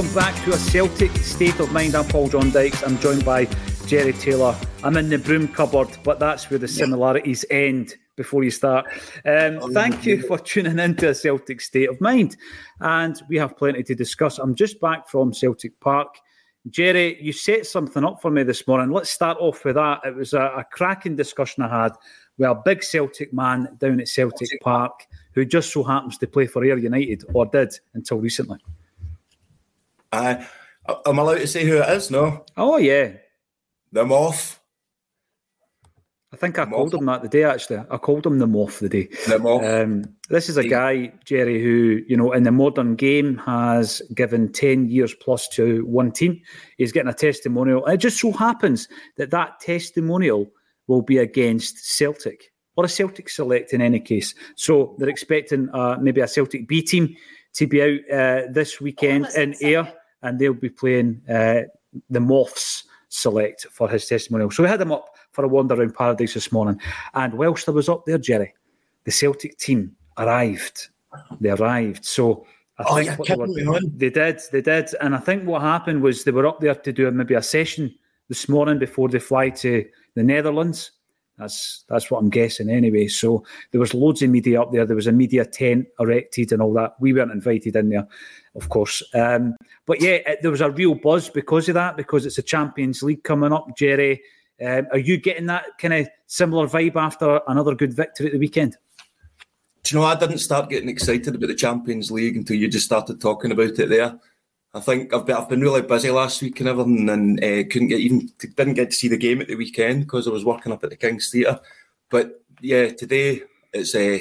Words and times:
Welcome 0.00 0.14
back 0.14 0.44
to 0.46 0.52
a 0.52 0.56
Celtic 0.56 1.14
state 1.18 1.60
of 1.60 1.72
mind. 1.72 1.94
I'm 1.94 2.06
Paul 2.06 2.30
John 2.30 2.50
Dykes. 2.50 2.82
I'm 2.84 2.98
joined 3.00 3.22
by 3.22 3.44
Jerry 3.86 4.14
Taylor. 4.14 4.56
I'm 4.82 4.96
in 4.96 5.10
the 5.10 5.18
broom 5.18 5.46
cupboard, 5.46 5.88
but 6.02 6.18
that's 6.18 6.48
where 6.48 6.58
the 6.58 6.66
similarities 6.66 7.44
end 7.50 7.96
before 8.16 8.42
you 8.42 8.50
start. 8.50 8.86
Um, 9.26 9.58
oh, 9.60 9.70
thank 9.70 10.06
you 10.06 10.22
for 10.22 10.38
tuning 10.38 10.78
in 10.78 10.96
to 10.96 11.10
a 11.10 11.14
Celtic 11.14 11.60
state 11.60 11.90
of 11.90 12.00
mind. 12.00 12.38
And 12.80 13.20
we 13.28 13.36
have 13.36 13.58
plenty 13.58 13.82
to 13.82 13.94
discuss. 13.94 14.38
I'm 14.38 14.54
just 14.54 14.80
back 14.80 15.06
from 15.06 15.34
Celtic 15.34 15.78
Park. 15.80 16.16
Jerry, 16.70 17.22
you 17.22 17.34
set 17.34 17.66
something 17.66 18.02
up 18.02 18.22
for 18.22 18.30
me 18.30 18.42
this 18.42 18.66
morning. 18.66 18.90
Let's 18.92 19.10
start 19.10 19.36
off 19.38 19.66
with 19.66 19.74
that. 19.74 20.00
It 20.06 20.16
was 20.16 20.32
a, 20.32 20.44
a 20.56 20.64
cracking 20.72 21.14
discussion 21.14 21.62
I 21.62 21.82
had 21.82 21.92
with 22.38 22.48
a 22.48 22.54
big 22.54 22.82
Celtic 22.82 23.34
man 23.34 23.76
down 23.76 24.00
at 24.00 24.08
Celtic 24.08 24.48
Park 24.62 25.06
who 25.34 25.44
just 25.44 25.74
so 25.74 25.82
happens 25.82 26.16
to 26.16 26.26
play 26.26 26.46
for 26.46 26.64
Ayr 26.64 26.78
United, 26.78 27.22
or 27.34 27.44
did 27.44 27.78
until 27.92 28.18
recently. 28.18 28.60
I, 30.12 30.46
I'm 31.06 31.18
allowed 31.18 31.38
to 31.38 31.46
say 31.46 31.64
who 31.64 31.78
it 31.78 31.88
is, 31.90 32.10
no? 32.10 32.44
Oh, 32.56 32.76
yeah. 32.78 33.12
The 33.92 34.04
Moth. 34.04 34.58
I 36.32 36.36
think 36.36 36.60
I 36.60 36.66
called 36.66 36.94
him 36.94 37.06
that 37.06 37.22
the 37.22 37.28
day, 37.28 37.42
actually. 37.42 37.82
I 37.90 37.96
called 37.96 38.24
him 38.24 38.38
the 38.38 38.46
Moth 38.46 38.78
the 38.78 38.88
day. 38.88 39.08
The 39.26 39.38
Moth. 39.40 39.64
Um, 39.64 40.04
this 40.28 40.48
is 40.48 40.56
a 40.56 40.64
guy, 40.64 41.12
Jerry, 41.24 41.60
who, 41.60 42.02
you 42.06 42.16
know, 42.16 42.30
in 42.32 42.44
the 42.44 42.52
modern 42.52 42.94
game 42.94 43.36
has 43.38 44.00
given 44.14 44.52
10 44.52 44.88
years 44.88 45.12
plus 45.12 45.48
to 45.48 45.84
one 45.86 46.12
team. 46.12 46.40
He's 46.78 46.92
getting 46.92 47.10
a 47.10 47.14
testimonial. 47.14 47.84
it 47.86 47.96
just 47.96 48.20
so 48.20 48.30
happens 48.30 48.88
that 49.16 49.32
that 49.32 49.58
testimonial 49.58 50.46
will 50.86 51.02
be 51.02 51.18
against 51.18 51.78
Celtic 51.78 52.52
or 52.76 52.84
a 52.84 52.88
Celtic 52.88 53.28
select 53.28 53.72
in 53.72 53.82
any 53.82 53.98
case. 53.98 54.34
So 54.54 54.94
they're 54.98 55.08
expecting 55.08 55.68
uh, 55.70 55.98
maybe 56.00 56.20
a 56.20 56.28
Celtic 56.28 56.68
B 56.68 56.80
team 56.82 57.16
to 57.54 57.66
be 57.66 57.82
out 57.82 57.98
uh, 58.12 58.42
this 58.52 58.80
weekend 58.80 59.26
oh, 59.36 59.40
in 59.40 59.56
Ayr 59.60 59.92
and 60.22 60.38
they'll 60.38 60.54
be 60.54 60.70
playing 60.70 61.20
uh, 61.28 61.62
the 62.08 62.20
Moths 62.20 62.84
select 63.08 63.66
for 63.72 63.88
his 63.88 64.06
testimonial. 64.06 64.50
So 64.50 64.62
we 64.62 64.68
had 64.68 64.80
him 64.80 64.92
up 64.92 65.16
for 65.32 65.44
a 65.44 65.48
wander 65.48 65.74
around 65.74 65.94
Paradise 65.94 66.34
this 66.34 66.52
morning. 66.52 66.80
And 67.14 67.34
whilst 67.34 67.68
I 67.68 67.72
was 67.72 67.88
up 67.88 68.04
there, 68.06 68.18
Jerry, 68.18 68.54
the 69.04 69.10
Celtic 69.10 69.58
team 69.58 69.96
arrived. 70.16 70.88
They 71.40 71.50
arrived. 71.50 72.04
So 72.04 72.46
I 72.78 72.84
oh, 72.86 72.94
think 72.96 73.26
they, 73.26 73.36
were, 73.36 73.80
they, 73.96 74.10
did, 74.10 74.40
they 74.52 74.62
did. 74.62 74.94
And 75.00 75.14
I 75.14 75.18
think 75.18 75.44
what 75.44 75.62
happened 75.62 76.02
was 76.02 76.24
they 76.24 76.30
were 76.30 76.46
up 76.46 76.60
there 76.60 76.74
to 76.74 76.92
do 76.92 77.10
maybe 77.10 77.34
a 77.34 77.42
session 77.42 77.94
this 78.28 78.48
morning 78.48 78.78
before 78.78 79.08
they 79.08 79.18
fly 79.18 79.50
to 79.50 79.84
the 80.14 80.22
Netherlands. 80.22 80.92
That's 81.40 81.84
that's 81.88 82.10
what 82.10 82.18
I'm 82.18 82.28
guessing 82.28 82.68
anyway. 82.68 83.08
So 83.08 83.44
there 83.70 83.80
was 83.80 83.94
loads 83.94 84.22
of 84.22 84.30
media 84.30 84.60
up 84.60 84.72
there. 84.72 84.84
There 84.84 84.94
was 84.94 85.06
a 85.06 85.12
media 85.12 85.46
tent 85.46 85.88
erected 85.98 86.52
and 86.52 86.60
all 86.60 86.72
that. 86.74 86.96
We 87.00 87.14
weren't 87.14 87.32
invited 87.32 87.76
in 87.76 87.88
there, 87.88 88.06
of 88.54 88.68
course. 88.68 89.02
Um, 89.14 89.56
but 89.86 90.02
yeah, 90.02 90.18
it, 90.26 90.42
there 90.42 90.50
was 90.50 90.60
a 90.60 90.70
real 90.70 90.94
buzz 90.94 91.30
because 91.30 91.68
of 91.68 91.74
that, 91.74 91.96
because 91.96 92.26
it's 92.26 92.38
a 92.38 92.42
Champions 92.42 93.02
League 93.02 93.24
coming 93.24 93.52
up. 93.52 93.74
Jerry, 93.76 94.22
um, 94.64 94.86
are 94.92 94.98
you 94.98 95.16
getting 95.16 95.46
that 95.46 95.64
kind 95.78 95.94
of 95.94 96.08
similar 96.26 96.66
vibe 96.66 96.96
after 96.96 97.40
another 97.48 97.74
good 97.74 97.94
victory 97.94 98.26
at 98.26 98.32
the 98.32 98.38
weekend? 98.38 98.76
Do 99.82 99.94
you 99.96 100.00
know, 100.00 100.06
I 100.06 100.14
didn't 100.14 100.38
start 100.38 100.68
getting 100.68 100.90
excited 100.90 101.34
about 101.34 101.46
the 101.46 101.54
Champions 101.54 102.10
League 102.10 102.36
until 102.36 102.56
you 102.56 102.68
just 102.68 102.84
started 102.84 103.18
talking 103.18 103.50
about 103.50 103.78
it 103.78 103.88
there. 103.88 104.18
I 104.72 104.80
think 104.80 105.12
I've 105.12 105.26
been, 105.26 105.36
I've 105.36 105.48
been 105.48 105.60
really 105.60 105.82
busy 105.82 106.10
last 106.10 106.42
week 106.42 106.60
and 106.60 106.68
everything, 106.68 107.08
and 107.08 107.42
uh, 107.42 107.68
couldn't 107.68 107.88
get 107.88 108.00
even 108.00 108.30
didn't 108.38 108.74
get 108.74 108.90
to 108.90 108.96
see 108.96 109.08
the 109.08 109.16
game 109.16 109.40
at 109.40 109.48
the 109.48 109.56
weekend 109.56 110.02
because 110.02 110.28
I 110.28 110.30
was 110.30 110.44
working 110.44 110.72
up 110.72 110.84
at 110.84 110.90
the 110.90 110.96
King's 110.96 111.30
Theatre. 111.30 111.58
But 112.08 112.42
yeah, 112.60 112.88
today 112.90 113.42
it's 113.72 113.94
uh, 113.94 114.18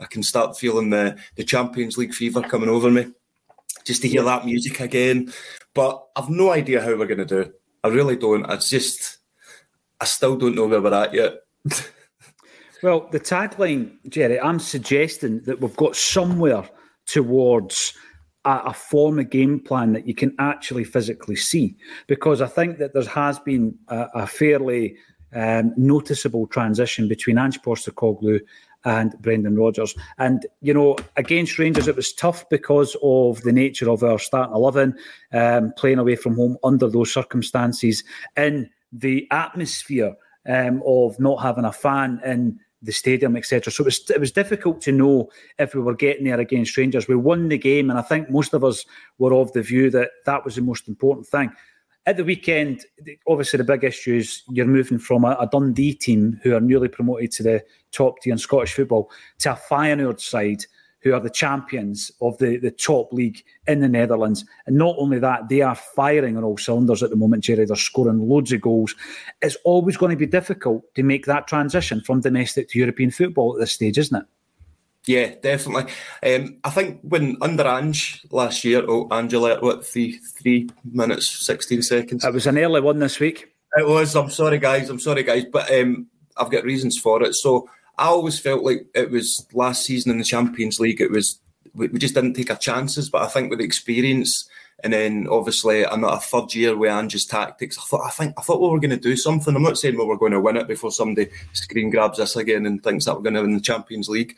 I 0.00 0.04
can 0.06 0.22
start 0.22 0.58
feeling 0.58 0.90
the 0.90 1.18
the 1.36 1.44
Champions 1.44 1.98
League 1.98 2.14
fever 2.14 2.40
coming 2.40 2.70
over 2.70 2.90
me, 2.90 3.08
just 3.84 4.00
to 4.02 4.08
hear 4.08 4.22
that 4.22 4.46
music 4.46 4.80
again. 4.80 5.32
But 5.74 6.02
I've 6.16 6.30
no 6.30 6.50
idea 6.50 6.80
how 6.80 6.96
we're 6.96 7.06
going 7.06 7.18
to 7.18 7.44
do. 7.44 7.52
I 7.84 7.88
really 7.88 8.16
don't. 8.16 8.46
I 8.46 8.56
just 8.56 9.18
I 10.00 10.06
still 10.06 10.36
don't 10.36 10.54
know 10.54 10.66
where 10.66 10.80
we're 10.80 10.94
at 10.94 11.12
yet. 11.12 11.40
well, 12.82 13.06
the 13.12 13.20
tagline, 13.20 13.98
Jerry, 14.08 14.40
I'm 14.40 14.60
suggesting 14.60 15.42
that 15.42 15.60
we've 15.60 15.76
got 15.76 15.94
somewhere 15.94 16.66
towards 17.04 17.92
a, 18.44 18.72
form 18.72 19.18
of 19.18 19.30
game 19.30 19.60
plan 19.60 19.92
that 19.92 20.06
you 20.06 20.14
can 20.14 20.34
actually 20.38 20.84
physically 20.84 21.36
see. 21.36 21.76
Because 22.06 22.40
I 22.40 22.46
think 22.46 22.78
that 22.78 22.94
there 22.94 23.04
has 23.04 23.38
been 23.38 23.76
a, 23.88 24.06
a 24.14 24.26
fairly 24.26 24.96
um, 25.34 25.72
noticeable 25.76 26.46
transition 26.46 27.08
between 27.08 27.38
Ange 27.38 27.60
Postecoglou 27.62 28.40
and 28.84 29.14
Brendan 29.20 29.56
Rodgers. 29.56 29.94
And, 30.18 30.46
you 30.62 30.72
know, 30.72 30.96
against 31.16 31.58
Rangers, 31.58 31.86
it 31.86 31.96
was 31.96 32.12
tough 32.12 32.48
because 32.48 32.96
of 33.02 33.42
the 33.42 33.52
nature 33.52 33.90
of 33.90 34.02
our 34.02 34.18
starting 34.18 34.54
11, 34.54 34.96
um, 35.32 35.72
playing 35.76 35.98
away 35.98 36.16
from 36.16 36.36
home 36.36 36.56
under 36.64 36.88
those 36.88 37.12
circumstances, 37.12 38.02
in 38.36 38.70
the 38.92 39.28
atmosphere 39.30 40.16
um, 40.48 40.82
of 40.86 41.18
not 41.20 41.42
having 41.42 41.64
a 41.64 41.72
fan 41.72 42.20
in 42.24 42.58
the 42.82 42.92
stadium, 42.92 43.36
etc. 43.36 43.72
So 43.72 43.82
it 43.82 43.86
was 43.86 44.10
it 44.10 44.20
was 44.20 44.32
difficult 44.32 44.80
to 44.82 44.92
know 44.92 45.30
if 45.58 45.74
we 45.74 45.80
were 45.80 45.94
getting 45.94 46.24
there 46.24 46.40
against 46.40 46.76
Rangers. 46.76 47.08
We 47.08 47.16
won 47.16 47.48
the 47.48 47.58
game, 47.58 47.90
and 47.90 47.98
I 47.98 48.02
think 48.02 48.30
most 48.30 48.54
of 48.54 48.64
us 48.64 48.84
were 49.18 49.34
of 49.34 49.52
the 49.52 49.62
view 49.62 49.90
that 49.90 50.10
that 50.26 50.44
was 50.44 50.56
the 50.56 50.62
most 50.62 50.88
important 50.88 51.26
thing. 51.26 51.52
At 52.06 52.16
the 52.16 52.24
weekend, 52.24 52.86
obviously 53.26 53.58
the 53.58 53.64
big 53.64 53.84
issue 53.84 54.14
is 54.14 54.42
you're 54.48 54.66
moving 54.66 54.98
from 54.98 55.24
a, 55.24 55.36
a 55.38 55.48
Dundee 55.52 55.94
team 55.94 56.40
who 56.42 56.54
are 56.54 56.60
newly 56.60 56.88
promoted 56.88 57.30
to 57.32 57.42
the 57.42 57.64
top 57.92 58.20
tier 58.20 58.32
in 58.32 58.38
Scottish 58.38 58.72
football 58.72 59.10
to 59.40 59.52
a 59.52 59.56
Feyenoord 59.56 60.18
side 60.18 60.64
who 61.02 61.14
are 61.14 61.20
the 61.20 61.30
champions 61.30 62.10
of 62.20 62.36
the, 62.38 62.58
the 62.58 62.70
top 62.70 63.12
league 63.12 63.42
in 63.66 63.80
the 63.80 63.88
Netherlands. 63.88 64.44
And 64.66 64.76
not 64.76 64.96
only 64.98 65.18
that, 65.18 65.48
they 65.48 65.62
are 65.62 65.74
firing 65.74 66.36
on 66.36 66.44
all 66.44 66.58
cylinders 66.58 67.02
at 67.02 67.10
the 67.10 67.16
moment, 67.16 67.44
Jerry. 67.44 67.64
They're 67.64 67.76
scoring 67.76 68.28
loads 68.28 68.52
of 68.52 68.60
goals. 68.60 68.94
It's 69.42 69.56
always 69.64 69.96
going 69.96 70.10
to 70.10 70.16
be 70.16 70.26
difficult 70.26 70.82
to 70.94 71.02
make 71.02 71.26
that 71.26 71.46
transition 71.46 72.00
from 72.02 72.20
domestic 72.20 72.68
to 72.70 72.78
European 72.78 73.10
football 73.10 73.54
at 73.54 73.60
this 73.60 73.72
stage, 73.72 73.98
isn't 73.98 74.22
it? 74.22 74.26
Yeah, 75.06 75.34
definitely. 75.42 75.92
Um, 76.22 76.58
I 76.62 76.70
think 76.70 77.00
when 77.02 77.38
under 77.40 77.66
Ange 77.66 78.26
last 78.30 78.64
year, 78.64 78.84
oh, 78.86 79.08
Angela, 79.10 79.58
what, 79.60 79.86
three, 79.86 80.18
three 80.18 80.68
minutes, 80.84 81.28
16 81.46 81.82
seconds? 81.82 82.24
It 82.24 82.34
was 82.34 82.46
an 82.46 82.58
early 82.58 82.82
one 82.82 82.98
this 82.98 83.18
week. 83.18 83.54
It 83.76 83.86
was. 83.86 84.14
I'm 84.14 84.30
sorry, 84.30 84.58
guys. 84.58 84.90
I'm 84.90 84.98
sorry, 84.98 85.22
guys. 85.22 85.46
But 85.50 85.72
um, 85.72 86.06
I've 86.36 86.50
got 86.50 86.64
reasons 86.64 86.98
for 86.98 87.22
it. 87.22 87.34
So 87.34 87.68
I 88.00 88.06
always 88.06 88.38
felt 88.38 88.64
like 88.64 88.86
it 88.94 89.10
was 89.10 89.46
last 89.52 89.84
season 89.84 90.10
in 90.10 90.18
the 90.18 90.24
Champions 90.24 90.80
League. 90.80 91.00
It 91.00 91.10
was 91.10 91.38
we, 91.74 91.88
we 91.88 91.98
just 91.98 92.14
didn't 92.14 92.34
take 92.34 92.50
our 92.50 92.56
chances. 92.56 93.10
But 93.10 93.22
I 93.22 93.28
think 93.28 93.50
with 93.50 93.60
experience 93.60 94.48
and 94.82 94.92
then 94.92 95.28
obviously 95.30 95.86
I'm 95.86 96.04
at 96.04 96.14
a 96.14 96.20
third 96.20 96.54
year 96.54 96.76
with 96.76 96.90
Ange's 96.90 97.26
tactics. 97.26 97.78
I 97.78 97.82
thought 97.82 98.06
I 98.06 98.10
think 98.10 98.34
I 98.38 98.42
thought 98.42 98.60
we 98.60 98.68
were 98.68 98.80
going 98.80 98.90
to 98.90 98.96
do 98.96 99.16
something. 99.16 99.54
I'm 99.54 99.62
not 99.62 99.78
saying 99.78 99.96
we 99.96 100.04
were 100.04 100.18
going 100.18 100.32
to 100.32 100.40
win 100.40 100.56
it 100.56 100.68
before 100.68 100.90
somebody 100.90 101.30
screen 101.52 101.90
grabs 101.90 102.18
us 102.18 102.36
again 102.36 102.66
and 102.66 102.82
thinks 102.82 103.04
that 103.04 103.14
we're 103.14 103.22
going 103.22 103.34
to 103.34 103.42
win 103.42 103.54
the 103.54 103.60
Champions 103.60 104.08
League. 104.08 104.36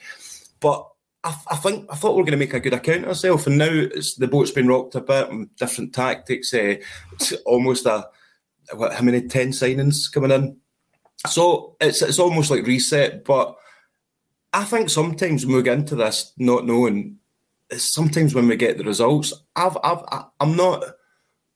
But 0.61 0.89
I, 1.25 1.37
I 1.51 1.57
think 1.57 1.87
I 1.91 1.95
thought 1.95 2.15
we 2.15 2.23
were 2.23 2.27
going 2.27 2.39
to 2.39 2.45
make 2.45 2.55
a 2.55 2.61
good 2.61 2.75
account 2.75 3.05
of 3.05 3.11
ourselves, 3.11 3.47
and 3.47 3.59
now 3.59 3.71
it's, 3.71 4.17
the 4.17 4.29
boat's 4.29 4.51
been 4.51 4.69
rocked 4.69 4.97
a 4.97 5.01
bit 5.01 5.31
and 5.31 5.55
different 5.57 5.95
tactics. 5.95 6.53
Uh, 6.53 6.77
almost 7.47 7.87
a 7.87 8.09
what, 8.75 8.95
how 8.95 9.03
many 9.03 9.23
ten 9.29 9.49
signings 9.49 10.13
coming 10.13 10.31
in? 10.33 10.57
So 11.29 11.77
it's 11.81 12.03
it's 12.03 12.19
almost 12.19 12.51
like 12.51 12.67
reset, 12.67 13.25
but 13.25 13.57
I 14.53 14.65
think 14.65 14.91
sometimes 14.91 15.47
when 15.47 15.57
we 15.57 15.63
get 15.63 15.79
into 15.79 15.97
this, 15.97 16.33
not 16.37 16.67
knowing, 16.67 17.19
sometimes 17.71 18.35
when 18.35 18.49
we 18.49 18.57
get 18.57 18.77
the 18.77 18.85
results, 18.85 19.33
I've, 19.57 19.79
I've, 19.83 20.03
I'm 20.41 20.57
not, 20.57 20.85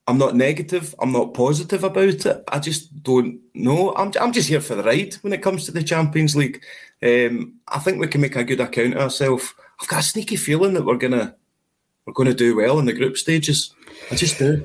I'm 0.06 0.16
not 0.16 0.34
negative. 0.34 0.94
I'm 1.00 1.12
not 1.12 1.34
positive 1.34 1.84
about 1.84 2.24
it. 2.24 2.44
I 2.48 2.58
just 2.58 3.02
don't 3.02 3.40
know. 3.54 3.94
I'm, 3.96 4.12
I'm 4.18 4.32
just 4.32 4.48
here 4.48 4.62
for 4.62 4.76
the 4.76 4.82
ride 4.82 5.14
when 5.16 5.34
it 5.34 5.42
comes 5.42 5.66
to 5.66 5.72
the 5.72 5.82
Champions 5.82 6.34
League. 6.34 6.62
Um, 7.02 7.56
I 7.68 7.80
think 7.80 8.00
we 8.00 8.06
can 8.06 8.22
make 8.22 8.36
a 8.36 8.44
good 8.44 8.60
account 8.60 8.94
of 8.94 9.00
ourselves. 9.00 9.52
I've 9.80 9.88
got 9.88 10.00
a 10.00 10.02
sneaky 10.02 10.36
feeling 10.36 10.72
that 10.74 10.86
we're 10.86 10.96
gonna 10.96 11.36
we're 12.06 12.24
to 12.24 12.34
do 12.34 12.56
well 12.56 12.78
in 12.78 12.86
the 12.86 12.92
group 12.92 13.16
stages. 13.16 13.74
I 14.10 14.14
just 14.14 14.38
do. 14.38 14.64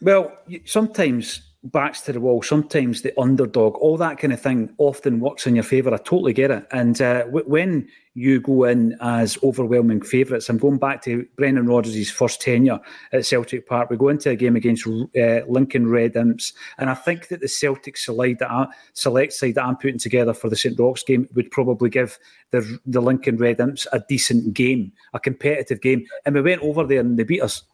Well, 0.00 0.32
sometimes 0.64 1.42
backs 1.72 2.00
to 2.02 2.12
the 2.12 2.20
wall, 2.20 2.42
sometimes 2.42 3.02
the 3.02 3.18
underdog, 3.20 3.74
all 3.76 3.96
that 3.96 4.18
kind 4.18 4.32
of 4.32 4.40
thing 4.40 4.72
often 4.78 5.20
works 5.20 5.46
in 5.46 5.54
your 5.54 5.64
favour. 5.64 5.92
I 5.92 5.98
totally 5.98 6.32
get 6.32 6.50
it. 6.50 6.66
And 6.70 7.00
uh, 7.00 7.24
w- 7.24 7.46
when 7.46 7.88
you 8.14 8.40
go 8.40 8.64
in 8.64 8.96
as 9.00 9.38
overwhelming 9.42 10.00
favourites, 10.00 10.48
I'm 10.48 10.58
going 10.58 10.78
back 10.78 11.02
to 11.02 11.26
Brendan 11.36 11.66
Rodgers' 11.66 12.10
first 12.10 12.40
tenure 12.40 12.78
at 13.12 13.26
Celtic 13.26 13.66
Park. 13.66 13.90
We 13.90 13.96
go 13.96 14.08
into 14.08 14.30
a 14.30 14.36
game 14.36 14.56
against 14.56 14.86
uh, 14.86 15.40
Lincoln 15.48 15.88
Red 15.88 16.16
Imps, 16.16 16.52
and 16.78 16.88
I 16.88 16.94
think 16.94 17.28
that 17.28 17.40
the 17.40 17.48
Celtic 17.48 17.96
select 17.96 18.38
that, 18.40 18.50
I, 18.50 18.66
select 18.94 19.32
side 19.32 19.56
that 19.56 19.64
I'm 19.64 19.76
putting 19.76 19.98
together 19.98 20.34
for 20.34 20.48
the 20.48 20.56
St 20.56 20.78
Roch's 20.78 21.02
game 21.02 21.28
would 21.34 21.50
probably 21.50 21.90
give 21.90 22.18
the, 22.52 22.78
the 22.86 23.00
Lincoln 23.00 23.36
Red 23.36 23.60
Imps 23.60 23.86
a 23.92 24.00
decent 24.08 24.54
game, 24.54 24.92
a 25.12 25.20
competitive 25.20 25.80
game. 25.80 26.06
And 26.24 26.34
we 26.34 26.42
went 26.42 26.62
over 26.62 26.84
there 26.84 27.00
and 27.00 27.18
they 27.18 27.24
beat 27.24 27.42
us. 27.42 27.64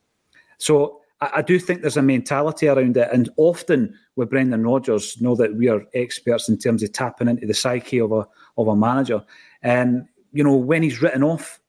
So 0.59 1.02
I, 1.35 1.43
do 1.43 1.59
think 1.59 1.81
there's 1.81 1.97
a 1.97 2.03
mentality 2.03 2.69
around 2.69 2.97
it, 2.97 3.09
and 3.13 3.29
often 3.37 3.95
with 4.17 4.31
Brendan 4.31 4.65
Rodgers, 4.65 5.21
know 5.21 5.35
that 5.37 5.55
we 5.55 5.69
are 5.69 5.83
experts 5.95 6.49
in 6.49 6.59
terms 6.59 6.83
of 6.83 6.93
tapping 6.93 7.29
into 7.29 7.47
the 7.47 7.55
psyche 7.55 8.01
of 8.01 8.13
a 8.13 8.27
of 8.57 8.69
a 8.69 8.77
manager. 8.77 9.23
And 9.63 10.07
you 10.33 10.43
know, 10.43 10.57
when 10.57 10.83
he's 10.83 11.03
written 11.03 11.23
off, 11.23 11.61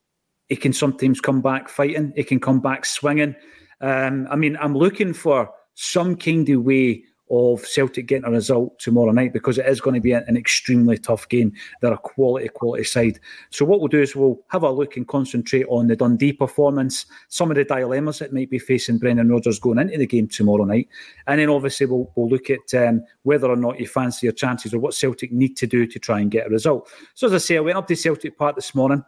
he 0.50 0.56
can 0.56 0.74
sometimes 0.74 1.22
come 1.22 1.42
back 1.42 1.70
fighting. 1.70 2.14
He 2.16 2.24
can 2.24 2.40
come 2.40 2.60
back 2.62 2.86
swinging. 2.86 3.36
Um, 3.82 4.28
I 4.30 4.36
mean, 4.36 4.58
I'm 4.60 4.76
looking 4.76 5.14
for 5.14 5.50
some 5.76 6.16
kind 6.16 6.48
of 6.50 6.64
way 6.64 7.04
of 7.30 7.66
Celtic 7.66 8.08
getting 8.08 8.26
a 8.26 8.32
result 8.32 8.78
tomorrow 8.80 9.12
night 9.12 9.34
because 9.34 9.58
it 9.58 9.66
is 9.66 9.82
going 9.82 9.96
to 9.96 10.02
be 10.02 10.12
an 10.12 10.38
extremely 10.38 10.98
tough 10.98 11.28
game. 11.30 11.54
They're 11.82 11.94
a 11.94 11.98
quality, 11.98 12.50
quality 12.50 12.84
side. 12.84 13.20
So 13.50 13.66
what 13.66 13.80
we'll 13.80 13.88
do 13.88 14.02
is 14.02 14.16
we'll 14.16 14.40
have 14.50 14.64
a 14.64 14.70
look 14.70 14.98
and 14.98 15.08
concentrate 15.08 15.66
on 15.70 15.88
the 15.88 15.96
Dundee 15.96 16.34
performance, 16.34 17.06
some 17.30 17.50
of 17.50 17.56
the 17.56 17.64
dilemmas 17.64 18.20
that 18.20 18.34
might 18.34 18.50
be 18.50 18.60
facing 18.60 18.98
Brendan 18.98 19.30
Rodgers 19.30 19.60
going 19.60 19.80
into 19.80 19.98
the 19.98 20.08
game 20.08 20.28
tomorrow 20.28 20.66
night, 20.66 20.90
and 21.28 21.40
then 21.40 21.50
obviously 21.50 21.86
we'll, 21.86 22.12
we'll 22.16 22.30
look 22.30 22.50
at 22.50 22.74
um, 22.76 23.04
whether 23.24 23.48
or 23.48 23.56
not 23.56 23.80
you 23.80 23.88
fancy 23.88 24.28
your 24.28 24.34
chances 24.34 24.74
or 24.74 24.80
what 24.80 24.94
Celtic 24.94 25.32
need 25.32 25.56
to 25.58 25.68
do 25.68 25.88
to 25.88 26.00
try 26.00 26.20
and 26.20 26.32
get 26.32 26.48
a 26.48 26.50
result. 26.50 26.90
So 27.14 27.28
as 27.28 27.34
I 27.34 27.38
say, 27.38 27.58
I 27.58 27.62
went 27.62 27.78
up 27.78 27.88
to 27.88 27.96
Celtic 27.96 28.38
Park 28.38 28.56
this 28.56 28.76
morning. 28.76 29.04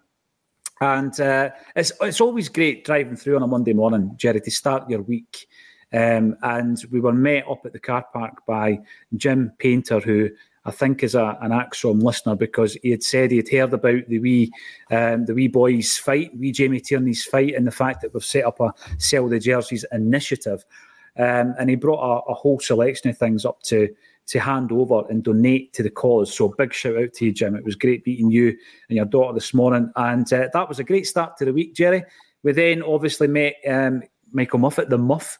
And 0.82 1.18
uh, 1.22 1.52
it's 1.74 1.94
it's 2.02 2.20
always 2.20 2.50
great 2.50 2.84
driving 2.84 3.16
through 3.16 3.38
on 3.38 3.44
a 3.44 3.48
Monday 3.48 3.72
morning, 3.72 4.12
Jerry, 4.18 4.42
to 4.42 4.52
start 4.52 4.90
your 4.90 5.04
week 5.04 5.48
um, 5.95 6.36
and 6.42 6.83
we 6.92 7.00
were 7.00 7.13
met 7.13 7.47
up 7.50 7.65
at 7.65 7.71
the 7.71 7.80
car 7.80 8.06
park 8.12 8.45
by 8.45 8.80
Jim 9.15 9.53
Painter, 9.59 10.01
who 10.01 10.30
I 10.65 10.71
think 10.71 11.03
is 11.03 11.15
a, 11.15 11.38
an 11.42 11.51
ACSOM 11.51 12.01
listener 12.01 12.36
because 12.36 12.74
he 12.83 12.92
had 12.92 13.01
said 13.01 13.31
he 13.31 13.38
had 13.38 13.50
heard 13.50 13.74
about 13.74 14.06
the 14.09 14.19
wee 14.19 14.51
um, 14.92 15.25
the 15.25 15.33
wee 15.33 15.47
boys 15.47 15.97
fight, 15.97 16.38
wee 16.38 16.51
Jamie 16.51 16.81
Tierney's 16.81 17.24
fight, 17.24 17.56
and 17.56 17.65
the 17.65 17.71
fact 17.71 18.01
that 18.01 18.13
we've 18.13 18.25
set 18.25 18.44
up 18.44 18.59
a 18.59 18.74
sell 18.97 19.30
the 19.30 19.39
jerseys 19.39 19.86
initiative. 19.94 20.65
Um, 21.18 21.56
and 21.57 21.69
he 21.69 21.77
brought 21.77 22.25
a, 22.27 22.31
a, 22.31 22.33
whole 22.33 22.59
selection 22.59 23.09
of 23.09 23.18
things 23.18 23.45
up 23.45 23.62
to 23.63 23.88
to 24.27 24.39
hand 24.39 24.74
over 24.74 25.03
and 25.09 25.24
donate 25.24 25.71
to 25.74 25.83
the 25.83 25.89
cause. 25.89 26.36
So 26.36 26.50
big 26.50 26.74
shout 26.74 26.97
out 26.97 27.13
to 27.13 27.25
you, 27.25 27.31
Jim. 27.31 27.56
It 27.56 27.63
was 27.63 27.75
great 27.75 28.06
meeting 28.06 28.31
you 28.31 28.50
and 28.89 28.97
your 28.97 29.06
daughter 29.06 29.33
this 29.33 29.53
morning, 29.53 29.94
and 29.95 30.31
uh, 30.33 30.50
that 30.51 30.68
was 30.68 30.80
a 30.80 30.83
great 30.83 31.07
start 31.07 31.38
to 31.38 31.45
the 31.45 31.53
week, 31.53 31.74
Jerry. 31.74 32.03
We 32.44 32.51
then 32.51 32.83
obviously 32.83 33.27
met 33.27 33.56
um, 33.65 34.03
Michael 34.33 34.59
Moffat, 34.59 34.89
the 34.89 34.97
Muff, 34.97 35.39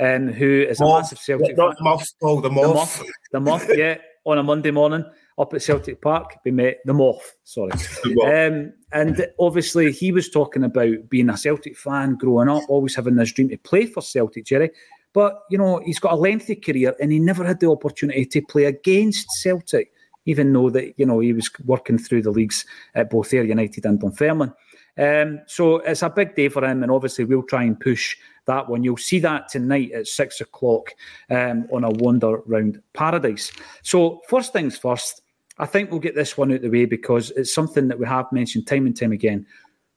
um, 0.00 0.28
who 0.28 0.62
is 0.62 0.80
a 0.80 0.84
massive 0.84 1.18
Celtic 1.18 1.56
fan. 1.56 1.74
Muff, 1.80 2.06
Paul, 2.20 2.40
the 2.40 2.50
Moth. 2.50 3.02
The 3.32 3.40
Muff 3.40 3.66
yeah, 3.74 3.98
on 4.26 4.38
a 4.38 4.42
Monday 4.42 4.70
morning 4.70 5.04
up 5.38 5.52
at 5.52 5.62
Celtic 5.62 6.00
Park, 6.00 6.36
we 6.44 6.50
met 6.50 6.78
the 6.84 6.94
Moth, 6.94 7.36
sorry. 7.42 7.72
um, 8.24 8.72
and 8.92 9.26
obviously, 9.38 9.90
he 9.92 10.12
was 10.12 10.30
talking 10.30 10.64
about 10.64 11.08
being 11.08 11.28
a 11.28 11.36
Celtic 11.36 11.76
fan 11.76 12.16
growing 12.16 12.48
up, 12.48 12.62
always 12.68 12.94
having 12.94 13.16
this 13.16 13.32
dream 13.32 13.48
to 13.48 13.58
play 13.58 13.86
for 13.86 14.00
Celtic, 14.00 14.46
Jerry. 14.46 14.70
But, 15.12 15.42
you 15.48 15.58
know, 15.58 15.80
he's 15.84 16.00
got 16.00 16.12
a 16.12 16.16
lengthy 16.16 16.56
career 16.56 16.94
and 17.00 17.12
he 17.12 17.20
never 17.20 17.44
had 17.44 17.60
the 17.60 17.70
opportunity 17.70 18.26
to 18.26 18.42
play 18.42 18.64
against 18.64 19.30
Celtic, 19.40 19.92
even 20.26 20.52
though 20.52 20.70
that, 20.70 20.94
you 20.98 21.06
know, 21.06 21.20
he 21.20 21.32
was 21.32 21.50
working 21.64 21.98
through 21.98 22.22
the 22.22 22.32
leagues 22.32 22.64
at 22.96 23.10
both 23.10 23.32
Ayr 23.32 23.44
United 23.44 23.86
and 23.86 24.00
Dunfermline. 24.00 24.52
Um, 24.96 25.40
so 25.46 25.76
it's 25.78 26.02
a 26.02 26.10
big 26.10 26.36
day 26.36 26.48
for 26.48 26.64
him, 26.64 26.82
and 26.82 26.92
obviously 26.92 27.24
we'll 27.24 27.42
try 27.42 27.64
and 27.64 27.78
push 27.78 28.16
that 28.46 28.68
one. 28.68 28.84
You'll 28.84 28.96
see 28.96 29.18
that 29.20 29.48
tonight 29.48 29.92
at 29.92 30.06
six 30.06 30.40
o'clock 30.40 30.90
um, 31.30 31.66
on 31.72 31.84
a 31.84 31.90
Wander 31.90 32.38
Round 32.46 32.80
Paradise. 32.92 33.52
So 33.82 34.20
first 34.28 34.52
things 34.52 34.76
first, 34.76 35.22
I 35.58 35.66
think 35.66 35.90
we'll 35.90 36.00
get 36.00 36.14
this 36.14 36.36
one 36.36 36.52
out 36.52 36.62
the 36.62 36.68
way 36.68 36.84
because 36.84 37.30
it's 37.32 37.54
something 37.54 37.88
that 37.88 37.98
we 37.98 38.06
have 38.06 38.30
mentioned 38.32 38.66
time 38.66 38.86
and 38.86 38.98
time 38.98 39.12
again. 39.12 39.46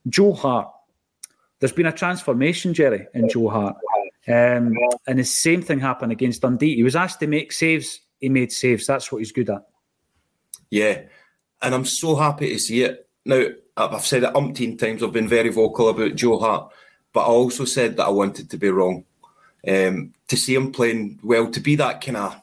Joe 0.07 0.33
Hart. 0.33 0.69
There's 1.59 1.71
been 1.71 1.87
a 1.87 1.91
transformation, 1.91 2.73
Jerry, 2.73 3.07
in 3.15 3.27
Joe 3.29 3.49
Hart. 3.49 3.75
Um, 4.27 4.73
and 5.07 5.17
the 5.17 5.23
same 5.23 5.61
thing 5.61 5.79
happened 5.79 6.11
against 6.11 6.41
Dundee. 6.41 6.75
He 6.75 6.83
was 6.83 6.95
asked 6.95 7.19
to 7.21 7.27
make 7.27 7.51
saves. 7.51 8.01
He 8.19 8.29
made 8.29 8.51
saves. 8.51 8.85
That's 8.85 9.11
what 9.11 9.19
he's 9.19 9.31
good 9.31 9.49
at. 9.49 9.65
Yeah. 10.69 11.01
And 11.61 11.73
I'm 11.73 11.85
so 11.85 12.15
happy 12.15 12.49
to 12.49 12.59
see 12.59 12.83
it. 12.83 13.09
Now, 13.25 13.47
I've 13.75 14.05
said 14.05 14.23
it 14.23 14.33
umpteen 14.33 14.77
times. 14.77 15.01
I've 15.01 15.11
been 15.11 15.27
very 15.27 15.49
vocal 15.49 15.89
about 15.89 16.15
Joe 16.15 16.39
Hart, 16.39 16.71
but 17.17 17.23
I 17.23 17.29
also 17.29 17.65
said 17.65 17.97
that 17.97 18.05
I 18.05 18.09
wanted 18.09 18.51
to 18.51 18.57
be 18.57 18.69
wrong. 18.69 19.03
Um, 19.67 20.13
to 20.27 20.37
see 20.37 20.53
him 20.53 20.71
playing 20.71 21.19
well, 21.23 21.49
to 21.49 21.59
be 21.59 21.75
that 21.77 21.99
kind 21.99 22.15
of 22.15 22.39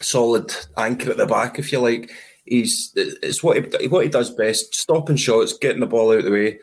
solid 0.00 0.50
anchor 0.78 1.10
at 1.10 1.18
the 1.18 1.26
back, 1.26 1.58
if 1.58 1.70
you 1.70 1.78
like, 1.78 2.10
he's 2.46 2.90
it's 2.96 3.42
what 3.42 3.58
he 3.58 3.86
what 3.88 4.04
he 4.04 4.10
does 4.10 4.30
best: 4.30 4.74
stopping 4.74 5.16
shots, 5.16 5.58
getting 5.58 5.80
the 5.80 5.86
ball 5.86 6.12
out 6.12 6.20
of 6.20 6.24
the 6.24 6.30
way. 6.30 6.58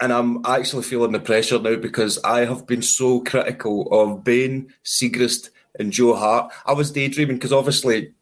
And 0.00 0.12
I'm 0.12 0.44
actually 0.44 0.82
feeling 0.82 1.12
the 1.12 1.20
pressure 1.20 1.60
now 1.60 1.76
because 1.76 2.18
I 2.24 2.44
have 2.44 2.66
been 2.66 2.82
so 2.82 3.20
critical 3.20 3.86
of 3.92 4.24
Bain, 4.24 4.74
Siegrist, 4.84 5.50
and 5.78 5.92
Joe 5.92 6.16
Hart. 6.16 6.52
I 6.66 6.72
was 6.72 6.90
daydreaming 6.90 7.36
because 7.36 7.52
obviously 7.52 8.12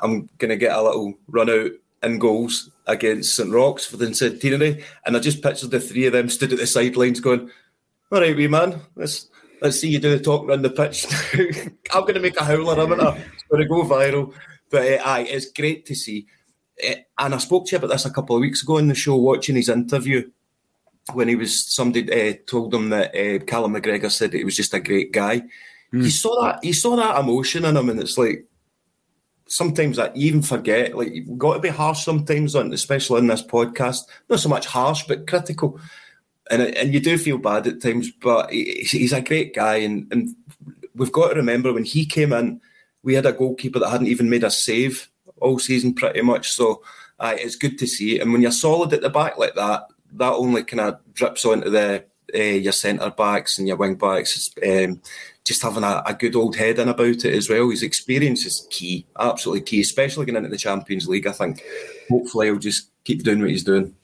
I'm 0.00 0.28
going 0.36 0.50
to 0.50 0.56
get 0.56 0.76
a 0.76 0.82
little 0.82 1.14
run 1.28 1.48
out 1.48 1.70
in 2.02 2.18
goals 2.18 2.68
against 2.86 3.34
St 3.34 3.50
Roch's 3.50 3.86
for 3.86 3.96
the 3.96 4.14
centenary, 4.14 4.84
and 5.06 5.16
I 5.16 5.20
just 5.20 5.42
pictured 5.42 5.70
the 5.70 5.80
three 5.80 6.04
of 6.04 6.12
them 6.12 6.28
stood 6.28 6.52
at 6.52 6.58
the 6.58 6.66
sidelines 6.66 7.20
going, 7.20 7.50
"All 8.10 8.20
right, 8.20 8.36
wee 8.36 8.48
man, 8.48 8.80
let's 8.96 9.28
let's 9.60 9.80
see 9.80 9.88
you 9.88 9.98
do 9.98 10.16
the 10.16 10.22
talk 10.22 10.46
around 10.46 10.62
the 10.62 10.70
pitch." 10.70 11.06
I'm 11.92 12.02
going 12.02 12.14
to 12.14 12.20
make 12.20 12.36
a 12.36 12.44
howler, 12.44 12.80
I'm 12.80 12.88
going 12.88 13.00
to 13.00 13.68
go 13.68 13.84
viral. 13.84 14.34
But 14.70 14.82
uh, 14.82 15.02
aye, 15.04 15.26
it's 15.28 15.50
great 15.50 15.86
to 15.86 15.94
see. 15.94 16.26
Uh, 16.86 16.94
and 17.18 17.34
I 17.34 17.38
spoke 17.38 17.66
to 17.66 17.72
you 17.72 17.78
about 17.78 17.90
this 17.90 18.04
a 18.04 18.10
couple 18.10 18.36
of 18.36 18.40
weeks 18.40 18.62
ago 18.62 18.78
in 18.78 18.88
the 18.88 18.94
show, 18.94 19.16
watching 19.16 19.56
his 19.56 19.68
interview 19.68 20.30
when 21.14 21.28
he 21.28 21.34
was 21.34 21.66
somebody 21.66 22.30
uh, 22.30 22.34
told 22.46 22.72
him 22.72 22.90
that 22.90 23.14
uh, 23.14 23.44
Callum 23.44 23.74
McGregor 23.74 24.10
said 24.10 24.32
he 24.32 24.44
was 24.44 24.56
just 24.56 24.74
a 24.74 24.80
great 24.80 25.12
guy. 25.12 25.40
Mm. 25.92 26.04
You 26.04 26.10
saw 26.10 26.42
that, 26.42 26.64
you 26.64 26.72
saw 26.72 26.96
that 26.96 27.18
emotion 27.18 27.64
in 27.64 27.76
him, 27.76 27.88
and 27.90 28.00
it's 28.00 28.16
like 28.16 28.46
sometimes 29.46 29.98
I 29.98 30.10
even 30.14 30.42
forget. 30.42 30.96
Like 30.96 31.12
you've 31.12 31.38
got 31.38 31.54
to 31.54 31.60
be 31.60 31.68
harsh 31.68 32.04
sometimes 32.04 32.54
on, 32.54 32.72
especially 32.72 33.18
in 33.18 33.26
this 33.26 33.42
podcast. 33.42 34.02
Not 34.28 34.40
so 34.40 34.48
much 34.48 34.66
harsh, 34.66 35.04
but 35.06 35.26
critical. 35.26 35.80
And 36.50 36.62
and 36.62 36.92
you 36.92 37.00
do 37.00 37.16
feel 37.16 37.38
bad 37.38 37.66
at 37.66 37.80
times, 37.80 38.10
but 38.10 38.50
he's 38.50 39.12
a 39.12 39.20
great 39.20 39.54
guy, 39.54 39.76
and 39.76 40.10
and 40.12 40.34
we've 40.94 41.12
got 41.12 41.28
to 41.28 41.36
remember 41.36 41.72
when 41.72 41.84
he 41.84 42.04
came 42.04 42.32
in, 42.32 42.60
we 43.02 43.14
had 43.14 43.26
a 43.26 43.32
goalkeeper 43.32 43.78
that 43.78 43.90
hadn't 43.90 44.08
even 44.08 44.28
made 44.28 44.44
a 44.44 44.50
save 44.50 45.08
all 45.40 45.58
season, 45.58 45.94
pretty 45.94 46.22
much. 46.22 46.50
So 46.50 46.82
uh, 47.18 47.34
it's 47.36 47.56
good 47.56 47.78
to 47.78 47.86
see. 47.86 48.18
And 48.18 48.32
when 48.32 48.42
you're 48.42 48.50
solid 48.50 48.92
at 48.92 49.00
the 49.00 49.10
back 49.10 49.38
like 49.38 49.54
that, 49.54 49.86
that 50.14 50.32
only 50.32 50.64
kind 50.64 50.80
of 50.80 51.00
drips 51.14 51.44
onto 51.44 51.70
the 51.70 52.04
uh, 52.34 52.38
your 52.38 52.72
centre 52.72 53.10
backs 53.10 53.58
and 53.58 53.66
your 53.66 53.76
wing 53.76 53.96
backs. 53.96 54.50
Um, 54.66 55.00
just 55.44 55.62
having 55.62 55.84
a, 55.84 56.02
a, 56.06 56.14
good 56.14 56.36
old 56.36 56.54
head 56.54 56.78
in 56.78 56.88
about 56.88 57.24
it 57.24 57.34
as 57.34 57.48
well. 57.48 57.70
His 57.70 57.82
experience 57.82 58.44
is 58.44 58.68
key, 58.70 59.06
absolutely 59.18 59.62
key, 59.62 59.80
especially 59.80 60.26
getting 60.26 60.44
into 60.44 60.50
the 60.50 60.58
Champions 60.58 61.08
League. 61.08 61.26
I 61.26 61.32
think 61.32 61.64
hopefully 62.08 62.46
he'll 62.46 62.58
just 62.58 62.90
keep 63.04 63.22
doing 63.22 63.40
what 63.40 63.50
he's 63.50 63.64
doing. 63.64 63.94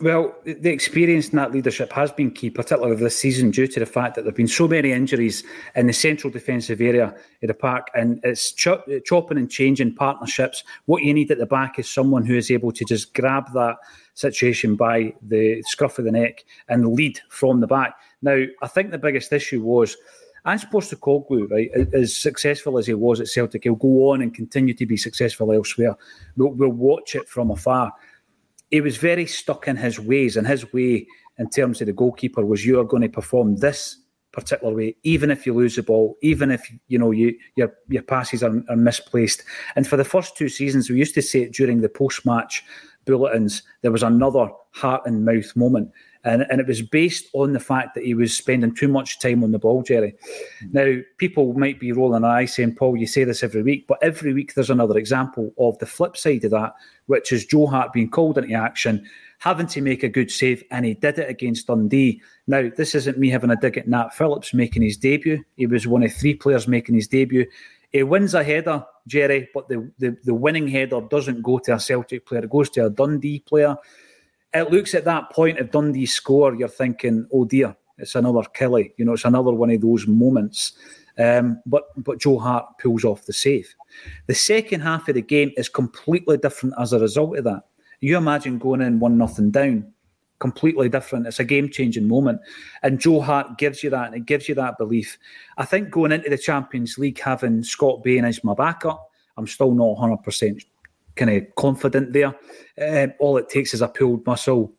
Well, 0.00 0.34
the 0.44 0.70
experience 0.70 1.28
in 1.28 1.36
that 1.36 1.52
leadership 1.52 1.92
has 1.92 2.10
been 2.10 2.32
key, 2.32 2.50
particularly 2.50 2.96
this 2.96 3.16
season, 3.16 3.52
due 3.52 3.68
to 3.68 3.80
the 3.80 3.86
fact 3.86 4.16
that 4.16 4.22
there 4.22 4.30
have 4.30 4.36
been 4.36 4.48
so 4.48 4.66
many 4.66 4.90
injuries 4.90 5.44
in 5.76 5.86
the 5.86 5.92
central 5.92 6.32
defensive 6.32 6.80
area 6.80 7.14
of 7.42 7.48
the 7.48 7.54
park, 7.54 7.86
and 7.94 8.18
it's 8.24 8.52
chopping 8.52 9.38
and 9.38 9.50
changing 9.50 9.94
partnerships. 9.94 10.64
What 10.86 11.04
you 11.04 11.14
need 11.14 11.30
at 11.30 11.38
the 11.38 11.46
back 11.46 11.78
is 11.78 11.88
someone 11.88 12.26
who 12.26 12.36
is 12.36 12.50
able 12.50 12.72
to 12.72 12.84
just 12.84 13.14
grab 13.14 13.52
that 13.54 13.76
situation 14.14 14.74
by 14.74 15.14
the 15.22 15.62
scruff 15.68 15.98
of 15.98 16.04
the 16.04 16.12
neck 16.12 16.44
and 16.68 16.94
lead 16.94 17.20
from 17.28 17.60
the 17.60 17.68
back. 17.68 17.94
Now, 18.22 18.44
I 18.60 18.66
think 18.66 18.90
the 18.90 18.98
biggest 18.98 19.32
issue 19.32 19.62
was 19.62 19.96
Ange 20.44 20.66
Postecoglou, 20.70 21.48
right, 21.48 21.70
as 21.94 22.16
successful 22.16 22.76
as 22.76 22.88
he 22.88 22.94
was 22.94 23.20
at 23.20 23.28
Celtic, 23.28 23.62
he'll 23.62 23.76
go 23.76 24.10
on 24.10 24.22
and 24.22 24.34
continue 24.34 24.74
to 24.74 24.86
be 24.86 24.96
successful 24.96 25.52
elsewhere. 25.52 25.96
We'll, 26.36 26.50
we'll 26.50 26.70
watch 26.70 27.14
it 27.14 27.28
from 27.28 27.52
afar. 27.52 27.92
He 28.72 28.80
was 28.80 28.96
very 28.96 29.26
stuck 29.26 29.68
in 29.68 29.76
his 29.76 30.00
ways, 30.00 30.36
and 30.36 30.46
his 30.46 30.72
way 30.72 31.06
in 31.38 31.48
terms 31.50 31.80
of 31.80 31.86
the 31.86 31.92
goalkeeper 31.92 32.44
was 32.44 32.66
you 32.66 32.80
are 32.80 32.84
going 32.84 33.02
to 33.02 33.08
perform 33.08 33.56
this 33.56 33.98
particular 34.32 34.74
way, 34.74 34.96
even 35.02 35.30
if 35.30 35.44
you 35.44 35.54
lose 35.54 35.76
the 35.76 35.82
ball, 35.82 36.16
even 36.22 36.50
if 36.50 36.72
you 36.88 36.98
know 36.98 37.10
you 37.10 37.36
your 37.54 37.72
your 37.88 38.02
passes 38.02 38.42
are, 38.42 38.62
are 38.70 38.76
misplaced. 38.76 39.44
And 39.76 39.86
for 39.86 39.98
the 39.98 40.04
first 40.04 40.36
two 40.36 40.48
seasons, 40.48 40.88
we 40.88 40.96
used 40.96 41.14
to 41.14 41.22
say 41.22 41.42
it 41.42 41.52
during 41.52 41.82
the 41.82 41.88
post 41.88 42.24
match 42.24 42.64
bulletins, 43.04 43.62
there 43.82 43.92
was 43.92 44.02
another 44.02 44.48
heart 44.72 45.02
and 45.04 45.24
mouth 45.24 45.54
moment. 45.54 45.90
And, 46.24 46.46
and 46.50 46.60
it 46.60 46.66
was 46.66 46.82
based 46.82 47.26
on 47.32 47.52
the 47.52 47.60
fact 47.60 47.94
that 47.94 48.04
he 48.04 48.14
was 48.14 48.36
spending 48.36 48.74
too 48.74 48.86
much 48.86 49.18
time 49.18 49.42
on 49.42 49.50
the 49.50 49.58
ball, 49.58 49.82
Jerry. 49.82 50.14
Now, 50.70 50.98
people 51.18 51.52
might 51.54 51.80
be 51.80 51.90
rolling 51.90 52.22
their 52.22 52.30
eyes 52.30 52.54
saying, 52.54 52.76
Paul, 52.76 52.96
you 52.96 53.08
say 53.08 53.24
this 53.24 53.42
every 53.42 53.62
week, 53.62 53.86
but 53.88 53.98
every 54.02 54.32
week 54.32 54.54
there's 54.54 54.70
another 54.70 54.96
example 54.96 55.52
of 55.58 55.78
the 55.78 55.86
flip 55.86 56.16
side 56.16 56.44
of 56.44 56.52
that, 56.52 56.74
which 57.06 57.32
is 57.32 57.44
Joe 57.44 57.66
Hart 57.66 57.92
being 57.92 58.08
called 58.08 58.38
into 58.38 58.54
action, 58.54 59.04
having 59.38 59.66
to 59.66 59.80
make 59.80 60.04
a 60.04 60.08
good 60.08 60.30
save, 60.30 60.62
and 60.70 60.84
he 60.84 60.94
did 60.94 61.18
it 61.18 61.28
against 61.28 61.66
Dundee. 61.66 62.22
Now, 62.46 62.70
this 62.76 62.94
isn't 62.94 63.18
me 63.18 63.28
having 63.28 63.50
a 63.50 63.56
dig 63.56 63.76
at 63.76 63.88
Nat 63.88 64.14
Phillips 64.14 64.54
making 64.54 64.82
his 64.82 64.96
debut. 64.96 65.42
He 65.56 65.66
was 65.66 65.88
one 65.88 66.04
of 66.04 66.12
three 66.12 66.34
players 66.34 66.68
making 66.68 66.94
his 66.94 67.08
debut. 67.08 67.46
He 67.90 68.04
wins 68.04 68.34
a 68.34 68.44
header, 68.44 68.86
Jerry, 69.08 69.48
but 69.52 69.68
the, 69.68 69.90
the, 69.98 70.16
the 70.22 70.34
winning 70.34 70.68
header 70.68 71.00
doesn't 71.00 71.42
go 71.42 71.58
to 71.58 71.74
a 71.74 71.80
Celtic 71.80 72.26
player, 72.26 72.44
it 72.44 72.50
goes 72.50 72.70
to 72.70 72.86
a 72.86 72.90
Dundee 72.90 73.40
player 73.40 73.76
it 74.54 74.70
looks 74.70 74.94
at 74.94 75.04
that 75.04 75.30
point 75.30 75.58
if 75.58 75.70
Dundee 75.70 76.06
score, 76.06 76.54
you're 76.54 76.68
thinking, 76.68 77.26
oh 77.32 77.44
dear, 77.44 77.74
it's 77.98 78.14
another 78.14 78.42
Kelly. 78.54 78.92
You 78.96 79.04
know, 79.04 79.14
it's 79.14 79.24
another 79.24 79.52
one 79.52 79.70
of 79.70 79.80
those 79.80 80.06
moments. 80.06 80.72
Um, 81.18 81.60
but 81.66 81.84
but 82.02 82.18
Joe 82.18 82.38
Hart 82.38 82.78
pulls 82.78 83.04
off 83.04 83.26
the 83.26 83.32
save. 83.32 83.74
The 84.26 84.34
second 84.34 84.80
half 84.80 85.08
of 85.08 85.14
the 85.14 85.22
game 85.22 85.52
is 85.56 85.68
completely 85.68 86.38
different 86.38 86.74
as 86.78 86.92
a 86.92 86.98
result 86.98 87.36
of 87.36 87.44
that. 87.44 87.64
You 88.00 88.16
imagine 88.16 88.58
going 88.58 88.80
in 88.80 88.98
one 88.98 89.18
nothing 89.18 89.50
down, 89.50 89.92
completely 90.38 90.88
different. 90.88 91.26
It's 91.26 91.38
a 91.38 91.44
game 91.44 91.68
changing 91.68 92.08
moment, 92.08 92.40
and 92.82 92.98
Joe 92.98 93.20
Hart 93.20 93.58
gives 93.58 93.84
you 93.84 93.90
that, 93.90 94.06
and 94.06 94.16
it 94.16 94.26
gives 94.26 94.48
you 94.48 94.54
that 94.56 94.78
belief. 94.78 95.18
I 95.58 95.66
think 95.66 95.90
going 95.90 96.12
into 96.12 96.30
the 96.30 96.38
Champions 96.38 96.98
League 96.98 97.20
having 97.20 97.62
Scott 97.62 98.02
Bain 98.02 98.24
as 98.24 98.42
my 98.42 98.54
backup, 98.54 99.10
I'm 99.36 99.46
still 99.46 99.72
not 99.72 99.98
100 99.98 100.16
percent 100.22 100.64
kind 101.16 101.30
of 101.30 101.54
confident 101.56 102.12
there. 102.12 102.34
Um, 102.80 103.12
all 103.18 103.36
it 103.36 103.48
takes 103.48 103.74
is 103.74 103.82
a 103.82 103.88
pulled 103.88 104.26
muscle, 104.26 104.72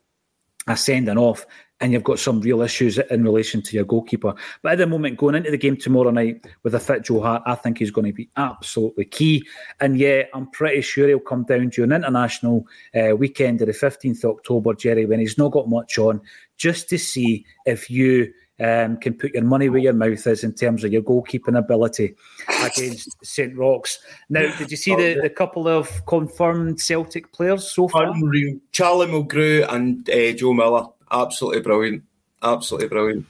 a 0.66 0.76
sending 0.76 1.18
off, 1.18 1.46
and 1.80 1.92
you've 1.92 2.04
got 2.04 2.18
some 2.18 2.40
real 2.40 2.62
issues 2.62 2.98
in 2.98 3.24
relation 3.24 3.60
to 3.60 3.76
your 3.76 3.84
goalkeeper. 3.84 4.34
But 4.62 4.72
at 4.72 4.78
the 4.78 4.86
moment, 4.86 5.18
going 5.18 5.34
into 5.34 5.50
the 5.50 5.58
game 5.58 5.76
tomorrow 5.76 6.10
night 6.10 6.46
with 6.62 6.74
a 6.74 6.80
fit 6.80 7.04
Joe 7.04 7.20
Hart, 7.20 7.42
I 7.46 7.56
think 7.56 7.78
he's 7.78 7.90
going 7.90 8.06
to 8.06 8.12
be 8.12 8.30
absolutely 8.36 9.04
key. 9.04 9.46
And 9.80 9.98
yeah, 9.98 10.22
I'm 10.32 10.50
pretty 10.50 10.80
sure 10.82 11.08
he'll 11.08 11.18
come 11.18 11.44
down 11.44 11.70
to 11.70 11.82
an 11.82 11.92
international 11.92 12.66
uh, 12.94 13.16
weekend 13.16 13.60
of 13.60 13.66
the 13.66 13.74
15th 13.74 14.24
of 14.24 14.36
October, 14.36 14.74
Jerry, 14.74 15.04
when 15.04 15.20
he's 15.20 15.36
not 15.36 15.52
got 15.52 15.68
much 15.68 15.98
on, 15.98 16.20
just 16.56 16.88
to 16.90 16.98
see 16.98 17.44
if 17.66 17.90
you 17.90 18.32
um, 18.60 18.96
can 18.98 19.14
put 19.14 19.34
your 19.34 19.44
money 19.44 19.68
where 19.68 19.80
your 19.80 19.92
mouth 19.92 20.26
is 20.26 20.44
in 20.44 20.54
terms 20.54 20.84
of 20.84 20.92
your 20.92 21.02
goalkeeping 21.02 21.58
ability 21.58 22.14
against 22.62 23.16
St 23.24 23.56
Rochs. 23.56 23.98
Now, 24.28 24.56
did 24.56 24.70
you 24.70 24.76
see 24.76 24.94
the, 24.94 25.20
the 25.22 25.30
couple 25.30 25.66
of 25.66 26.04
confirmed 26.06 26.80
Celtic 26.80 27.32
players 27.32 27.70
so 27.70 27.88
far? 27.88 28.06
Unreal. 28.06 28.58
Charlie 28.72 29.08
Mulgrew 29.08 29.66
and 29.72 30.08
uh, 30.08 30.32
Joe 30.32 30.52
Miller. 30.52 30.86
Absolutely 31.10 31.62
brilliant. 31.62 32.04
Absolutely 32.42 32.88
brilliant. 32.88 33.26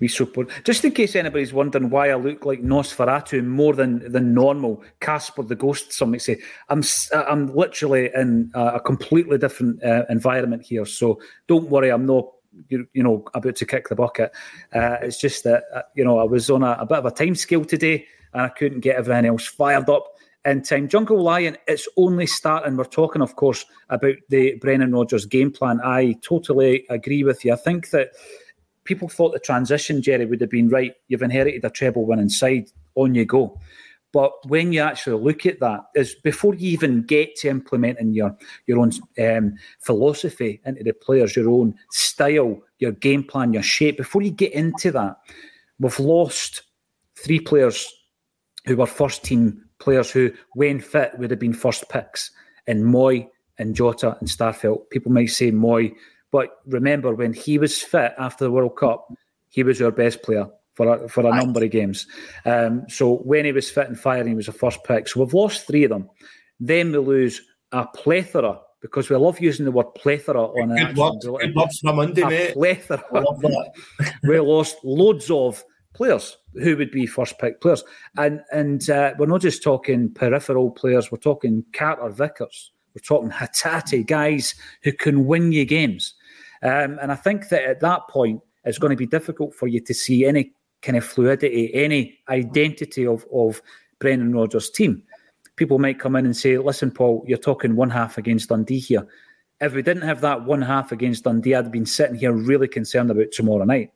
We 0.00 0.06
support. 0.06 0.48
Just 0.62 0.84
in 0.84 0.92
case 0.92 1.16
anybody's 1.16 1.52
wondering 1.52 1.90
why 1.90 2.10
I 2.10 2.14
look 2.14 2.44
like 2.44 2.62
Nosferatu 2.62 3.44
more 3.44 3.74
than 3.74 4.12
than 4.12 4.32
normal, 4.32 4.84
Casper 5.00 5.42
the 5.42 5.56
Ghost. 5.56 5.92
Some 5.92 6.12
might 6.12 6.22
say 6.22 6.40
I'm 6.68 6.84
I'm 7.12 7.52
literally 7.52 8.10
in 8.14 8.52
a 8.54 8.78
completely 8.78 9.38
different 9.38 9.82
uh, 9.82 10.04
environment 10.08 10.62
here. 10.62 10.84
So 10.84 11.20
don't 11.48 11.68
worry, 11.68 11.90
I'm 11.90 12.06
not 12.06 12.28
you, 12.68 12.86
know 12.94 13.24
about 13.34 13.56
to 13.56 13.66
kick 13.66 13.88
the 13.88 13.94
bucket. 13.94 14.32
Uh, 14.74 14.96
it's 15.02 15.20
just 15.20 15.44
that 15.44 15.64
uh, 15.74 15.82
you 15.94 16.04
know 16.04 16.18
I 16.18 16.24
was 16.24 16.50
on 16.50 16.62
a, 16.62 16.76
a, 16.80 16.86
bit 16.86 16.98
of 16.98 17.06
a 17.06 17.10
time 17.10 17.34
scale 17.34 17.64
today, 17.64 18.06
and 18.32 18.42
I 18.42 18.48
couldn't 18.48 18.80
get 18.80 18.96
everything 18.96 19.26
else 19.26 19.46
fired 19.46 19.88
up 19.88 20.06
in 20.44 20.62
time. 20.62 20.88
Jungle 20.88 21.22
Lion, 21.22 21.56
it's 21.66 21.88
only 21.96 22.26
starting. 22.26 22.76
We're 22.76 22.84
talking, 22.84 23.22
of 23.22 23.36
course, 23.36 23.64
about 23.90 24.16
the 24.28 24.54
Brennan 24.60 24.92
Rodgers 24.92 25.26
game 25.26 25.52
plan. 25.52 25.80
I 25.82 26.14
totally 26.22 26.86
agree 26.88 27.24
with 27.24 27.44
you. 27.44 27.52
I 27.52 27.56
think 27.56 27.90
that 27.90 28.10
people 28.84 29.08
thought 29.08 29.32
the 29.32 29.38
transition, 29.38 30.02
Jerry, 30.02 30.26
would 30.26 30.40
have 30.40 30.50
been 30.50 30.68
right. 30.68 30.94
You've 31.08 31.22
inherited 31.22 31.64
a 31.64 31.70
treble 31.70 32.06
winning 32.06 32.30
side. 32.30 32.70
On 32.94 33.14
you 33.14 33.24
go. 33.24 33.60
But 34.18 34.32
when 34.48 34.72
you 34.72 34.80
actually 34.80 35.22
look 35.22 35.46
at 35.46 35.60
that, 35.60 35.90
is 35.94 36.16
before 36.16 36.52
you 36.56 36.70
even 36.70 37.02
get 37.02 37.36
to 37.36 37.48
implementing 37.48 38.14
your 38.14 38.36
your 38.66 38.80
own 38.80 38.90
um, 39.16 39.54
philosophy 39.78 40.60
into 40.66 40.82
the 40.82 40.92
players, 40.92 41.36
your 41.36 41.48
own 41.48 41.76
style, 41.92 42.58
your 42.80 42.90
game 42.90 43.22
plan, 43.22 43.52
your 43.52 43.62
shape. 43.62 43.96
Before 43.96 44.20
you 44.20 44.32
get 44.32 44.52
into 44.54 44.90
that, 44.90 45.18
we've 45.78 46.00
lost 46.00 46.62
three 47.14 47.38
players 47.38 47.86
who 48.66 48.78
were 48.78 48.86
first 48.86 49.22
team 49.22 49.62
players 49.78 50.10
who, 50.10 50.32
when 50.54 50.80
fit, 50.80 51.16
would 51.16 51.30
have 51.30 51.38
been 51.38 51.54
first 51.54 51.88
picks 51.88 52.32
in 52.66 52.82
Mooy 52.82 53.28
and 53.58 53.76
Jota 53.76 54.16
and 54.18 54.28
Starfelt. 54.28 54.90
People 54.90 55.12
might 55.12 55.30
say 55.30 55.52
Mooy, 55.52 55.94
but 56.32 56.48
remember 56.66 57.14
when 57.14 57.32
he 57.32 57.56
was 57.56 57.80
fit 57.80 58.14
after 58.18 58.46
the 58.46 58.50
World 58.50 58.76
Cup, 58.76 59.14
he 59.48 59.62
was 59.62 59.80
our 59.80 59.92
best 59.92 60.24
player 60.24 60.48
for 60.78 60.94
a, 60.94 61.08
for 61.08 61.26
a 61.26 61.34
number 61.34 61.64
of 61.64 61.72
games. 61.72 62.06
Um, 62.44 62.84
so 62.88 63.16
when 63.16 63.44
he 63.44 63.50
was 63.50 63.68
fit 63.68 63.88
and 63.88 63.98
firing, 63.98 64.28
he 64.28 64.34
was 64.34 64.46
a 64.46 64.52
first 64.52 64.78
pick. 64.84 65.08
So 65.08 65.18
we've 65.18 65.34
lost 65.34 65.66
three 65.66 65.82
of 65.82 65.90
them. 65.90 66.08
Then 66.60 66.92
we 66.92 66.98
lose 66.98 67.42
a 67.72 67.84
plethora 67.84 68.60
because 68.80 69.10
we 69.10 69.16
love 69.16 69.40
using 69.40 69.64
the 69.64 69.72
word 69.72 69.92
plethora 69.96 70.40
on 70.40 70.70
an 70.70 70.94
good 70.94 71.20
Good 71.20 71.56
luck 71.56 71.70
for 71.80 71.92
Monday, 71.92 72.22
a 72.22 72.28
mate. 72.28 72.54
Plethora. 72.54 73.02
we 74.22 74.38
lost 74.38 74.76
loads 74.84 75.28
of 75.32 75.64
players 75.94 76.36
who 76.62 76.76
would 76.76 76.92
be 76.92 77.06
first 77.06 77.40
pick 77.40 77.60
players, 77.60 77.82
and 78.16 78.40
and 78.52 78.88
uh, 78.88 79.14
we're 79.18 79.26
not 79.26 79.40
just 79.40 79.64
talking 79.64 80.14
peripheral 80.14 80.70
players. 80.70 81.10
We're 81.10 81.18
talking 81.18 81.64
Carter 81.72 82.08
Vickers. 82.08 82.70
We're 82.94 83.02
talking 83.02 83.30
Hatate 83.30 84.06
guys 84.06 84.54
who 84.84 84.92
can 84.92 85.26
win 85.26 85.50
you 85.50 85.64
games. 85.64 86.14
Um, 86.62 86.98
and 87.02 87.10
I 87.10 87.16
think 87.16 87.48
that 87.48 87.64
at 87.64 87.80
that 87.80 88.02
point, 88.08 88.42
it's 88.64 88.78
going 88.78 88.90
to 88.90 88.96
be 88.96 89.06
difficult 89.06 89.54
for 89.54 89.66
you 89.66 89.80
to 89.80 89.94
see 89.94 90.24
any 90.24 90.52
kind 90.82 90.96
of 90.96 91.04
fluidity, 91.04 91.74
any 91.74 92.18
identity 92.28 93.06
of, 93.06 93.26
of 93.32 93.60
Brendan 93.98 94.32
Rodgers' 94.32 94.70
team. 94.70 95.02
People 95.56 95.78
might 95.78 95.98
come 95.98 96.16
in 96.16 96.24
and 96.24 96.36
say, 96.36 96.56
listen, 96.58 96.90
Paul, 96.90 97.24
you're 97.26 97.38
talking 97.38 97.74
one 97.74 97.90
half 97.90 98.16
against 98.16 98.48
Dundee 98.48 98.78
here. 98.78 99.06
If 99.60 99.74
we 99.74 99.82
didn't 99.82 100.02
have 100.02 100.20
that 100.20 100.44
one 100.44 100.62
half 100.62 100.92
against 100.92 101.24
Dundee, 101.24 101.54
I'd 101.54 101.72
been 101.72 101.86
sitting 101.86 102.14
here 102.14 102.32
really 102.32 102.68
concerned 102.68 103.10
about 103.10 103.32
tomorrow 103.32 103.64
night. 103.64 103.90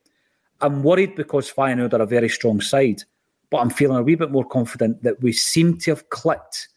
I'm 0.61 0.83
worried 0.83 1.15
because 1.15 1.53
Feyenoord 1.53 1.93
are 1.93 2.03
a 2.03 2.07
very 2.07 2.29
strong 2.29 2.61
side, 2.61 3.03
but 3.51 3.59
I'm 3.59 3.71
feeling 3.71 3.99
a 3.99 4.03
wee 4.03 4.17
bit 4.17 4.33
more 4.33 4.45
confident 4.45 5.03
that 5.05 5.21
we 5.23 5.33
seem 5.33 5.79
to 5.79 5.93
have 5.93 6.11
clicked 6.11 6.69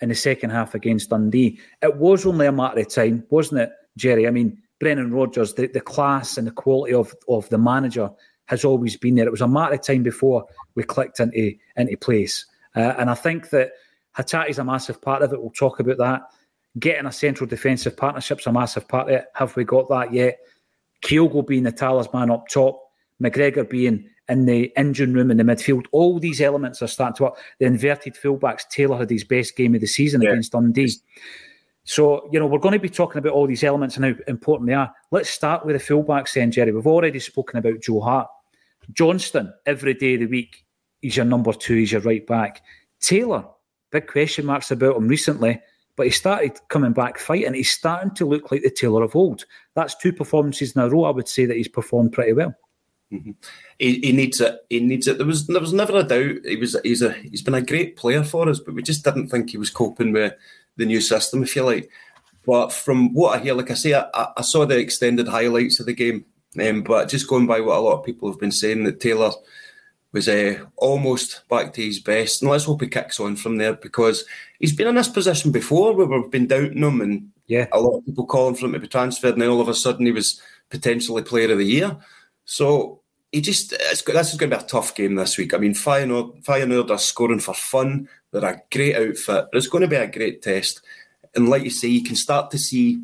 in 0.00 0.08
the 0.08 0.14
second 0.16 0.50
half 0.50 0.74
against 0.74 1.10
Dundee. 1.10 1.58
It 1.80 1.96
was 1.96 2.26
only 2.26 2.46
a 2.46 2.52
matter 2.52 2.80
of 2.80 2.88
time, 2.88 3.24
wasn't 3.30 3.60
it, 3.60 3.70
Jerry? 3.96 4.26
I 4.26 4.30
mean, 4.30 4.60
Brennan 4.80 5.12
Rodgers, 5.12 5.54
the, 5.54 5.68
the 5.68 5.80
class 5.80 6.36
and 6.36 6.46
the 6.46 6.52
quality 6.52 6.94
of, 6.94 7.14
of 7.28 7.48
the 7.50 7.58
manager 7.58 8.10
has 8.46 8.64
always 8.64 8.96
been 8.96 9.14
there. 9.14 9.26
It 9.26 9.30
was 9.30 9.40
a 9.40 9.48
matter 9.48 9.74
of 9.74 9.82
time 9.82 10.02
before 10.02 10.44
we 10.74 10.82
clicked 10.82 11.20
into 11.20 11.54
into 11.76 11.96
place, 11.96 12.46
uh, 12.76 12.94
and 12.98 13.10
I 13.10 13.14
think 13.14 13.50
that 13.50 13.72
Hatate 14.16 14.50
is 14.50 14.58
a 14.58 14.64
massive 14.64 15.00
part 15.00 15.22
of 15.22 15.32
it. 15.32 15.40
We'll 15.40 15.50
talk 15.50 15.80
about 15.80 15.98
that. 15.98 16.22
Getting 16.78 17.06
a 17.06 17.12
central 17.12 17.48
defensive 17.48 17.96
partnership's 17.96 18.46
a 18.46 18.52
massive 18.52 18.88
part 18.88 19.08
of 19.08 19.14
it. 19.14 19.26
Have 19.34 19.54
we 19.56 19.64
got 19.64 19.88
that 19.88 20.12
yet? 20.12 20.38
Kyogo 21.04 21.46
being 21.46 21.64
the 21.64 21.72
talisman 21.72 22.30
up 22.30 22.48
top, 22.48 22.80
McGregor 23.22 23.68
being 23.68 24.08
in 24.28 24.46
the 24.46 24.72
engine 24.76 25.12
room 25.14 25.30
in 25.30 25.36
the 25.36 25.42
midfield. 25.42 25.86
All 25.92 26.18
these 26.18 26.40
elements 26.40 26.80
are 26.82 26.86
starting 26.86 27.16
to 27.16 27.22
work. 27.24 27.38
The 27.58 27.66
inverted 27.66 28.14
fullbacks. 28.14 28.68
Taylor 28.68 28.96
had 28.96 29.10
his 29.10 29.24
best 29.24 29.56
game 29.56 29.74
of 29.74 29.80
the 29.80 29.86
season 29.86 30.22
yeah. 30.22 30.30
against 30.30 30.52
Dundee. 30.52 30.94
So, 31.84 32.28
you 32.32 32.40
know, 32.40 32.46
we're 32.46 32.58
going 32.58 32.72
to 32.72 32.78
be 32.78 32.88
talking 32.88 33.18
about 33.18 33.34
all 33.34 33.46
these 33.46 33.62
elements 33.62 33.96
and 33.96 34.04
how 34.06 34.14
important 34.26 34.68
they 34.68 34.74
are. 34.74 34.90
Let's 35.10 35.28
start 35.28 35.66
with 35.66 35.76
the 35.76 35.94
fullbacks 35.94 36.32
then, 36.32 36.50
Jerry. 36.50 36.72
We've 36.72 36.86
already 36.86 37.20
spoken 37.20 37.58
about 37.58 37.82
Joe 37.82 38.00
Hart. 38.00 38.28
Johnston, 38.92 39.52
every 39.66 39.94
day 39.94 40.14
of 40.14 40.20
the 40.20 40.26
week, 40.26 40.64
he's 41.00 41.16
your 41.16 41.26
number 41.26 41.52
two, 41.52 41.76
he's 41.76 41.92
your 41.92 42.00
right 42.02 42.26
back. 42.26 42.62
Taylor, 43.00 43.44
big 43.90 44.06
question 44.06 44.46
marks 44.46 44.70
about 44.70 44.96
him 44.96 45.08
recently, 45.08 45.60
but 45.96 46.06
he 46.06 46.10
started 46.10 46.58
coming 46.68 46.92
back 46.92 47.18
fighting. 47.18 47.54
He's 47.54 47.70
starting 47.70 48.14
to 48.14 48.26
look 48.26 48.50
like 48.50 48.62
the 48.62 48.70
Taylor 48.70 49.02
of 49.02 49.14
old. 49.14 49.44
That's 49.74 49.94
two 49.94 50.12
performances 50.12 50.74
in 50.74 50.82
a 50.82 50.88
row. 50.88 51.04
I 51.04 51.10
would 51.10 51.28
say 51.28 51.46
that 51.46 51.56
he's 51.56 51.68
performed 51.68 52.12
pretty 52.12 52.32
well. 52.32 52.54
Mm-hmm. 53.12 53.32
He, 53.78 54.00
he, 54.00 54.12
needs 54.12 54.40
it. 54.40 54.58
He 54.70 54.80
needs 54.80 55.06
it. 55.06 55.18
There 55.18 55.26
was 55.26 55.46
there 55.46 55.60
was 55.60 55.72
never 55.72 55.98
a 55.98 56.02
doubt. 56.02 56.44
He 56.44 56.56
was 56.56 56.76
he's 56.82 57.02
a 57.02 57.12
he's 57.12 57.42
been 57.42 57.54
a 57.54 57.62
great 57.62 57.96
player 57.96 58.24
for 58.24 58.48
us, 58.48 58.58
but 58.58 58.74
we 58.74 58.82
just 58.82 59.04
didn't 59.04 59.28
think 59.28 59.50
he 59.50 59.58
was 59.58 59.70
coping 59.70 60.12
with 60.12 60.32
the 60.76 60.86
new 60.86 61.00
system. 61.00 61.42
If 61.42 61.54
you 61.54 61.62
like, 61.62 61.90
but 62.46 62.72
from 62.72 63.12
what 63.12 63.38
I 63.38 63.42
hear, 63.42 63.54
like 63.54 63.70
I 63.70 63.74
say, 63.74 63.94
I, 63.94 64.08
I 64.14 64.42
saw 64.42 64.64
the 64.64 64.78
extended 64.78 65.28
highlights 65.28 65.78
of 65.80 65.86
the 65.86 65.94
game 65.94 66.24
um, 66.60 66.82
but 66.82 67.08
just 67.08 67.28
going 67.28 67.46
by 67.46 67.60
what 67.60 67.78
a 67.78 67.80
lot 67.80 67.98
of 67.98 68.04
people 68.04 68.30
have 68.30 68.40
been 68.40 68.52
saying, 68.52 68.84
that 68.84 69.00
Taylor 69.00 69.32
was 70.12 70.28
uh, 70.28 70.64
almost 70.76 71.42
back 71.48 71.72
to 71.72 71.82
his 71.82 71.98
best. 71.98 72.40
And 72.40 72.50
let's 72.50 72.64
hope 72.64 72.82
he 72.82 72.88
kicks 72.88 73.18
on 73.18 73.36
from 73.36 73.56
there 73.56 73.74
because 73.74 74.24
he's 74.60 74.74
been 74.74 74.86
in 74.86 74.94
this 74.94 75.08
position 75.08 75.50
before 75.50 75.94
where 75.94 76.06
we've 76.06 76.30
been 76.30 76.46
doubting 76.46 76.82
him 76.82 77.00
and 77.00 77.30
Yeah, 77.46 77.66
a 77.72 77.80
lot 77.80 77.98
of 77.98 78.06
people 78.06 78.24
calling 78.26 78.54
for 78.54 78.66
him 78.66 78.72
to 78.72 78.78
be 78.78 78.88
transferred, 78.88 79.34
and 79.34 79.42
then 79.42 79.50
all 79.50 79.60
of 79.60 79.68
a 79.68 79.74
sudden 79.74 80.06
he 80.06 80.12
was 80.12 80.40
potentially 80.70 81.22
Player 81.22 81.52
of 81.52 81.58
the 81.58 81.64
Year. 81.64 81.96
So 82.44 83.00
he 83.32 83.40
just 83.40 83.70
this 83.70 83.92
is 83.92 84.02
going 84.02 84.50
to 84.50 84.56
be 84.56 84.62
a 84.62 84.66
tough 84.66 84.94
game 84.94 85.16
this 85.16 85.36
week. 85.36 85.52
I 85.52 85.58
mean, 85.58 85.74
Feyenoord, 85.74 86.44
Feyenoord 86.44 86.90
are 86.90 86.98
scoring 86.98 87.40
for 87.40 87.54
fun. 87.54 88.08
They're 88.30 88.44
a 88.44 88.62
great 88.72 88.96
outfit. 88.96 89.46
It's 89.52 89.66
going 89.66 89.82
to 89.82 89.88
be 89.88 89.96
a 89.96 90.10
great 90.10 90.40
test. 90.42 90.80
And 91.34 91.48
like 91.48 91.64
you 91.64 91.70
say, 91.70 91.88
you 91.88 92.04
can 92.04 92.16
start 92.16 92.50
to 92.52 92.58
see. 92.58 93.02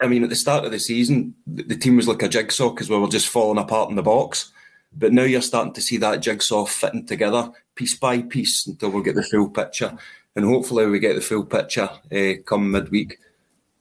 I 0.00 0.06
mean, 0.06 0.22
at 0.22 0.28
the 0.28 0.36
start 0.36 0.64
of 0.64 0.70
the 0.70 0.78
season, 0.78 1.34
the 1.46 1.76
team 1.76 1.96
was 1.96 2.08
like 2.08 2.22
a 2.22 2.28
jigsaw 2.28 2.70
because 2.70 2.90
we 2.90 2.98
were 2.98 3.08
just 3.08 3.28
falling 3.28 3.62
apart 3.62 3.90
in 3.90 3.96
the 3.96 4.02
box. 4.02 4.52
But 4.96 5.12
now 5.12 5.22
you're 5.22 5.40
starting 5.40 5.72
to 5.72 5.80
see 5.80 5.96
that 5.98 6.20
jigsaw 6.20 6.66
fitting 6.66 7.06
together 7.06 7.50
piece 7.74 7.94
by 7.94 8.20
piece 8.22 8.66
until 8.66 8.90
we 8.90 9.02
get 9.02 9.14
the 9.14 9.22
full 9.22 9.48
picture. 9.48 9.96
And 10.36 10.44
hopefully, 10.44 10.86
we 10.86 10.98
get 10.98 11.14
the 11.14 11.22
full 11.22 11.44
picture 11.44 11.88
uh, 12.10 12.42
come 12.44 12.70
midweek. 12.70 13.18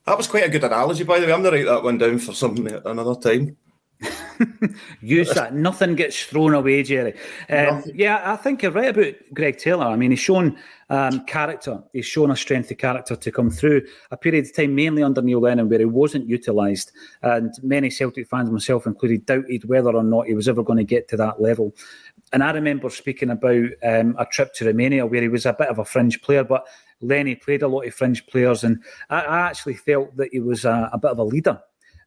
That 0.05 0.17
was 0.17 0.27
quite 0.27 0.45
a 0.45 0.49
good 0.49 0.63
analogy, 0.63 1.03
by 1.03 1.19
the 1.19 1.27
way. 1.27 1.33
I'm 1.33 1.41
going 1.43 1.53
to 1.53 1.57
write 1.57 1.73
that 1.73 1.83
one 1.83 1.97
down 1.97 2.19
for 2.19 2.33
some 2.33 2.65
another 2.67 3.15
time. 3.15 3.57
Use 5.01 5.33
that. 5.33 5.53
Nothing 5.53 5.95
gets 5.95 6.23
thrown 6.23 6.53
away, 6.53 6.83
Jerry. 6.83 7.13
Um, 7.49 7.83
yeah, 7.93 8.21
I 8.23 8.35
think 8.35 8.63
you're 8.63 8.71
right 8.71 8.95
about 8.97 9.13
Greg 9.33 9.57
Taylor. 9.57 9.85
I 9.85 9.95
mean, 9.95 10.11
he's 10.11 10.19
shown 10.19 10.57
um, 10.89 11.25
character. 11.25 11.81
He's 11.93 12.05
shown 12.05 12.31
a 12.31 12.35
strength 12.35 12.71
of 12.71 12.77
character 12.77 13.15
to 13.15 13.31
come 13.31 13.49
through 13.49 13.85
a 14.09 14.17
period 14.17 14.45
of 14.45 14.55
time, 14.55 14.75
mainly 14.75 15.03
under 15.03 15.21
Neil 15.21 15.39
Lennon, 15.39 15.69
where 15.69 15.79
he 15.79 15.85
wasn't 15.85 16.27
utilised. 16.27 16.91
And 17.21 17.53
many 17.61 17.89
Celtic 17.89 18.27
fans, 18.27 18.49
myself 18.49 18.85
included, 18.85 19.25
doubted 19.25 19.65
whether 19.65 19.95
or 19.95 20.03
not 20.03 20.27
he 20.27 20.33
was 20.33 20.47
ever 20.47 20.63
going 20.63 20.77
to 20.77 20.83
get 20.83 21.07
to 21.09 21.17
that 21.17 21.41
level. 21.41 21.75
And 22.33 22.43
I 22.43 22.51
remember 22.51 22.89
speaking 22.89 23.29
about 23.29 23.69
um, 23.83 24.15
a 24.17 24.25
trip 24.25 24.53
to 24.55 24.65
Romania 24.65 25.05
where 25.05 25.21
he 25.21 25.27
was 25.27 25.45
a 25.45 25.53
bit 25.53 25.67
of 25.67 25.79
a 25.79 25.85
fringe 25.85 26.21
player, 26.21 26.43
but 26.43 26.65
Lenny 27.01 27.35
played 27.35 27.61
a 27.61 27.67
lot 27.67 27.85
of 27.85 27.93
fringe 27.93 28.25
players. 28.27 28.63
And 28.63 28.81
I, 29.09 29.21
I 29.21 29.39
actually 29.41 29.75
felt 29.75 30.15
that 30.17 30.29
he 30.31 30.39
was 30.39 30.65
a, 30.65 30.89
a 30.93 30.97
bit 30.97 31.11
of 31.11 31.19
a 31.19 31.23
leader 31.23 31.61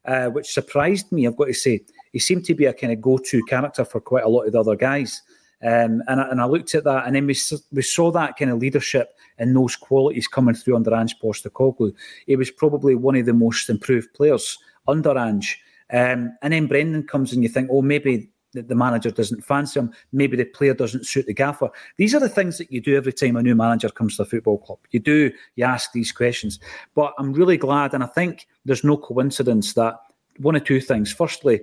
uh, 0.04 0.26
which 0.28 0.52
surprised 0.52 1.10
me, 1.12 1.26
I've 1.26 1.36
got 1.36 1.46
to 1.46 1.54
say. 1.54 1.80
He 2.12 2.18
seemed 2.18 2.44
to 2.46 2.54
be 2.54 2.66
a 2.66 2.72
kind 2.72 2.92
of 2.92 3.00
go 3.00 3.18
to 3.18 3.42
character 3.44 3.84
for 3.84 4.00
quite 4.00 4.24
a 4.24 4.28
lot 4.28 4.42
of 4.42 4.52
the 4.52 4.60
other 4.60 4.76
guys. 4.76 5.22
Um, 5.62 6.02
and, 6.08 6.20
I, 6.20 6.28
and 6.30 6.40
I 6.40 6.44
looked 6.44 6.74
at 6.74 6.84
that, 6.84 7.06
and 7.06 7.16
then 7.16 7.26
we, 7.26 7.36
we 7.72 7.82
saw 7.82 8.10
that 8.12 8.36
kind 8.36 8.50
of 8.50 8.58
leadership 8.58 9.16
and 9.38 9.56
those 9.56 9.76
qualities 9.76 10.28
coming 10.28 10.54
through 10.54 10.76
under 10.76 10.94
Ange 10.94 11.18
Postecoglou. 11.18 11.92
He 12.26 12.36
was 12.36 12.50
probably 12.50 12.94
one 12.94 13.16
of 13.16 13.26
the 13.26 13.32
most 13.32 13.70
improved 13.70 14.12
players 14.14 14.58
under 14.86 15.16
Ange. 15.16 15.58
Um, 15.92 16.36
and 16.42 16.52
then 16.52 16.66
Brendan 16.66 17.06
comes 17.06 17.32
and 17.32 17.42
you 17.42 17.48
think, 17.48 17.68
oh, 17.70 17.82
maybe 17.82 18.28
the 18.54 18.74
manager 18.74 19.10
doesn't 19.10 19.44
fancy 19.44 19.78
him. 19.78 19.92
Maybe 20.12 20.36
the 20.36 20.44
player 20.44 20.74
doesn't 20.74 21.06
suit 21.06 21.26
the 21.26 21.34
gaffer. 21.34 21.70
These 21.96 22.14
are 22.14 22.20
the 22.20 22.28
things 22.28 22.58
that 22.58 22.72
you 22.72 22.80
do 22.80 22.96
every 22.96 23.12
time 23.12 23.36
a 23.36 23.42
new 23.42 23.54
manager 23.54 23.88
comes 23.88 24.16
to 24.16 24.22
a 24.22 24.26
football 24.26 24.58
club. 24.58 24.78
You 24.90 25.00
do, 25.00 25.32
you 25.56 25.64
ask 25.64 25.92
these 25.92 26.12
questions. 26.12 26.58
But 26.94 27.12
I'm 27.18 27.32
really 27.32 27.56
glad, 27.56 27.94
and 27.94 28.02
I 28.02 28.06
think 28.06 28.46
there's 28.64 28.84
no 28.84 28.96
coincidence 28.96 29.74
that 29.74 29.96
one 30.38 30.56
of 30.56 30.64
two 30.64 30.80
things. 30.80 31.12
Firstly, 31.12 31.60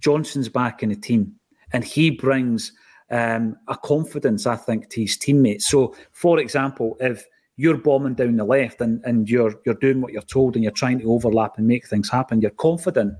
Johnston's 0.00 0.48
back 0.48 0.82
in 0.82 0.88
the 0.88 0.96
team, 0.96 1.34
and 1.72 1.84
he 1.84 2.10
brings 2.10 2.72
um, 3.10 3.56
a 3.68 3.76
confidence, 3.76 4.46
I 4.46 4.56
think, 4.56 4.88
to 4.90 5.02
his 5.02 5.16
teammates. 5.16 5.68
So, 5.68 5.94
for 6.12 6.38
example, 6.38 6.96
if 7.00 7.26
you're 7.56 7.76
bombing 7.76 8.14
down 8.14 8.36
the 8.36 8.44
left 8.44 8.80
and, 8.80 9.04
and 9.04 9.28
you're 9.28 9.54
you're 9.66 9.74
doing 9.74 10.00
what 10.00 10.12
you're 10.12 10.22
told 10.22 10.54
and 10.54 10.62
you're 10.62 10.72
trying 10.72 10.98
to 11.00 11.12
overlap 11.12 11.58
and 11.58 11.66
make 11.66 11.86
things 11.86 12.08
happen, 12.08 12.40
you're 12.40 12.50
confident 12.52 13.14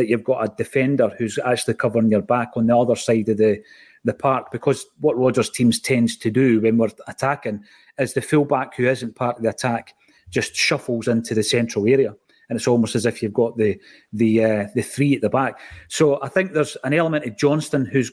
that 0.00 0.08
you've 0.08 0.24
got 0.24 0.42
a 0.42 0.54
defender 0.56 1.14
who's 1.18 1.38
actually 1.44 1.74
covering 1.74 2.10
your 2.10 2.22
back 2.22 2.52
on 2.56 2.66
the 2.66 2.76
other 2.76 2.96
side 2.96 3.28
of 3.28 3.36
the 3.36 3.62
the 4.02 4.14
park 4.14 4.50
because 4.50 4.86
what 5.00 5.18
Rodgers 5.18 5.50
teams 5.50 5.78
tends 5.78 6.16
to 6.16 6.30
do 6.30 6.58
when 6.62 6.78
we're 6.78 6.88
attacking 7.06 7.62
is 7.98 8.14
the 8.14 8.22
fullback 8.22 8.74
who 8.74 8.88
isn't 8.88 9.14
part 9.14 9.36
of 9.36 9.42
the 9.42 9.50
attack 9.50 9.92
just 10.30 10.56
shuffles 10.56 11.06
into 11.06 11.34
the 11.34 11.42
central 11.42 11.86
area 11.86 12.14
and 12.48 12.56
it's 12.56 12.66
almost 12.66 12.96
as 12.96 13.04
if 13.04 13.22
you've 13.22 13.34
got 13.34 13.58
the 13.58 13.78
the 14.14 14.42
uh, 14.44 14.66
the 14.74 14.82
three 14.82 15.14
at 15.14 15.22
the 15.22 15.30
back. 15.30 15.60
So 15.88 16.18
I 16.22 16.28
think 16.28 16.52
there's 16.52 16.76
an 16.82 16.94
element 16.94 17.24
of 17.24 17.36
Johnston 17.36 17.84
who's 17.84 18.10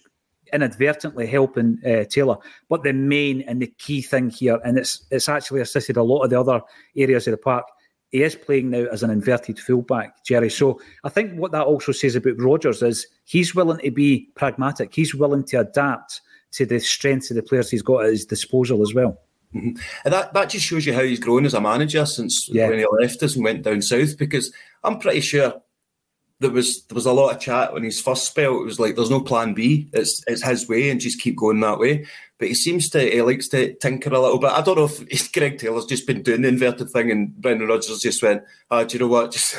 inadvertently 0.53 1.25
helping 1.27 1.79
uh, 1.85 2.05
Taylor, 2.05 2.37
but 2.69 2.83
the 2.83 2.93
main 2.93 3.41
and 3.41 3.61
the 3.61 3.73
key 3.79 4.01
thing 4.01 4.29
here, 4.29 4.59
and 4.63 4.77
it's 4.77 5.05
it's 5.09 5.27
actually 5.27 5.61
assisted 5.61 5.97
a 5.97 6.03
lot 6.03 6.23
of 6.23 6.29
the 6.29 6.39
other 6.39 6.61
areas 6.95 7.27
of 7.27 7.31
the 7.31 7.37
park, 7.37 7.65
he 8.11 8.23
is 8.23 8.35
playing 8.35 8.69
now 8.69 8.85
as 8.85 9.03
an 9.03 9.09
inverted 9.09 9.59
fullback, 9.59 10.23
Jerry. 10.23 10.49
So 10.49 10.79
I 11.03 11.09
think 11.09 11.33
what 11.33 11.51
that 11.51 11.65
also 11.65 11.91
says 11.91 12.15
about 12.15 12.39
Rodgers 12.39 12.81
is 12.81 13.07
he's 13.25 13.53
willing 13.53 13.79
to 13.79 13.91
be 13.91 14.29
pragmatic. 14.35 14.93
He's 14.93 15.13
willing 15.13 15.43
to 15.45 15.57
adapt 15.61 16.21
to 16.51 16.65
the 16.65 16.79
strengths 16.79 17.29
of 17.29 17.35
the 17.35 17.43
players 17.43 17.69
he's 17.69 17.81
got 17.81 18.05
at 18.05 18.11
his 18.11 18.25
disposal 18.25 18.81
as 18.81 18.93
well. 18.93 19.19
Mm-hmm. 19.53 19.79
And 20.05 20.13
that, 20.13 20.33
that 20.33 20.49
just 20.49 20.65
shows 20.65 20.85
you 20.85 20.93
how 20.93 21.03
he's 21.03 21.19
grown 21.19 21.45
as 21.45 21.53
a 21.53 21.61
manager 21.61 22.05
since 22.05 22.49
yeah. 22.49 22.69
when 22.69 22.79
he 22.79 22.85
left 22.99 23.21
us 23.23 23.35
and 23.35 23.43
went 23.43 23.63
down 23.63 23.81
south. 23.81 24.17
Because 24.17 24.53
I'm 24.83 24.99
pretty 24.99 25.21
sure 25.21 25.61
there 26.39 26.51
was 26.51 26.83
there 26.85 26.95
was 26.95 27.05
a 27.05 27.13
lot 27.13 27.33
of 27.33 27.41
chat 27.41 27.73
when 27.73 27.83
his 27.83 27.99
first 27.99 28.25
spell. 28.25 28.61
It 28.61 28.65
was 28.65 28.79
like 28.79 28.95
there's 28.95 29.09
no 29.09 29.21
plan 29.21 29.53
B. 29.53 29.89
It's 29.93 30.23
it's 30.27 30.43
his 30.43 30.67
way 30.67 30.89
and 30.89 31.01
just 31.01 31.21
keep 31.21 31.35
going 31.35 31.59
that 31.61 31.79
way. 31.79 32.05
But 32.39 32.49
he 32.49 32.53
seems 32.53 32.89
to 32.91 32.99
he 32.99 33.21
likes 33.21 33.47
to 33.49 33.73
tinker 33.75 34.13
a 34.13 34.19
little 34.19 34.37
bit. 34.37 34.51
I 34.51 34.61
don't 34.61 34.77
know 34.77 34.89
if 35.09 35.31
Greg 35.33 35.57
Taylor's 35.57 35.85
just 35.85 36.05
been 36.05 36.21
doing 36.21 36.43
the 36.43 36.49
inverted 36.49 36.89
thing 36.89 37.09
and 37.09 37.35
Brendan 37.35 37.67
Rodgers 37.67 37.99
just 37.99 38.21
went, 38.21 38.43
"Ah, 38.69 38.79
oh, 38.79 38.85
do 38.85 38.93
you 38.93 38.99
know 38.99 39.07
what? 39.07 39.31
Just 39.31 39.57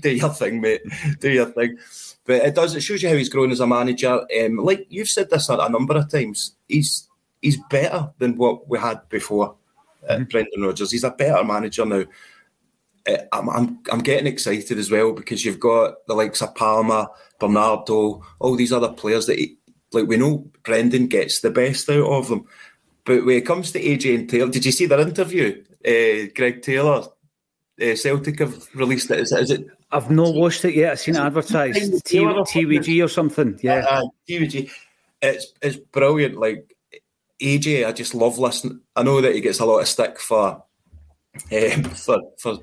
do 0.00 0.10
your 0.10 0.30
thing, 0.30 0.60
mate. 0.60 0.82
Do 1.20 1.30
your 1.30 1.46
thing." 1.46 1.76
But 2.24 2.44
it 2.44 2.54
does. 2.54 2.76
It 2.76 2.82
shows 2.82 3.02
you 3.02 3.08
how 3.08 3.16
he's 3.16 3.30
grown 3.30 3.50
as 3.50 3.60
a 3.60 3.66
manager. 3.66 4.20
Um, 4.44 4.58
like 4.58 4.86
you've 4.90 5.08
said 5.08 5.30
this 5.30 5.48
a, 5.48 5.68
number 5.68 5.96
of 5.96 6.10
times. 6.10 6.54
He's 6.68 7.08
he's 7.42 7.58
better 7.70 8.10
than 8.18 8.36
what 8.36 8.68
we 8.68 8.78
had 8.78 9.08
before. 9.08 9.56
Uh, 10.08 10.14
mm-hmm. 10.14 10.24
Brendan 10.24 10.62
Rodgers. 10.62 10.92
He's 10.92 11.04
a 11.04 11.10
better 11.10 11.42
manager 11.42 11.84
now. 11.84 12.04
Uh, 13.08 13.16
I'm, 13.32 13.48
I'm, 13.48 13.78
I'm 13.90 14.00
getting 14.00 14.26
excited 14.26 14.78
as 14.78 14.90
well 14.90 15.12
because 15.12 15.44
you've 15.44 15.60
got 15.60 16.06
the 16.06 16.14
likes 16.14 16.42
of 16.42 16.54
Palma, 16.54 17.08
Bernardo, 17.40 18.22
all 18.38 18.56
these 18.56 18.72
other 18.72 18.92
players 18.92 19.26
that 19.26 19.38
he, 19.38 19.57
like 19.92 20.06
we 20.06 20.16
know 20.16 20.50
Brendan 20.64 21.06
gets 21.06 21.40
the 21.40 21.50
best 21.50 21.88
out 21.88 22.06
of 22.06 22.28
them. 22.28 22.46
But 23.04 23.24
when 23.24 23.36
it 23.36 23.46
comes 23.46 23.72
to 23.72 23.82
AJ 23.82 24.14
and 24.14 24.28
Taylor, 24.28 24.50
did 24.50 24.64
you 24.64 24.72
see 24.72 24.86
their 24.86 25.00
interview? 25.00 25.62
Uh, 25.84 26.30
Greg 26.34 26.62
Taylor, 26.62 27.04
uh, 27.80 27.94
Celtic 27.94 28.38
have 28.40 28.66
released 28.74 29.10
it. 29.10 29.20
Is, 29.20 29.32
is 29.32 29.50
it? 29.50 29.66
I've 29.90 30.10
not 30.10 30.34
watched 30.34 30.64
it 30.64 30.74
yet. 30.74 30.92
I've 30.92 31.00
seen 31.00 31.16
it 31.16 31.20
advertised. 31.20 31.80
T- 32.04 32.18
TVG 32.18 33.02
or 33.02 33.08
something. 33.08 33.58
Yeah, 33.62 33.86
uh, 33.88 34.04
TVG. 34.28 34.70
It's 35.22 35.52
it's 35.62 35.76
brilliant. 35.76 36.38
Like 36.38 36.76
AJ, 37.40 37.86
I 37.86 37.92
just 37.92 38.14
love 38.14 38.38
listening. 38.38 38.80
I 38.94 39.02
know 39.02 39.20
that 39.20 39.34
he 39.34 39.40
gets 39.40 39.60
a 39.60 39.64
lot 39.64 39.78
of 39.80 39.88
stick 39.88 40.18
for 40.18 40.62
um, 41.52 41.84
for 41.84 42.20
for 42.38 42.58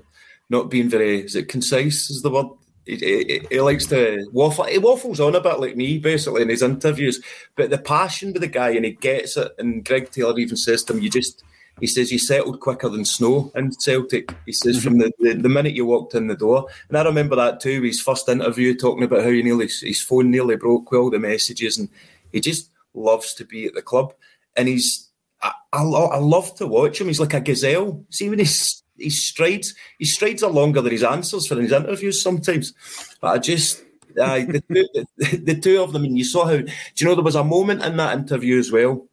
not 0.50 0.70
being 0.70 0.90
very 0.90 1.22
is 1.22 1.36
it 1.36 1.50
concise 1.50 2.10
is 2.10 2.22
the 2.22 2.30
word 2.30 2.48
he, 2.86 2.96
he, 2.96 3.42
he, 3.50 3.62
likes 3.62 3.88
to 3.88 4.28
waffle. 4.32 4.66
He 4.66 4.78
waffles 4.78 5.20
on 5.20 5.36
a 5.36 5.42
bit 5.42 5.60
like 5.60 5.76
me, 5.76 5.98
basically, 5.98 6.44
in 6.44 6.50
his 6.50 6.62
interviews. 6.62 7.22
But 7.56 7.70
the 7.72 7.78
passion 7.78 8.32
with 8.32 8.42
the 8.42 8.48
guy, 8.48 8.70
and 8.70 8.86
he 8.86 8.92
gets 8.92 9.38
it. 9.38 9.52
And 9.58 9.84
Greg 9.84 10.12
Taylor 10.12 10.38
even 10.38 10.56
says 10.56 10.84
to 10.84 10.94
him, 10.94 11.02
"You 11.02 11.10
just," 11.10 11.44
he 11.80 11.88
says, 11.88 12.12
"You 12.12 12.20
settled 12.20 12.60
quicker 12.60 12.90
than 12.90 13.04
snow 13.04 13.52
in 13.56 13.72
Celtic." 13.72 14.34
He 14.46 14.54
says, 14.54 14.78
mm-hmm. 14.78 14.84
"From 14.84 14.98
the, 15.00 15.12
the, 15.20 15.34
the, 15.34 15.50
minute 15.50 15.74
you 15.74 15.86
walked 15.86 16.14
in 16.14 16.28
the 16.28 16.36
door." 16.36 16.68
And 16.90 16.98
I 16.98 17.04
remember 17.04 17.36
that 17.36 17.60
too. 17.60 17.82
His 17.82 18.02
first 18.02 18.30
interview, 18.30 18.76
talking 18.76 19.04
about 19.04 19.24
how 19.24 19.32
he 19.32 19.42
nearly 19.42 19.68
his 19.68 20.02
phone 20.02 20.30
nearly 20.30 20.56
broke 20.56 20.92
with 20.92 21.00
all 21.00 21.10
the 21.10 21.20
messages, 21.20 21.78
and 21.78 21.90
he 22.32 22.40
just 22.40 22.70
loves 22.94 23.34
to 23.36 23.46
be 23.46 23.66
at 23.66 23.74
the 23.74 23.82
club. 23.82 24.14
And 24.56 24.68
he's, 24.68 25.10
I, 25.42 25.54
I, 25.74 25.82
I 25.82 26.20
love 26.20 26.56
to 26.56 26.68
watch 26.68 27.02
him. 27.02 27.08
He's 27.08 27.20
like 27.20 27.34
a 27.34 27.42
gazelle. 27.42 28.06
See 28.10 28.30
when 28.30 28.40
he's 28.40 28.84
his 28.98 29.26
strides 29.26 29.76
his 30.00 30.14
strides 30.14 30.44
are 30.44 30.52
longer 30.52 30.82
than 30.82 30.92
his 30.92 31.04
answers 31.04 31.48
for 31.48 31.60
his 31.60 31.72
interviews 31.72 32.22
sometimes. 32.22 32.74
But 33.20 33.28
I 33.28 33.38
just 33.40 33.84
uh, 34.20 34.40
the, 34.40 34.64
two, 34.68 34.88
the, 35.18 35.38
the, 35.38 35.60
two 35.60 35.82
of 35.82 35.92
them, 35.92 36.06
and 36.06 36.18
you 36.18 36.24
saw 36.24 36.46
how. 36.46 36.58
Do 36.58 36.66
you 36.98 37.06
know 37.06 37.16
there 37.16 37.24
was 37.24 37.36
a 37.36 37.44
moment 37.44 37.84
in 37.84 37.98
that 37.98 38.18
interview 38.18 38.60
as 38.60 38.72
well 38.72 39.08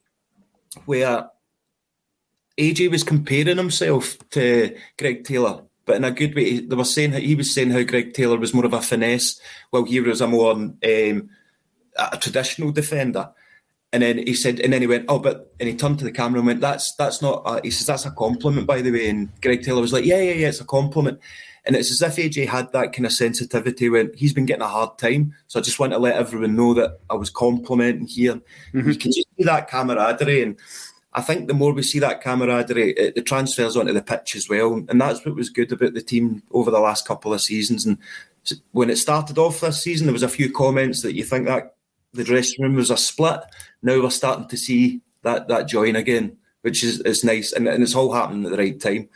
where 0.87 1.29
AJ 2.59 2.91
was 2.91 3.05
comparing 3.05 3.57
himself 3.57 4.17
to 4.31 4.77
Greg 4.99 5.25
Taylor, 5.25 5.63
but 5.85 5.97
in 5.97 6.05
a 6.05 6.11
good 6.11 6.35
way. 6.35 6.61
They 6.61 6.77
were 6.77 6.85
saying 6.85 7.13
he 7.13 7.35
was 7.35 7.55
saying 7.55 7.71
how 7.71 7.83
Greg 7.83 8.15
Taylor 8.15 8.39
was 8.39 8.55
more 8.55 8.67
of 8.67 8.73
a 8.73 8.81
finesse, 8.81 9.41
while 9.71 9.85
he 9.85 10.01
was 10.01 10.21
a 10.21 10.29
more 10.29 10.53
um, 10.53 10.79
a 10.83 12.17
traditional 12.19 12.73
defender. 12.73 13.31
And 13.93 14.03
then 14.03 14.19
he 14.19 14.33
said, 14.35 14.59
and 14.61 14.73
then 14.73 14.81
he 14.81 14.87
went, 14.87 15.05
oh, 15.09 15.19
but, 15.19 15.53
and 15.61 15.69
he 15.69 15.77
turned 15.77 15.99
to 15.99 16.05
the 16.05 16.13
camera 16.13 16.39
and 16.39 16.47
went, 16.47 16.63
that's 16.63 16.95
that's 16.95 17.21
not, 17.21 17.43
a, 17.45 17.61
he 17.63 17.71
says, 17.71 17.87
that's 17.87 18.07
a 18.07 18.11
compliment, 18.11 18.67
by 18.67 18.81
the 18.81 18.91
way. 18.91 19.09
And 19.09 19.29
Greg 19.43 19.63
Taylor 19.63 19.83
was 19.83 19.93
like, 19.93 20.07
yeah, 20.07 20.21
yeah, 20.21 20.33
yeah, 20.33 20.49
it's 20.49 20.61
a 20.61 20.65
compliment. 20.65 21.21
And 21.65 21.77
it's 21.77 21.91
as 21.93 22.03
if 22.03 22.17
AJ 22.17 22.49
had 22.49 22.73
that 22.73 22.93
kind 22.93 23.07
of 23.07 23.13
sensitivity 23.13 23.89
when 23.89 24.11
he's 24.17 24.33
been 24.33 24.47
getting 24.47 24.63
a 24.63 24.69
hard 24.69 24.99
time. 24.99 25.35
So 25.47 25.61
I 25.61 25.63
just 25.63 25.79
want 25.79 25.93
to 25.93 25.99
let 25.99 26.17
everyone 26.17 26.57
know 26.57 26.75
that 26.75 27.01
I 27.09 27.15
was 27.15 27.31
complimenting 27.31 28.07
here. 28.07 28.41
Mm-hmm. 28.73 28.91
You 28.91 28.97
can 28.97 29.13
see 29.13 29.25
that 29.41 29.69
camaraderie. 29.69 30.43
And 30.43 30.57
I 31.13 31.21
think 31.21 31.47
the 31.47 31.55
more 31.55 31.73
we 31.73 31.83
see 31.83 31.99
that 32.01 32.23
camaraderie, 32.23 32.93
it, 32.93 33.17
it 33.17 33.27
transfers 33.27 33.77
onto 33.77 33.93
the 33.93 34.03
pitch 34.03 34.35
as 34.35 34.49
well. 34.49 34.83
And 34.89 35.01
that's 35.01 35.25
what 35.25 35.37
was 35.37 35.51
good 35.51 35.71
about 35.71 35.95
the 35.95 36.03
team 36.03 36.43
over 36.51 36.71
the 36.71 36.81
last 36.81 37.07
couple 37.07 37.33
of 37.33 37.41
seasons. 37.41 37.87
And 37.87 37.99
when 38.73 38.91
it 38.91 38.97
started 38.97 39.39
off 39.39 39.61
this 39.61 39.83
season, 39.83 40.07
there 40.07 40.15
was 40.15 40.25
a 40.25 40.29
few 40.29 40.51
comments 40.51 41.03
that 41.03 41.15
you 41.15 41.23
think 41.23 41.47
that 41.47 41.77
the 42.13 42.25
dressing 42.25 42.63
room 42.63 42.75
was 42.75 42.91
a 42.91 42.97
split. 42.97 43.41
Now 43.83 44.01
we're 44.01 44.11
starting 44.11 44.49
to 44.49 44.57
see 44.57 45.01
that 45.23 45.49
that 45.49 45.69
join 45.69 45.97
again, 45.97 46.37
which 46.63 46.85
is 46.85 47.01
is 47.01 47.25
nice, 47.25 47.53
and, 47.53 47.67
and 47.69 47.83
it's 47.83 47.95
all 47.95 48.13
happening 48.13 48.45
at 48.45 48.53
the 48.53 48.59
right 48.59 48.81
time. 48.81 49.09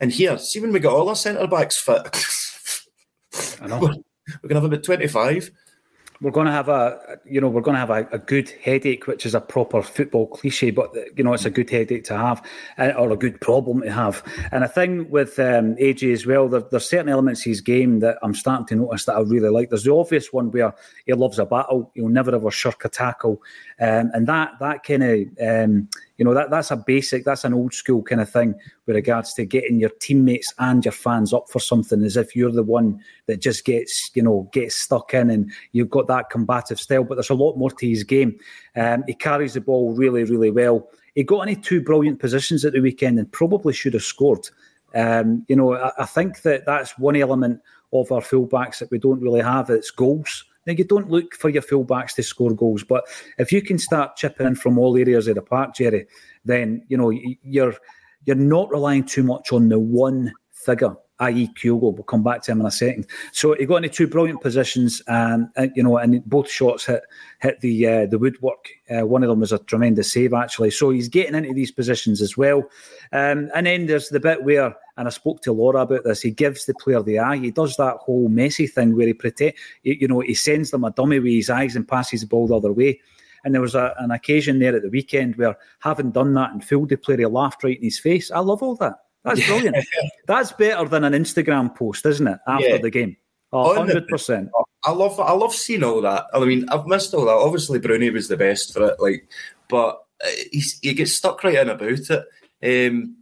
And 0.00 0.12
here, 0.12 0.36
see 0.38 0.60
when 0.60 0.72
we 0.72 0.80
got 0.80 0.94
all 0.94 1.08
our 1.08 1.16
centre 1.16 1.46
backs 1.46 1.78
fit, 1.78 3.60
I 3.60 3.66
know. 3.66 3.78
we're, 3.78 3.88
we're 4.42 4.48
going 4.48 4.54
to 4.56 4.60
have 4.60 4.64
about 4.64 4.82
25. 4.82 5.50
We're 6.24 6.30
going 6.30 6.46
to 6.46 6.52
have 6.52 6.70
a 6.70 7.18
you 7.26 7.38
know 7.38 7.48
we're 7.48 7.60
going 7.60 7.74
to 7.74 7.78
have 7.78 7.90
a, 7.90 8.08
a, 8.10 8.18
good 8.18 8.48
headache 8.48 9.06
which 9.06 9.26
is 9.26 9.34
a 9.34 9.40
proper 9.42 9.82
football 9.82 10.26
cliche 10.26 10.70
but 10.70 10.90
you 11.16 11.22
know 11.22 11.34
it's 11.34 11.44
a 11.44 11.50
good 11.50 11.68
headache 11.68 12.04
to 12.04 12.16
have 12.16 12.42
or 12.78 13.12
a 13.12 13.16
good 13.16 13.38
problem 13.42 13.82
to 13.82 13.92
have. 13.92 14.22
And 14.50 14.64
a 14.64 14.68
thing 14.68 15.10
with 15.10 15.38
um, 15.38 15.76
AJ 15.76 16.14
as 16.14 16.24
well 16.24 16.48
there, 16.48 16.62
there's 16.70 16.88
certain 16.88 17.10
elements 17.10 17.42
of 17.42 17.50
his 17.50 17.60
game 17.60 18.00
that 18.00 18.16
I'm 18.22 18.34
starting 18.34 18.66
to 18.68 18.76
notice 18.76 19.04
that 19.04 19.16
I 19.16 19.20
really 19.20 19.50
like. 19.50 19.68
There's 19.68 19.84
the 19.84 19.92
obvious 19.92 20.32
one 20.32 20.50
where 20.50 20.74
he 21.04 21.12
loves 21.12 21.38
a 21.38 21.44
battle. 21.44 21.92
He'll 21.94 22.08
never 22.08 22.34
ever 22.34 22.50
shirk 22.50 22.86
a 22.86 22.88
tackle. 22.88 23.42
Um, 23.78 24.10
and 24.14 24.26
that 24.26 24.52
that 24.60 24.82
kind 24.82 25.02
of 25.02 25.18
um, 25.46 25.88
you 26.16 26.24
know 26.24 26.34
that 26.34 26.50
that's 26.50 26.70
a 26.70 26.76
basic 26.76 27.24
that's 27.24 27.44
an 27.44 27.54
old 27.54 27.74
school 27.74 28.02
kind 28.02 28.20
of 28.20 28.30
thing 28.30 28.54
with 28.86 28.96
regards 28.96 29.34
to 29.34 29.44
getting 29.44 29.80
your 29.80 29.90
teammates 30.00 30.52
and 30.58 30.84
your 30.84 30.92
fans 30.92 31.32
up 31.32 31.48
for 31.48 31.58
something 31.60 32.02
as 32.04 32.16
if 32.16 32.36
you're 32.36 32.52
the 32.52 32.62
one 32.62 33.00
that 33.26 33.40
just 33.40 33.64
gets 33.64 34.10
you 34.14 34.22
know 34.22 34.48
gets 34.52 34.74
stuck 34.74 35.12
in 35.14 35.30
and 35.30 35.50
you've 35.72 35.90
got 35.90 36.06
that 36.06 36.30
combative 36.30 36.78
style. 36.78 37.04
But 37.04 37.16
there's 37.16 37.30
a 37.30 37.34
lot 37.34 37.56
more 37.56 37.70
to 37.70 37.88
his 37.88 38.04
game. 38.04 38.38
Um, 38.76 39.04
he 39.06 39.14
carries 39.14 39.54
the 39.54 39.60
ball 39.60 39.94
really 39.94 40.24
really 40.24 40.50
well. 40.50 40.88
He 41.14 41.24
got 41.24 41.48
into 41.48 41.60
two 41.60 41.80
brilliant 41.80 42.20
positions 42.20 42.64
at 42.64 42.72
the 42.72 42.80
weekend 42.80 43.18
and 43.18 43.30
probably 43.30 43.72
should 43.72 43.94
have 43.94 44.02
scored. 44.02 44.48
Um, 44.94 45.44
you 45.48 45.56
know 45.56 45.74
I, 45.74 45.92
I 45.98 46.06
think 46.06 46.42
that 46.42 46.66
that's 46.66 46.98
one 46.98 47.16
element 47.16 47.60
of 47.92 48.10
our 48.12 48.20
fullbacks 48.20 48.78
that 48.78 48.90
we 48.90 48.98
don't 48.98 49.20
really 49.20 49.42
have. 49.42 49.70
It's 49.70 49.90
goals 49.90 50.44
now, 50.66 50.72
you 50.72 50.84
don't 50.84 51.10
look 51.10 51.34
for 51.34 51.48
your 51.48 51.62
fullbacks 51.62 52.14
to 52.14 52.22
score 52.22 52.54
goals, 52.54 52.84
but 52.84 53.04
if 53.38 53.52
you 53.52 53.62
can 53.62 53.78
start 53.78 54.16
chipping 54.16 54.46
in 54.46 54.54
from 54.54 54.78
all 54.78 54.96
areas 54.96 55.28
of 55.28 55.34
the 55.34 55.42
park, 55.42 55.74
Jerry, 55.74 56.06
then 56.44 56.84
you 56.88 56.96
know 56.96 57.10
you're 57.10 57.74
you're 58.24 58.36
not 58.36 58.70
relying 58.70 59.04
too 59.04 59.22
much 59.22 59.52
on 59.52 59.68
the 59.68 59.78
one 59.78 60.32
figure 60.52 60.96
i.e. 61.20 61.48
Kyogo. 61.54 61.94
We'll 61.94 62.02
come 62.02 62.22
back 62.22 62.42
to 62.42 62.52
him 62.52 62.60
in 62.60 62.66
a 62.66 62.70
second. 62.70 63.06
So 63.32 63.54
he 63.54 63.66
got 63.66 63.76
into 63.76 63.88
two 63.88 64.06
brilliant 64.06 64.40
positions, 64.40 65.02
and, 65.06 65.48
and 65.56 65.72
you 65.74 65.82
know, 65.82 65.96
and 65.96 66.24
both 66.24 66.50
shots 66.50 66.86
hit 66.86 67.02
hit 67.40 67.60
the 67.60 67.86
uh, 67.86 68.06
the 68.06 68.18
woodwork. 68.18 68.68
Uh, 68.90 69.06
one 69.06 69.22
of 69.22 69.28
them 69.28 69.40
was 69.40 69.52
a 69.52 69.58
tremendous 69.58 70.12
save, 70.12 70.32
actually. 70.32 70.70
So 70.70 70.90
he's 70.90 71.08
getting 71.08 71.34
into 71.34 71.52
these 71.52 71.70
positions 71.70 72.20
as 72.20 72.36
well. 72.36 72.64
Um, 73.12 73.50
and 73.54 73.66
then 73.66 73.86
there's 73.86 74.08
the 74.08 74.20
bit 74.20 74.42
where, 74.42 74.74
and 74.96 75.08
I 75.08 75.10
spoke 75.10 75.42
to 75.42 75.52
Laura 75.52 75.80
about 75.80 76.04
this. 76.04 76.22
He 76.22 76.30
gives 76.30 76.66
the 76.66 76.74
player 76.74 77.02
the 77.02 77.18
eye. 77.18 77.36
He 77.36 77.50
does 77.50 77.76
that 77.76 77.96
whole 77.96 78.28
messy 78.28 78.66
thing 78.66 78.96
where 78.96 79.06
he 79.06 79.12
protect, 79.12 79.58
you 79.82 80.06
know, 80.06 80.20
he 80.20 80.34
sends 80.34 80.70
them 80.70 80.84
a 80.84 80.90
dummy 80.90 81.18
with 81.18 81.32
his 81.32 81.50
eyes 81.50 81.74
and 81.74 81.86
passes 81.86 82.20
the 82.20 82.26
ball 82.26 82.46
the 82.46 82.56
other 82.56 82.72
way. 82.72 83.00
And 83.44 83.52
there 83.52 83.60
was 83.60 83.74
a, 83.74 83.94
an 83.98 84.10
occasion 84.10 84.58
there 84.58 84.74
at 84.74 84.82
the 84.82 84.88
weekend 84.88 85.36
where, 85.36 85.56
having 85.80 86.12
done 86.12 86.32
that 86.34 86.52
and 86.52 86.64
fooled 86.64 86.88
the 86.88 86.96
player, 86.96 87.18
he 87.18 87.26
laughed 87.26 87.64
right 87.64 87.76
in 87.76 87.82
his 87.82 87.98
face. 87.98 88.30
I 88.30 88.38
love 88.38 88.62
all 88.62 88.76
that. 88.76 88.94
That's 89.24 89.44
brilliant. 89.46 89.76
That's 90.26 90.52
better 90.52 90.88
than 90.88 91.04
an 91.04 91.12
Instagram 91.12 91.74
post, 91.74 92.06
isn't 92.06 92.26
it? 92.26 92.38
After 92.46 92.68
yeah. 92.68 92.78
the 92.78 92.90
game, 92.90 93.16
hundred 93.52 94.06
percent. 94.08 94.50
I 94.84 94.92
love, 94.92 95.18
I 95.18 95.32
love 95.32 95.54
seeing 95.54 95.82
all 95.82 96.02
that. 96.02 96.26
I 96.34 96.40
mean, 96.40 96.68
I've 96.68 96.86
missed 96.86 97.14
all 97.14 97.24
that. 97.24 97.32
Obviously, 97.32 97.78
Bruni 97.78 98.10
was 98.10 98.28
the 98.28 98.36
best 98.36 98.72
for 98.72 98.86
it, 98.86 99.00
like, 99.00 99.28
but 99.68 99.98
uh, 100.24 100.28
he 100.52 100.94
gets 100.94 101.14
stuck 101.14 101.42
right 101.42 101.54
in 101.54 101.70
about 101.70 101.90
it. 101.90 102.24
Um, 102.90 103.16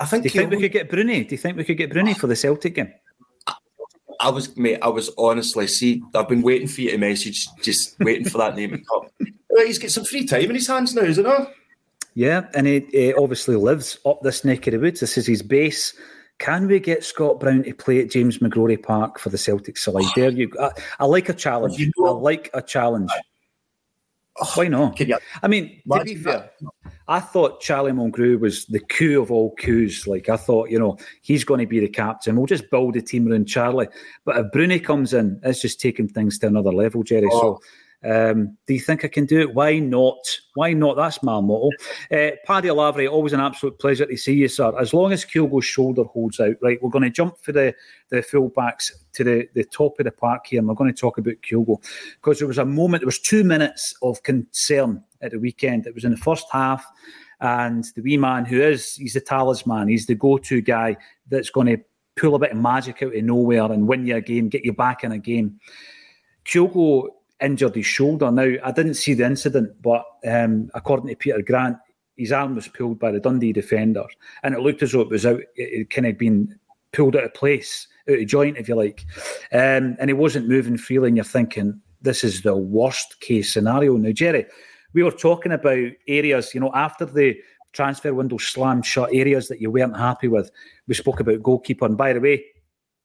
I 0.00 0.06
think. 0.06 0.24
Do 0.24 0.28
you 0.28 0.40
think 0.40 0.50
we 0.50 0.60
could 0.60 0.72
get 0.72 0.90
Bruni? 0.90 1.24
Do 1.24 1.34
you 1.34 1.38
think 1.38 1.56
we 1.56 1.64
could 1.64 1.76
get 1.76 1.90
Bruni 1.90 2.14
for 2.14 2.26
the 2.26 2.36
Celtic 2.36 2.74
game? 2.74 2.92
I 4.20 4.30
was, 4.30 4.56
mate. 4.56 4.78
I 4.80 4.88
was 4.88 5.10
honestly 5.18 5.66
see. 5.66 6.02
I've 6.14 6.28
been 6.28 6.42
waiting 6.42 6.68
for 6.68 6.80
you 6.80 6.92
to 6.92 6.98
message, 6.98 7.46
just 7.62 7.98
waiting 8.00 8.28
for 8.28 8.38
that 8.38 8.56
name 8.56 8.70
to 8.70 8.78
come. 8.78 9.08
He's 9.66 9.78
got 9.78 9.90
some 9.90 10.04
free 10.04 10.26
time 10.26 10.44
in 10.44 10.54
his 10.54 10.66
hands 10.66 10.94
now, 10.94 11.02
isn't 11.02 11.24
he? 11.24 11.32
Yeah, 12.14 12.46
and 12.54 12.66
he, 12.66 12.80
he, 12.90 13.14
obviously 13.14 13.56
lives 13.56 13.98
up 14.06 14.22
this 14.22 14.44
neck 14.44 14.66
of 14.66 14.72
the 14.72 14.78
woods. 14.78 15.00
This 15.00 15.18
is 15.18 15.26
his 15.26 15.42
base. 15.42 15.94
Can 16.38 16.66
we 16.66 16.80
get 16.80 17.04
Scott 17.04 17.38
Brown 17.38 17.62
to 17.64 17.74
play 17.74 18.00
at 18.00 18.10
James 18.10 18.38
McGrory 18.38 18.80
Park 18.82 19.18
for 19.18 19.30
the 19.30 19.38
Celtic 19.38 19.76
side? 19.76 20.04
There 20.16 20.30
you 20.30 20.48
go. 20.48 20.64
I, 20.64 20.70
I 21.00 21.04
like 21.06 21.28
a 21.28 21.34
challenge. 21.34 21.78
You 21.78 21.90
know, 21.96 22.16
I 22.16 22.20
like 22.20 22.50
a 22.54 22.62
challenge. 22.62 23.10
Oh, 24.40 24.52
Why 24.54 24.68
not? 24.68 24.98
You, 24.98 25.18
I 25.42 25.48
mean, 25.48 25.80
to 25.92 26.04
be 26.04 26.16
fair, 26.16 26.50
I 27.06 27.20
thought 27.20 27.60
Charlie 27.60 27.92
Mulgrew 27.92 28.40
was 28.40 28.64
the 28.66 28.80
coup 28.80 29.20
of 29.20 29.30
all 29.30 29.54
coups. 29.56 30.06
Like 30.06 30.28
I 30.28 30.36
thought, 30.36 30.70
you 30.70 30.78
know, 30.78 30.96
he's 31.20 31.44
going 31.44 31.60
to 31.60 31.66
be 31.66 31.80
the 31.80 31.88
captain. 31.88 32.36
We'll 32.36 32.46
just 32.46 32.70
build 32.70 32.96
a 32.96 33.02
team 33.02 33.30
around 33.30 33.46
Charlie. 33.46 33.88
But 34.24 34.38
if 34.38 34.52
Bruni 34.52 34.80
comes 34.80 35.12
in, 35.12 35.38
it's 35.42 35.60
just 35.60 35.80
taking 35.80 36.08
things 36.08 36.38
to 36.38 36.46
another 36.46 36.72
level, 36.72 37.02
Jerry. 37.02 37.28
Oh. 37.30 37.40
So 37.40 37.60
um, 38.04 38.56
do 38.66 38.74
you 38.74 38.80
think 38.80 39.04
I 39.04 39.08
can 39.08 39.24
do 39.24 39.40
it? 39.40 39.54
Why 39.54 39.78
not? 39.78 40.18
Why 40.54 40.72
not? 40.72 40.96
That's 40.96 41.22
my 41.22 41.40
motto. 41.40 41.70
Uh, 42.12 42.32
Paddy 42.44 42.70
Lavery, 42.70 43.06
always 43.06 43.32
an 43.32 43.40
absolute 43.40 43.78
pleasure 43.78 44.06
to 44.06 44.16
see 44.16 44.34
you, 44.34 44.48
sir. 44.48 44.78
As 44.78 44.92
long 44.92 45.12
as 45.12 45.24
Kyogo's 45.24 45.64
shoulder 45.64 46.04
holds 46.04 46.38
out, 46.40 46.56
right, 46.60 46.82
we're 46.82 46.90
going 46.90 47.04
to 47.04 47.10
jump 47.10 47.38
for 47.38 47.52
the, 47.52 47.74
the 48.10 48.18
fullbacks 48.18 48.92
to 49.14 49.24
the, 49.24 49.48
the 49.54 49.64
top 49.64 49.98
of 49.98 50.04
the 50.04 50.10
park 50.10 50.46
here, 50.46 50.58
and 50.58 50.68
we're 50.68 50.74
going 50.74 50.92
to 50.92 51.00
talk 51.00 51.18
about 51.18 51.34
Kyogo. 51.42 51.82
Because 52.16 52.38
there 52.38 52.48
was 52.48 52.58
a 52.58 52.64
moment, 52.64 53.00
there 53.00 53.06
was 53.06 53.18
two 53.18 53.44
minutes 53.44 53.94
of 54.02 54.22
concern 54.22 55.02
at 55.22 55.32
the 55.32 55.38
weekend. 55.38 55.86
It 55.86 55.94
was 55.94 56.04
in 56.04 56.10
the 56.10 56.16
first 56.18 56.46
half, 56.52 56.84
and 57.40 57.84
the 57.96 58.02
wee 58.02 58.18
man 58.18 58.44
who 58.44 58.60
is, 58.60 58.96
he's 58.96 59.14
the 59.14 59.20
talisman, 59.20 59.88
he's 59.88 60.06
the 60.06 60.14
go-to 60.14 60.60
guy 60.60 60.96
that's 61.28 61.50
going 61.50 61.66
to 61.66 61.82
pull 62.16 62.34
a 62.34 62.38
bit 62.38 62.52
of 62.52 62.58
magic 62.58 63.02
out 63.02 63.14
of 63.14 63.24
nowhere 63.24 63.72
and 63.72 63.88
win 63.88 64.06
you 64.06 64.16
a 64.16 64.20
game, 64.20 64.48
get 64.48 64.64
you 64.64 64.72
back 64.72 65.04
in 65.04 65.12
a 65.12 65.18
game. 65.18 65.58
Kyogo 66.44 67.08
injured 67.42 67.74
his 67.74 67.86
shoulder. 67.86 68.30
Now, 68.30 68.52
I 68.62 68.72
didn't 68.72 68.94
see 68.94 69.14
the 69.14 69.26
incident, 69.26 69.80
but 69.82 70.04
um, 70.26 70.70
according 70.74 71.08
to 71.08 71.16
Peter 71.16 71.42
Grant, 71.42 71.76
his 72.16 72.32
arm 72.32 72.54
was 72.54 72.68
pulled 72.68 72.98
by 72.98 73.10
the 73.10 73.20
Dundee 73.20 73.52
defender, 73.52 74.04
and 74.42 74.54
it 74.54 74.60
looked 74.60 74.82
as 74.82 74.92
though 74.92 75.00
it 75.00 75.08
was 75.08 75.26
out, 75.26 75.40
it, 75.40 75.48
it 75.56 75.90
kind 75.90 76.06
of 76.06 76.16
been 76.16 76.58
pulled 76.92 77.16
out 77.16 77.24
of 77.24 77.34
place, 77.34 77.88
out 78.08 78.18
of 78.18 78.26
joint, 78.26 78.56
if 78.56 78.68
you 78.68 78.76
like. 78.76 79.04
Um, 79.52 79.96
and 79.98 80.08
he 80.08 80.14
wasn't 80.14 80.48
moving 80.48 80.76
freely, 80.76 81.08
and 81.08 81.16
you're 81.16 81.24
thinking, 81.24 81.80
this 82.02 82.22
is 82.22 82.42
the 82.42 82.56
worst 82.56 83.20
case 83.20 83.52
scenario. 83.52 83.96
Now, 83.96 84.12
Jerry, 84.12 84.46
we 84.92 85.02
were 85.02 85.10
talking 85.10 85.52
about 85.52 85.90
areas, 86.06 86.54
you 86.54 86.60
know, 86.60 86.70
after 86.72 87.04
the 87.04 87.36
transfer 87.72 88.14
window 88.14 88.38
slammed 88.38 88.86
shut, 88.86 89.10
areas 89.12 89.48
that 89.48 89.60
you 89.60 89.70
weren't 89.70 89.96
happy 89.96 90.28
with. 90.28 90.50
We 90.86 90.94
spoke 90.94 91.18
about 91.18 91.42
goalkeeper, 91.42 91.86
and 91.86 91.96
by 91.96 92.12
the 92.12 92.20
way, 92.20 92.44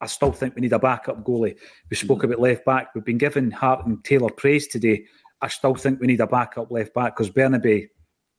I 0.01 0.07
still 0.07 0.31
think 0.31 0.55
we 0.55 0.61
need 0.61 0.73
a 0.73 0.79
backup 0.79 1.23
goalie. 1.23 1.57
We 1.89 1.95
spoke 1.95 2.23
about 2.23 2.39
left 2.39 2.65
back. 2.65 2.95
We've 2.95 3.03
been 3.03 3.17
giving 3.17 3.51
Hart 3.51 3.85
and 3.85 4.03
Taylor 4.03 4.29
praise 4.29 4.67
today. 4.67 5.05
I 5.41 5.47
still 5.47 5.75
think 5.75 5.99
we 5.99 6.07
need 6.07 6.21
a 6.21 6.27
backup 6.27 6.71
left 6.71 6.93
back 6.93 7.15
because 7.15 7.29
Bernabei 7.29 7.87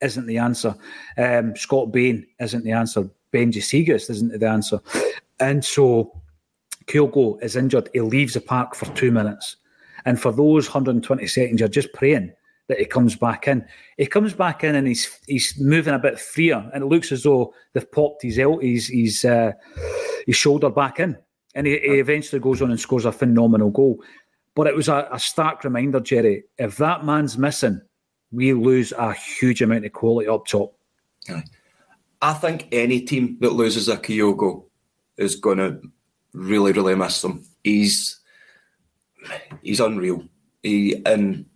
isn't 0.00 0.26
the 0.26 0.38
answer. 0.38 0.74
Um, 1.18 1.54
Scott 1.56 1.92
Bain 1.92 2.26
isn't 2.38 2.64
the 2.64 2.72
answer. 2.72 3.08
Benji 3.32 3.56
Siegrist 3.56 4.10
isn't 4.10 4.38
the 4.38 4.48
answer. 4.48 4.80
And 5.38 5.64
so 5.64 6.20
Kyogo 6.86 7.42
is 7.42 7.56
injured. 7.56 7.88
He 7.92 8.00
leaves 8.00 8.34
the 8.34 8.40
park 8.40 8.74
for 8.74 8.86
two 8.94 9.10
minutes. 9.10 9.56
And 10.06 10.20
for 10.20 10.32
those 10.32 10.66
120 10.66 11.26
seconds, 11.26 11.60
you're 11.60 11.68
just 11.68 11.92
praying 11.92 12.32
that 12.68 12.78
he 12.78 12.86
comes 12.86 13.16
back 13.16 13.48
in. 13.48 13.66
He 13.98 14.06
comes 14.06 14.32
back 14.32 14.64
in 14.64 14.76
and 14.76 14.86
he's 14.86 15.18
he's 15.26 15.58
moving 15.58 15.92
a 15.92 15.98
bit 15.98 16.18
freer, 16.18 16.70
and 16.72 16.84
it 16.84 16.86
looks 16.86 17.12
as 17.12 17.24
though 17.24 17.52
they've 17.72 17.90
popped 17.92 18.22
his 18.22 18.36
his 18.36 18.88
his, 18.88 19.24
uh, 19.24 19.52
his 20.26 20.36
shoulder 20.36 20.70
back 20.70 21.00
in 21.00 21.18
and 21.54 21.66
he, 21.66 21.78
he, 21.78 21.98
eventually 21.98 22.40
goes 22.40 22.62
on 22.62 22.70
and 22.70 22.80
scores 22.80 23.04
a 23.04 23.12
phenomenal 23.12 23.70
goal. 23.70 24.02
But 24.54 24.66
it 24.66 24.74
was 24.74 24.88
a, 24.88 25.08
a, 25.12 25.18
stark 25.18 25.64
reminder, 25.64 26.00
Jerry. 26.00 26.44
If 26.58 26.76
that 26.78 27.04
man's 27.04 27.38
missing, 27.38 27.80
we 28.32 28.52
lose 28.52 28.92
a 28.92 29.12
huge 29.12 29.62
amount 29.62 29.86
of 29.86 29.92
quality 29.92 30.28
up 30.28 30.46
top. 30.46 30.74
I 32.22 32.34
think 32.34 32.68
any 32.72 33.00
team 33.00 33.38
that 33.40 33.52
loses 33.52 33.88
a 33.88 33.96
Kyogo 33.96 34.64
is 35.16 35.36
going 35.36 35.58
to 35.58 35.80
really, 36.32 36.72
really 36.72 36.94
miss 36.94 37.22
them. 37.22 37.44
He's 37.64 38.20
he's 39.62 39.80
unreal. 39.80 40.24
He 40.62 41.02
and 41.04 41.46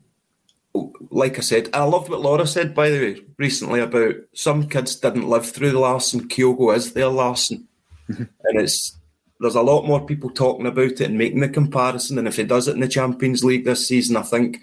like 1.10 1.38
I 1.38 1.42
said, 1.42 1.70
I 1.72 1.84
loved 1.84 2.08
what 2.08 2.20
Laura 2.20 2.46
said 2.46 2.74
by 2.74 2.90
the 2.90 2.98
way 2.98 3.20
recently 3.38 3.80
about 3.80 4.14
some 4.34 4.68
kids 4.68 4.96
didn't 4.96 5.28
live 5.28 5.46
through 5.46 5.70
the 5.70 5.78
Larsson. 5.78 6.28
Kyogo 6.28 6.74
is 6.74 6.92
their 6.92 7.08
Larsson, 7.08 7.68
and 8.08 8.28
it's 8.54 8.96
there's 9.44 9.54
a 9.54 9.62
lot 9.62 9.84
more 9.84 10.04
people 10.04 10.30
talking 10.30 10.66
about 10.66 10.92
it 10.92 11.02
and 11.02 11.18
making 11.18 11.40
the 11.40 11.48
comparison. 11.50 12.18
And 12.18 12.26
if 12.26 12.36
he 12.36 12.44
does 12.44 12.66
it 12.66 12.74
in 12.74 12.80
the 12.80 12.88
Champions 12.88 13.44
League 13.44 13.66
this 13.66 13.86
season, 13.86 14.16
I 14.16 14.22
think 14.22 14.62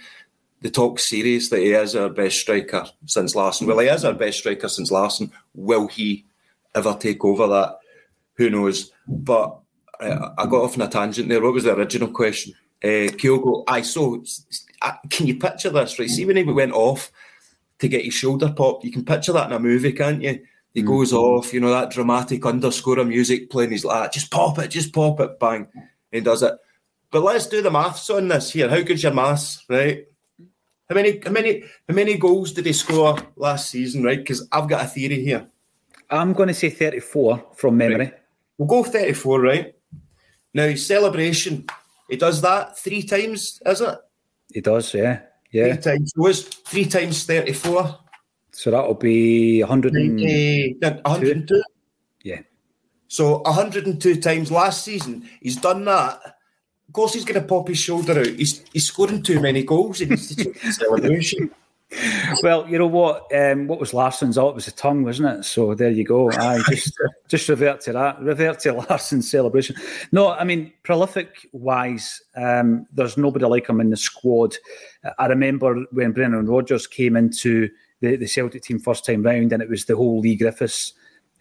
the 0.61 0.71
talk 0.71 0.99
serious 0.99 1.49
that 1.49 1.59
he 1.59 1.73
is 1.73 1.95
our 1.95 2.09
best 2.09 2.39
striker 2.39 2.87
since 3.05 3.35
Larsson. 3.35 3.67
Well, 3.67 3.77
he 3.77 3.87
is 3.87 4.03
our 4.03 4.13
best 4.13 4.39
striker 4.39 4.67
since 4.67 4.89
Larsson. 4.89 5.31
Will 5.53 5.85
he 5.85 6.25
ever 6.73 6.97
take 6.99 7.23
over 7.23 7.45
that? 7.45 7.77
Who 8.35 8.49
knows? 8.49 8.91
But 9.07 9.59
uh, 9.99 10.29
I 10.35 10.47
got 10.47 10.63
off 10.63 10.75
on 10.75 10.87
a 10.87 10.87
tangent 10.87 11.29
there. 11.29 11.43
What 11.43 11.53
was 11.53 11.65
the 11.65 11.75
original 11.75 12.09
question? 12.09 12.55
Uh, 12.83 13.13
Kyogo, 13.13 13.63
I 13.67 13.83
saw. 13.83 14.17
Uh, 14.81 14.93
can 15.11 15.27
you 15.27 15.35
picture 15.35 15.69
this? 15.69 15.99
Right, 15.99 16.09
see 16.09 16.25
when 16.25 16.37
he 16.37 16.43
went 16.43 16.73
off 16.73 17.11
to 17.77 17.87
get 17.87 18.03
his 18.03 18.15
shoulder 18.15 18.51
popped. 18.51 18.83
You 18.83 18.91
can 18.91 19.05
picture 19.05 19.33
that 19.33 19.45
in 19.45 19.55
a 19.55 19.59
movie, 19.59 19.93
can't 19.93 20.23
you? 20.23 20.43
He 20.73 20.81
goes 20.81 21.11
mm-hmm. 21.11 21.17
off, 21.17 21.53
you 21.53 21.59
know, 21.59 21.71
that 21.71 21.91
dramatic 21.91 22.45
underscore 22.45 22.99
of 22.99 23.07
music 23.07 23.49
playing. 23.49 23.71
He's 23.71 23.85
like, 23.85 24.11
just 24.11 24.31
pop 24.31 24.57
it, 24.59 24.69
just 24.69 24.93
pop 24.93 25.19
it, 25.19 25.39
bang. 25.39 25.67
He 26.11 26.21
does 26.21 26.43
it. 26.43 26.53
But 27.11 27.23
let's 27.23 27.47
do 27.47 27.61
the 27.61 27.71
maths 27.71 28.09
on 28.09 28.29
this 28.29 28.51
here. 28.51 28.69
How 28.69 28.81
good's 28.81 29.03
your 29.03 29.13
maths, 29.13 29.65
right? 29.67 30.05
How 30.89 30.95
many, 30.95 31.21
how 31.23 31.31
many, 31.31 31.63
how 31.87 31.95
many 31.95 32.17
goals 32.17 32.53
did 32.53 32.65
he 32.65 32.73
score 32.73 33.17
last 33.35 33.69
season, 33.69 34.03
right? 34.03 34.17
Because 34.17 34.47
I've 34.51 34.69
got 34.69 34.85
a 34.85 34.87
theory 34.87 35.23
here. 35.23 35.45
I'm 36.09 36.33
going 36.33 36.47
to 36.47 36.53
say 36.53 36.69
34 36.69 37.51
from 37.55 37.77
memory. 37.77 37.97
Right. 37.97 38.13
We'll 38.57 38.67
go 38.67 38.83
34, 38.83 39.41
right? 39.41 39.75
Now, 40.53 40.73
celebration, 40.75 41.65
he 42.09 42.17
does 42.17 42.41
that 42.41 42.77
three 42.77 43.03
times, 43.03 43.61
is 43.65 43.81
it? 43.81 43.97
He 44.53 44.61
does, 44.61 44.93
yeah. 44.93 45.21
Yeah. 45.51 45.73
Three 45.73 45.81
times. 45.81 46.13
Was 46.15 46.43
three 46.43 46.85
times 46.85 47.25
34. 47.25 47.99
So 48.51 48.71
that'll 48.71 48.95
be 48.95 49.61
100 49.61 49.93
and... 49.93 50.19
102. 50.81 51.63
Yeah. 52.23 52.41
So 53.07 53.39
102 53.39 54.21
times 54.21 54.51
last 54.51 54.83
season, 54.83 55.29
he's 55.41 55.57
done 55.57 55.85
that. 55.85 56.19
Of 56.87 56.93
course, 56.93 57.13
he's 57.13 57.25
going 57.25 57.41
to 57.41 57.47
pop 57.47 57.69
his 57.69 57.77
shoulder 57.77 58.19
out. 58.19 58.27
He's, 58.27 58.63
he's 58.73 58.87
scoring 58.87 59.23
too 59.23 59.39
many 59.39 59.63
goals. 59.63 59.99
He 59.99 60.05
needs 60.05 60.35
to 60.35 60.43
take 60.43 60.57
celebration. 60.57 61.51
Well, 62.41 62.67
you 62.69 62.77
know 62.77 62.87
what? 62.87 63.33
Um, 63.35 63.67
what 63.67 63.79
was 63.79 63.93
Larsson's? 63.93 64.37
Oh, 64.37 64.49
it 64.49 64.55
was 64.55 64.67
a 64.67 64.71
tongue, 64.71 65.03
wasn't 65.03 65.39
it? 65.39 65.43
So 65.43 65.75
there 65.75 65.89
you 65.89 66.05
go. 66.05 66.31
I 66.31 66.61
just 66.69 66.93
just 67.27 67.49
revert 67.49 67.81
to 67.81 67.93
that. 67.93 68.21
Revert 68.21 68.59
to 68.61 68.73
Larsson's 68.89 69.29
celebration. 69.29 69.75
No, 70.11 70.31
I 70.31 70.43
mean 70.43 70.71
prolific 70.83 71.49
wise, 71.51 72.21
um, 72.35 72.87
there's 72.93 73.17
nobody 73.17 73.45
like 73.45 73.67
him 73.67 73.81
in 73.81 73.89
the 73.89 73.97
squad. 73.97 74.55
I 75.19 75.25
remember 75.27 75.83
when 75.91 76.13
Brennan 76.13 76.47
Rodgers 76.47 76.87
came 76.87 77.17
into 77.17 77.69
the, 78.01 78.17
the 78.17 78.27
Celtic 78.27 78.63
team 78.63 78.79
first 78.79 79.05
time 79.05 79.23
round, 79.23 79.53
and 79.53 79.63
it 79.63 79.69
was 79.69 79.85
the 79.85 79.95
whole 79.95 80.19
Leigh 80.19 80.35
Griffiths 80.35 80.93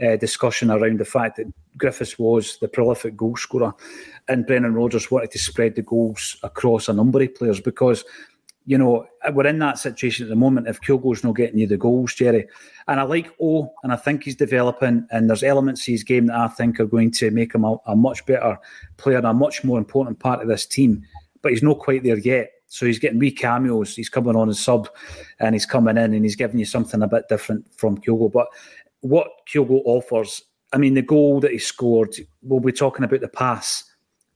uh, 0.03 0.17
discussion 0.17 0.71
around 0.71 0.99
the 0.99 1.05
fact 1.05 1.37
that 1.37 1.53
Griffiths 1.77 2.19
was 2.19 2.59
the 2.59 2.69
prolific 2.69 3.17
goal 3.17 3.37
scorer, 3.37 3.75
and 4.29 4.47
Brendan 4.47 4.75
Rodgers 4.75 5.11
wanted 5.11 5.31
to 5.33 5.39
spread 5.39 5.75
the 5.75 5.83
goals 5.83 6.37
across 6.43 6.89
a 6.89 6.93
number 6.93 7.23
of 7.23 7.35
players 7.35 7.61
because 7.61 8.05
you 8.67 8.79
know, 8.79 9.07
we're 9.33 9.47
in 9.47 9.59
that 9.59 9.79
situation 9.79 10.25
at 10.25 10.29
the 10.29 10.37
moment 10.37 10.69
if 10.69 10.81
Kyogo's 10.81 11.25
not 11.25 11.35
getting 11.35 11.59
you 11.59 11.67
the 11.67 11.77
goals, 11.77 12.15
Jerry. 12.15 12.47
And 12.87 13.01
I 13.01 13.05
like 13.05 13.35
O, 13.41 13.73
and 13.83 13.93
I 13.93 13.97
think 13.97 14.23
he's 14.23 14.37
developing, 14.37 15.07
and 15.11 15.29
there's 15.29 15.43
elements 15.43 15.83
of 15.83 15.93
his 15.93 16.05
game 16.05 16.27
that 16.27 16.37
I 16.37 16.49
think 16.49 16.79
are 16.79 16.87
going 16.87 17.11
to 17.13 17.31
make 17.31 17.55
him 17.55 17.65
a, 17.65 17.77
a 17.87 17.97
much 17.97 18.25
better 18.27 18.59
player 18.97 19.17
and 19.17 19.27
a 19.27 19.33
much 19.33 19.65
more 19.65 19.79
important 19.79 20.21
part 20.21 20.41
of 20.41 20.49
this 20.49 20.67
team. 20.67 21.03
But 21.43 21.53
he's 21.53 21.63
not 21.63 21.79
quite 21.79 22.05
there 22.05 22.19
yet. 22.19 22.53
So 22.71 22.87
he's 22.87 23.01
getting 23.01 23.19
wee 23.19 23.33
cameos. 23.33 23.97
He's 23.97 24.09
coming 24.09 24.37
on 24.37 24.49
as 24.49 24.61
sub 24.61 24.89
and 25.41 25.55
he's 25.55 25.67
coming 25.67 25.97
in 25.97 26.15
and 26.15 26.25
he's 26.25 26.37
giving 26.37 26.59
you 26.59 26.65
something 26.65 27.03
a 27.03 27.09
bit 27.09 27.29
different 27.29 27.67
from 27.75 27.99
Kyogo. 27.99 28.31
But 28.33 28.47
what 29.01 29.29
Kyogo 29.53 29.83
offers, 29.85 30.43
I 30.73 30.79
mean, 30.79 30.95
the 30.95 31.03
goal 31.03 31.41
that 31.41 31.51
he 31.51 31.59
scored, 31.59 32.15
we'll 32.43 32.61
be 32.61 32.73
talking 32.73 33.05
about 33.05 33.21
the 33.21 33.29
pass 33.29 33.91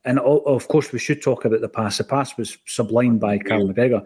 and 0.05 0.19
of 0.19 0.67
course, 0.67 0.91
we 0.91 0.99
should 0.99 1.21
talk 1.21 1.45
about 1.45 1.61
the 1.61 1.69
pass. 1.69 1.97
The 1.97 2.03
pass 2.03 2.37
was 2.37 2.59
sublime 2.67 3.17
by 3.17 3.39
Carl 3.39 3.67
McGregor, 3.67 4.05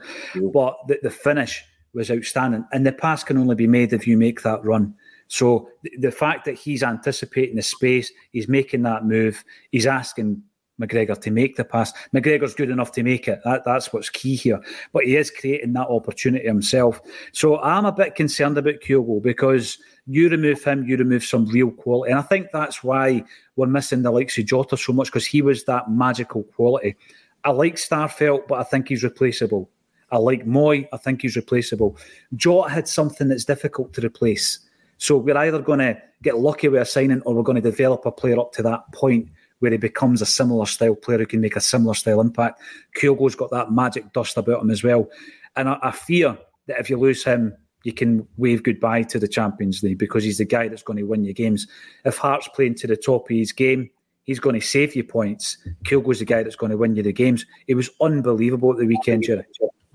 but 0.53 0.77
the, 0.87 0.97
the, 1.03 1.09
finish 1.09 1.61
was 1.93 2.09
outstanding. 2.09 2.65
And 2.71 2.85
the 2.85 2.93
pass 2.93 3.21
can 3.21 3.37
only 3.37 3.55
be 3.55 3.67
made 3.67 3.91
if 3.91 4.07
you 4.07 4.17
make 4.17 4.41
that 4.43 4.63
run. 4.63 4.95
So 5.27 5.69
the, 5.83 5.91
the 5.97 6.11
fact 6.11 6.45
that 6.45 6.57
he's 6.57 6.83
anticipating 6.83 7.57
the 7.57 7.61
space, 7.61 8.13
he's 8.31 8.47
making 8.47 8.83
that 8.83 9.05
move, 9.05 9.43
he's 9.71 9.85
asking 9.85 10.41
McGregor 10.79 11.19
to 11.21 11.31
make 11.31 11.55
the 11.55 11.65
pass. 11.65 11.91
McGregor's 12.13 12.53
good 12.53 12.69
enough 12.69 12.91
to 12.93 13.03
make 13.03 13.27
it. 13.27 13.39
That, 13.43 13.63
that's 13.65 13.91
what's 13.91 14.09
key 14.09 14.35
here. 14.35 14.61
But 14.93 15.05
he 15.05 15.17
is 15.17 15.31
creating 15.31 15.73
that 15.73 15.87
opportunity 15.87 16.45
himself. 16.45 17.01
So 17.31 17.59
I'm 17.59 17.85
a 17.85 17.91
bit 17.91 18.15
concerned 18.15 18.57
about 18.57 18.81
Kyogo 18.81 19.21
because 19.21 19.77
you 20.07 20.29
remove 20.29 20.63
him, 20.63 20.85
you 20.85 20.97
remove 20.97 21.23
some 21.23 21.45
real 21.47 21.71
quality. 21.71 22.11
And 22.11 22.19
I 22.19 22.23
think 22.23 22.47
that's 22.51 22.83
why 22.83 23.23
we're 23.55 23.67
missing 23.67 24.01
the 24.01 24.11
likes 24.11 24.37
of 24.37 24.45
Jota 24.45 24.77
so 24.77 24.93
much 24.93 25.07
because 25.07 25.25
he 25.25 25.41
was 25.41 25.65
that 25.65 25.91
magical 25.91 26.43
quality. 26.43 26.95
I 27.43 27.51
like 27.51 27.75
Starfelt, 27.75 28.47
but 28.47 28.59
I 28.59 28.63
think 28.63 28.89
he's 28.89 29.03
replaceable. 29.03 29.69
I 30.11 30.17
like 30.17 30.45
Mooy, 30.45 30.87
I 30.91 30.97
think 30.97 31.21
he's 31.21 31.35
replaceable. 31.35 31.97
Jota 32.35 32.69
had 32.69 32.87
something 32.87 33.27
that's 33.27 33.45
difficult 33.45 33.93
to 33.93 34.01
replace. 34.01 34.59
So 34.97 35.17
we're 35.17 35.37
either 35.37 35.61
going 35.61 35.79
to 35.79 36.01
get 36.23 36.37
lucky 36.37 36.67
with 36.67 36.81
a 36.81 36.85
signing 36.85 37.21
or 37.21 37.33
we're 37.33 37.43
going 37.43 37.61
to 37.61 37.61
develop 37.61 38.05
a 38.05 38.11
player 38.11 38.39
up 38.39 38.51
to 38.53 38.63
that 38.63 38.91
point 38.91 39.29
where 39.59 39.71
he 39.71 39.77
becomes 39.77 40.21
a 40.21 40.25
similar 40.25 40.65
style 40.65 40.95
player 40.95 41.19
who 41.19 41.25
can 41.25 41.41
make 41.41 41.55
a 41.55 41.61
similar 41.61 41.93
style 41.93 42.21
impact. 42.21 42.61
Kyogo's 42.95 43.35
got 43.35 43.51
that 43.51 43.71
magic 43.71 44.11
dust 44.13 44.37
about 44.37 44.61
him 44.61 44.71
as 44.71 44.83
well. 44.83 45.09
And 45.55 45.69
I, 45.69 45.77
I 45.81 45.91
fear 45.91 46.37
that 46.67 46.79
if 46.79 46.89
you 46.89 46.97
lose 46.97 47.23
him, 47.23 47.53
you 47.83 47.93
can 47.93 48.27
wave 48.37 48.63
goodbye 48.63 49.03
to 49.03 49.19
the 49.19 49.27
Champions 49.27 49.81
League 49.83 49.97
because 49.97 50.23
he's 50.23 50.37
the 50.37 50.45
guy 50.45 50.67
that's 50.67 50.83
going 50.83 50.97
to 50.97 51.03
win 51.03 51.23
you 51.23 51.33
games. 51.33 51.67
If 52.05 52.17
Hart's 52.17 52.49
playing 52.49 52.75
to 52.75 52.87
the 52.87 52.97
top 52.97 53.29
of 53.29 53.35
his 53.35 53.51
game, 53.51 53.89
he's 54.23 54.39
going 54.39 54.59
to 54.59 54.65
save 54.65 54.95
you 54.95 55.03
points. 55.03 55.57
Kyogo's 55.85 56.19
the 56.19 56.25
guy 56.25 56.43
that's 56.43 56.55
going 56.55 56.71
to 56.71 56.77
win 56.77 56.95
you 56.95 57.03
the 57.03 57.13
games. 57.13 57.45
It 57.67 57.75
was 57.75 57.89
unbelievable 58.01 58.71
at 58.71 58.77
the 58.77 58.85
weekend, 58.85 59.23
Jerry. 59.23 59.45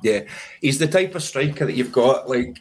Yeah, 0.02 0.22
he's 0.60 0.78
the 0.78 0.86
type 0.86 1.14
of 1.14 1.22
striker 1.22 1.66
that 1.66 1.74
you've 1.74 1.92
got. 1.92 2.28
Like 2.28 2.58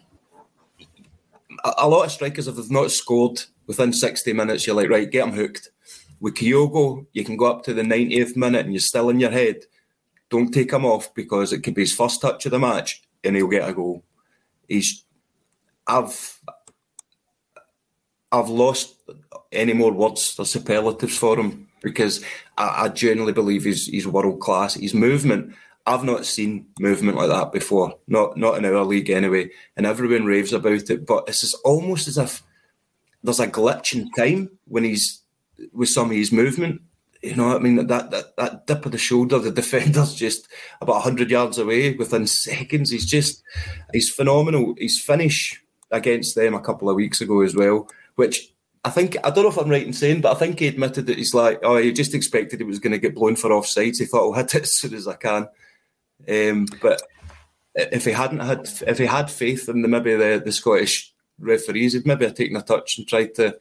a, 1.63 1.74
a 1.80 1.89
lot 1.89 2.06
of 2.06 2.12
strikers, 2.12 2.48
if 2.48 2.56
they've 2.56 2.72
not 2.72 2.92
scored 2.92 3.42
within 3.68 3.94
60 3.94 4.34
minutes, 4.34 4.68
you're 4.68 4.76
like, 4.76 4.89
right, 4.89 5.10
get 5.10 5.28
him 5.28 5.34
hooked. 5.34 5.70
With 6.19 6.36
Kyogo, 6.36 7.06
you 7.13 7.23
can 7.23 7.38
go 7.38 7.45
up 7.45 7.63
to 7.63 7.73
the 7.73 7.82
90th 7.82 8.36
minute 8.36 8.65
and 8.65 8.73
you're 8.73 8.80
still 8.80 9.10
in 9.10 9.19
your 9.19 9.32
head. 9.32 9.63
Don't 10.30 10.52
take 10.52 10.71
him 10.71 10.86
off 10.86 11.13
because 11.13 11.54
it 11.54 11.62
could 11.62 11.76
be 11.76 11.82
his 11.82 11.93
first 11.93 12.21
touch 12.21 12.45
of 12.45 12.52
the 12.52 12.60
match 12.60 13.04
and 13.23 13.36
he'll 13.36 13.47
get 13.47 13.67
a 13.67 13.73
goal. 13.73 14.04
He's, 14.67 15.04
I've, 15.86 16.39
I've 18.32 18.49
lost 18.49 18.95
any 19.52 19.73
more 19.73 19.91
words 19.91 20.36
or 20.39 20.45
superlatives 20.45 21.17
for 21.17 21.38
him 21.38 21.67
because 21.82 22.23
I, 22.58 22.86
I 22.86 22.89
genuinely 22.89 23.34
believe 23.34 23.65
he's, 23.65 23.88
he's 23.88 24.08
world 24.08 24.39
class. 24.39 24.76
His 24.76 24.93
movement, 24.93 25.54
I've 25.86 26.04
not 26.04 26.26
seen 26.26 26.67
movement 26.80 27.17
like 27.17 27.30
that 27.30 27.52
before. 27.52 27.95
Not 28.08 28.38
not 28.38 28.58
in 28.58 28.65
our 28.65 28.86
league 28.86 29.10
anyway. 29.10 29.49
And 29.76 29.86
everyone 29.86 30.26
raves 30.26 30.54
about 30.54 30.89
it, 30.89 31.06
but 31.06 31.26
it's 31.28 31.54
almost 31.65 32.08
as 32.08 32.17
if 32.17 32.41
there's 33.21 33.39
a 33.39 33.47
glitch 33.47 33.93
in 33.93 34.10
time 34.12 34.49
when 34.65 34.86
he's 34.86 35.22
with 35.72 35.89
some 35.89 36.10
of 36.10 36.16
his 36.16 36.32
movement. 36.32 36.82
You 37.22 37.36
know, 37.36 37.56
I 37.56 37.60
mean 37.60 37.88
that 37.88 38.12
that 38.12 38.36
that 38.36 38.68
dip 38.68 38.86
of 38.86 38.92
the 38.92 38.98
shoulder, 38.98 39.39
the 39.39 39.52
defender's 39.52 40.13
just 40.13 40.48
about 40.82 41.02
hundred 41.02 41.32
yards 41.32 41.58
away 41.58 41.96
within 41.96 42.28
seconds. 42.28 42.92
He's 42.92 43.06
just 43.06 43.42
he's 43.94 44.10
phenomenal. 44.10 44.76
His 44.78 45.00
finish 45.00 45.62
against 45.92 46.36
them 46.36 46.54
a 46.54 46.62
couple 46.62 46.89
of 46.89 46.96
weeks 46.96 47.22
ago 47.22 47.42
as 47.42 47.56
well, 47.56 47.88
which 48.16 48.54
I 48.84 48.89
think 48.89 49.16
I 49.24 49.30
don't 49.30 49.46
know 49.46 49.50
if 49.50 49.58
I'm 49.58 49.70
right 49.70 49.86
in 49.86 49.94
saying, 49.94 50.22
but 50.22 50.36
I 50.36 50.39
think 50.39 50.60
he 50.60 50.68
admitted 50.68 51.06
that 51.06 51.18
he's 51.18 51.34
like, 51.34 51.60
oh, 51.63 51.78
he 51.78 51.94
just 51.94 52.13
expected 52.13 52.60
he 52.60 52.66
was 52.66 52.80
going 52.80 52.92
to 52.92 53.00
get 53.00 53.16
blown 53.16 53.38
for 53.38 53.52
offsides. 53.52 54.00
He 54.00 54.06
thought 54.06 54.24
I'll 54.24 54.34
hit 54.34 54.56
it 54.56 54.62
as 54.63 54.78
soon 54.78 54.94
as 54.94 55.08
I 55.08 55.16
can. 55.16 55.48
Um, 56.28 56.68
but 56.82 57.02
if 57.76 58.04
he 58.04 58.12
hadn't 58.12 58.39
had, 58.39 58.70
if 58.86 58.98
he 58.98 59.06
had 59.06 59.32
faith 59.32 59.70
in 59.70 59.82
the 59.82 59.88
maybe 59.88 60.16
the, 60.16 60.42
the 60.44 60.52
Scottish 60.52 61.13
referees, 61.39 61.94
he'd 61.94 62.06
maybe 62.06 62.26
have 62.26 62.36
taken 62.36 62.58
a 62.58 62.62
touch 62.62 62.98
and 62.98 63.08
tried 63.08 63.36
to 63.36 63.58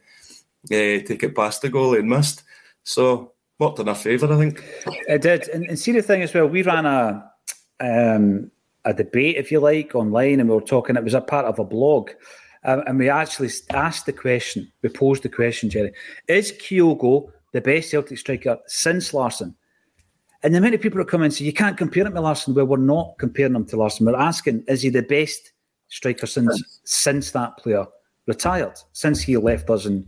uh, 0.66 1.02
take 1.06 1.22
it 1.22 1.34
past 1.34 1.62
the 1.62 1.70
goalie 1.70 1.98
and 1.98 2.08
missed. 2.08 2.42
So 2.84 3.32
worked 3.58 3.78
in 3.78 3.88
our 3.88 3.94
favour, 3.94 4.32
I 4.32 4.36
think. 4.36 4.64
It 5.08 5.22
did. 5.22 5.48
And, 5.48 5.64
and, 5.64 5.78
see 5.78 5.92
the 5.92 6.02
thing 6.02 6.22
as 6.22 6.34
well, 6.34 6.46
we 6.46 6.62
ran 6.62 6.86
a 6.86 7.30
um, 7.80 8.50
a 8.84 8.92
debate, 8.94 9.36
if 9.36 9.52
you 9.52 9.60
like, 9.60 9.94
online, 9.94 10.40
and 10.40 10.48
we 10.48 10.54
were 10.54 10.60
talking. 10.60 10.96
It 10.96 11.04
was 11.04 11.14
a 11.14 11.20
part 11.20 11.46
of 11.46 11.58
a 11.58 11.64
blog, 11.64 12.10
um, 12.64 12.82
and 12.86 12.98
we 12.98 13.08
actually 13.08 13.50
asked 13.70 14.06
the 14.06 14.12
question. 14.12 14.70
We 14.82 14.88
posed 14.88 15.22
the 15.22 15.28
question, 15.28 15.70
Jerry: 15.70 15.92
Is 16.28 16.52
Kyogo 16.52 17.30
the 17.52 17.60
best 17.60 17.90
Celtic 17.90 18.18
striker 18.18 18.58
since 18.66 19.14
Larsson? 19.14 19.54
And 20.44 20.52
the 20.52 20.60
many 20.60 20.76
people 20.76 21.00
are 21.00 21.04
coming 21.04 21.26
and 21.26 21.34
say 21.34 21.44
you 21.44 21.52
can't 21.52 21.78
compare 21.78 22.04
him 22.04 22.14
to 22.14 22.20
Larsson. 22.20 22.54
Well, 22.54 22.66
we're 22.66 22.76
not 22.78 23.14
comparing 23.18 23.54
him 23.54 23.64
to 23.66 23.76
Larsson. 23.76 24.06
We're 24.06 24.16
asking: 24.16 24.64
Is 24.68 24.82
he 24.82 24.90
the 24.90 25.02
best 25.02 25.52
striker 25.88 26.26
since 26.26 26.80
since 26.84 27.30
that 27.32 27.56
player 27.58 27.86
retired? 28.26 28.78
Since 28.92 29.22
he 29.22 29.36
left 29.36 29.70
us 29.70 29.86
and 29.86 30.04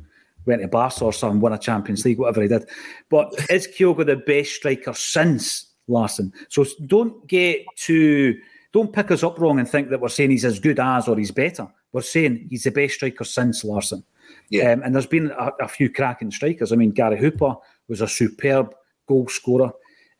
went 0.47 0.63
to 0.63 0.69
Barca 0.69 1.05
or 1.05 1.13
something, 1.13 1.41
won 1.41 1.53
a 1.53 1.59
Champions 1.59 2.05
League, 2.05 2.19
whatever 2.19 2.43
he 2.43 2.49
did. 2.49 2.69
But 3.09 3.33
is 3.51 3.69
Kyogo 3.69 4.05
the 4.05 4.17
best 4.17 4.53
striker 4.53 4.95
since 4.95 5.73
Larsson? 5.89 6.33
So 6.49 6.65
don't 6.87 7.27
get 7.27 7.65
too, 7.77 8.39
don't 8.73 8.93
pick 8.93 9.11
us 9.11 9.23
up 9.23 9.39
wrong 9.39 9.59
and 9.59 9.69
think 9.69 9.91
that 9.91 10.01
we're 10.01 10.09
saying 10.09 10.31
he's 10.31 10.45
as 10.45 10.61
good 10.61 10.81
as 10.81 11.09
or 11.09 11.17
he's 11.17 11.31
better. 11.31 11.69
We're 11.93 12.03
saying 12.03 12.49
he's 12.51 12.65
the 12.65 12.71
best 12.71 12.95
striker 12.95 13.25
since 13.25 13.65
Larsson. 13.65 14.05
Yeah. 14.51 14.73
Um, 14.73 14.83
and 14.83 14.95
there's 14.95 15.07
been 15.07 15.31
a, 15.31 15.53
a, 15.61 15.69
few 15.69 15.91
cracking 15.91 16.31
strikers. 16.31 16.73
I 16.73 16.77
mean, 16.77 16.91
Gary 16.91 17.19
Hooper 17.19 17.55
was 17.89 18.01
a 18.01 18.09
superb 18.09 18.75
goal 19.07 19.29
scorer, 19.29 19.73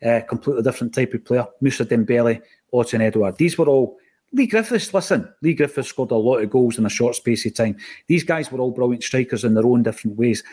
uh, 0.05 0.21
completely 0.27 0.63
different 0.63 0.93
type 0.93 1.13
of 1.13 1.25
player. 1.25 1.45
Moussa 1.61 1.85
Dembele, 1.85 2.41
Odsonne 2.73 3.01
Edouard. 3.01 3.37
These 3.37 3.57
were 3.57 3.67
all 3.67 3.97
Leigh 4.33 4.47
Griffiths, 4.47 4.93
listen, 4.93 5.31
Leigh 5.41 5.53
Griffiths 5.53 5.89
scored 5.89 6.11
a 6.11 6.15
lot 6.15 6.41
of 6.41 6.49
goals 6.49 6.77
in 6.77 6.85
a 6.85 6.89
short 6.89 7.15
space 7.15 7.45
of 7.45 7.53
time. 7.53 7.77
These 8.07 8.23
guys 8.23 8.51
were 8.51 8.59
all 8.59 8.71
brilliant 8.71 9.03
strikers 9.03 9.43
in 9.43 9.53
their 9.53 9.65
own 9.65 9.83
different 9.83 10.17
ways. 10.17 10.43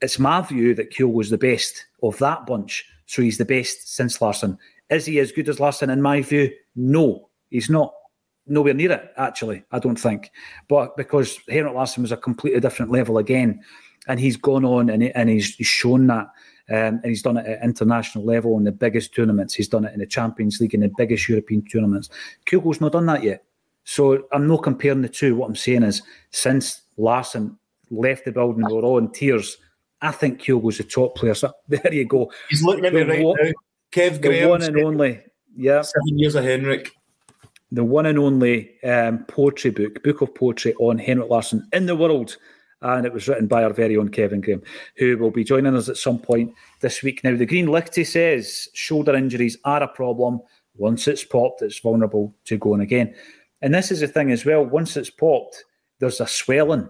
It's 0.00 0.18
my 0.18 0.40
view 0.40 0.74
that 0.74 0.90
Keel 0.90 1.08
was 1.08 1.30
the 1.30 1.38
best 1.38 1.86
of 2.02 2.18
that 2.18 2.46
bunch, 2.46 2.84
so 3.06 3.22
he's 3.22 3.38
the 3.38 3.44
best 3.44 3.94
since 3.94 4.20
Larsson. 4.20 4.58
Is 4.88 5.06
he 5.06 5.20
as 5.20 5.32
good 5.32 5.48
as 5.48 5.60
Larsson? 5.60 5.90
In 5.90 6.02
my 6.02 6.22
view, 6.22 6.50
no, 6.74 7.28
he's 7.50 7.70
not. 7.70 7.94
Nowhere 8.46 8.74
near 8.74 8.92
it, 8.92 9.12
actually, 9.16 9.62
I 9.70 9.78
don't 9.78 10.00
think. 10.00 10.30
But 10.68 10.96
because 10.96 11.38
Henrik 11.48 11.74
Larsson 11.74 12.02
was 12.02 12.12
a 12.12 12.16
completely 12.16 12.58
different 12.58 12.90
level 12.90 13.18
again, 13.18 13.60
and 14.08 14.18
he's 14.18 14.36
gone 14.36 14.64
on 14.64 14.90
and, 14.90 15.04
and 15.04 15.28
he's 15.28 15.46
shown 15.46 16.06
that. 16.08 16.28
Um, 16.70 17.00
and 17.02 17.06
he's 17.06 17.22
done 17.22 17.36
it 17.36 17.46
at 17.46 17.62
international 17.64 18.24
level 18.24 18.56
in 18.56 18.64
the 18.64 18.70
biggest 18.72 19.14
tournaments. 19.14 19.54
He's 19.54 19.68
done 19.68 19.84
it 19.84 19.92
in 19.92 19.98
the 20.00 20.06
Champions 20.06 20.60
League 20.60 20.74
in 20.74 20.80
the 20.80 20.92
biggest 20.96 21.28
European 21.28 21.62
tournaments. 21.64 22.10
Kyogo's 22.46 22.80
not 22.80 22.92
done 22.92 23.06
that 23.06 23.24
yet. 23.24 23.44
So 23.84 24.24
I'm 24.32 24.46
not 24.46 24.62
comparing 24.62 25.02
the 25.02 25.08
two. 25.08 25.34
What 25.34 25.48
I'm 25.48 25.56
saying 25.56 25.82
is, 25.82 26.02
since 26.30 26.82
Larsson, 26.96 27.58
left 27.90 28.24
the 28.24 28.32
building, 28.32 28.64
we 28.66 28.72
were 28.72 28.82
all 28.82 28.98
in 28.98 29.10
tears. 29.10 29.56
I 30.00 30.12
think 30.12 30.38
Kyogo's 30.40 30.78
the 30.78 30.84
top 30.84 31.16
player. 31.16 31.34
So 31.34 31.52
there 31.68 31.92
you 31.92 32.04
go. 32.04 32.30
He's 32.48 32.62
looking 32.62 32.84
at 32.84 32.92
The 32.92 33.04
me 33.04 33.10
right 33.16 33.24
one- 33.24 33.36
now. 33.42 33.50
Kev 33.92 34.22
The 34.22 34.46
one 34.46 34.62
and 34.62 34.78
only, 34.80 35.20
yeah, 35.56 35.82
seven 35.82 36.16
years 36.18 36.36
of 36.36 36.44
Henrik. 36.44 36.92
the 37.72 37.82
one 37.82 38.06
and 38.06 38.18
only 38.20 38.80
um, 38.84 39.24
poetry 39.24 39.72
book, 39.72 40.00
book 40.04 40.20
of 40.20 40.32
poetry 40.36 40.74
on 40.74 40.98
Henrik 40.98 41.28
Larsson 41.28 41.66
in 41.72 41.86
the 41.86 41.96
world. 41.96 42.36
And 42.82 43.04
it 43.04 43.12
was 43.12 43.28
written 43.28 43.46
by 43.46 43.62
our 43.62 43.72
very 43.72 43.96
own 43.96 44.08
Kevin 44.08 44.40
Graham, 44.40 44.62
who 44.96 45.18
will 45.18 45.30
be 45.30 45.44
joining 45.44 45.76
us 45.76 45.88
at 45.88 45.96
some 45.96 46.18
point 46.18 46.54
this 46.80 47.02
week. 47.02 47.22
Now, 47.22 47.36
the 47.36 47.46
Green 47.46 47.66
Lichty 47.66 48.06
says 48.06 48.68
shoulder 48.72 49.14
injuries 49.14 49.58
are 49.64 49.82
a 49.82 49.88
problem. 49.88 50.40
Once 50.76 51.06
it's 51.06 51.24
popped, 51.24 51.60
it's 51.62 51.78
vulnerable 51.78 52.34
to 52.46 52.56
going 52.56 52.80
again. 52.80 53.14
And 53.60 53.74
this 53.74 53.90
is 53.90 54.00
the 54.00 54.08
thing 54.08 54.30
as 54.30 54.46
well. 54.46 54.64
Once 54.64 54.96
it's 54.96 55.10
popped, 55.10 55.64
there's 55.98 56.20
a 56.20 56.26
swelling, 56.26 56.88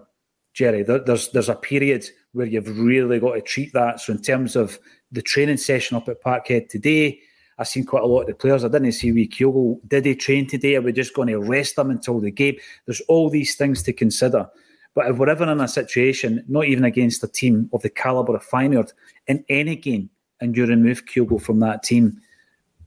Jerry. 0.53 0.83
There, 0.83 0.99
there's 0.99 1.29
there's 1.31 1.49
a 1.49 1.55
period 1.55 2.05
where 2.31 2.47
you've 2.47 2.79
really 2.79 3.19
got 3.19 3.33
to 3.33 3.41
treat 3.41 3.73
that. 3.73 3.99
So 3.99 4.13
in 4.13 4.21
terms 4.21 4.55
of 4.55 4.79
the 5.11 5.21
training 5.21 5.57
session 5.57 5.97
up 5.97 6.07
at 6.07 6.23
Parkhead 6.23 6.69
today, 6.69 7.19
I've 7.57 7.67
seen 7.67 7.85
quite 7.85 8.03
a 8.03 8.07
lot 8.07 8.21
of 8.21 8.27
the 8.27 8.33
players. 8.33 8.63
I 8.63 8.69
didn't 8.69 8.93
see 8.93 9.11
wee 9.11 9.27
Kyogo. 9.27 9.79
Did 9.87 10.05
he 10.05 10.15
train 10.15 10.47
today? 10.47 10.75
Are 10.75 10.81
we 10.81 10.93
just 10.93 11.13
going 11.13 11.27
to 11.27 11.39
rest 11.39 11.75
them 11.75 11.91
until 11.91 12.19
the 12.19 12.31
game? 12.31 12.55
There's 12.85 13.01
all 13.01 13.29
these 13.29 13.55
things 13.55 13.83
to 13.83 13.93
consider. 13.93 14.49
But 14.93 15.07
if 15.07 15.17
we're 15.17 15.29
ever 15.29 15.49
in 15.49 15.61
a 15.61 15.67
situation, 15.67 16.43
not 16.47 16.65
even 16.65 16.83
against 16.83 17.23
a 17.23 17.27
team 17.27 17.69
of 17.73 17.81
the 17.81 17.89
calibre 17.89 18.35
of 18.35 18.45
Feyenoord, 18.45 18.91
in 19.27 19.43
any 19.47 19.75
game, 19.75 20.09
and 20.41 20.55
you 20.55 20.65
remove 20.65 21.05
Kyogo 21.05 21.41
from 21.41 21.59
that 21.59 21.83
team, 21.83 22.19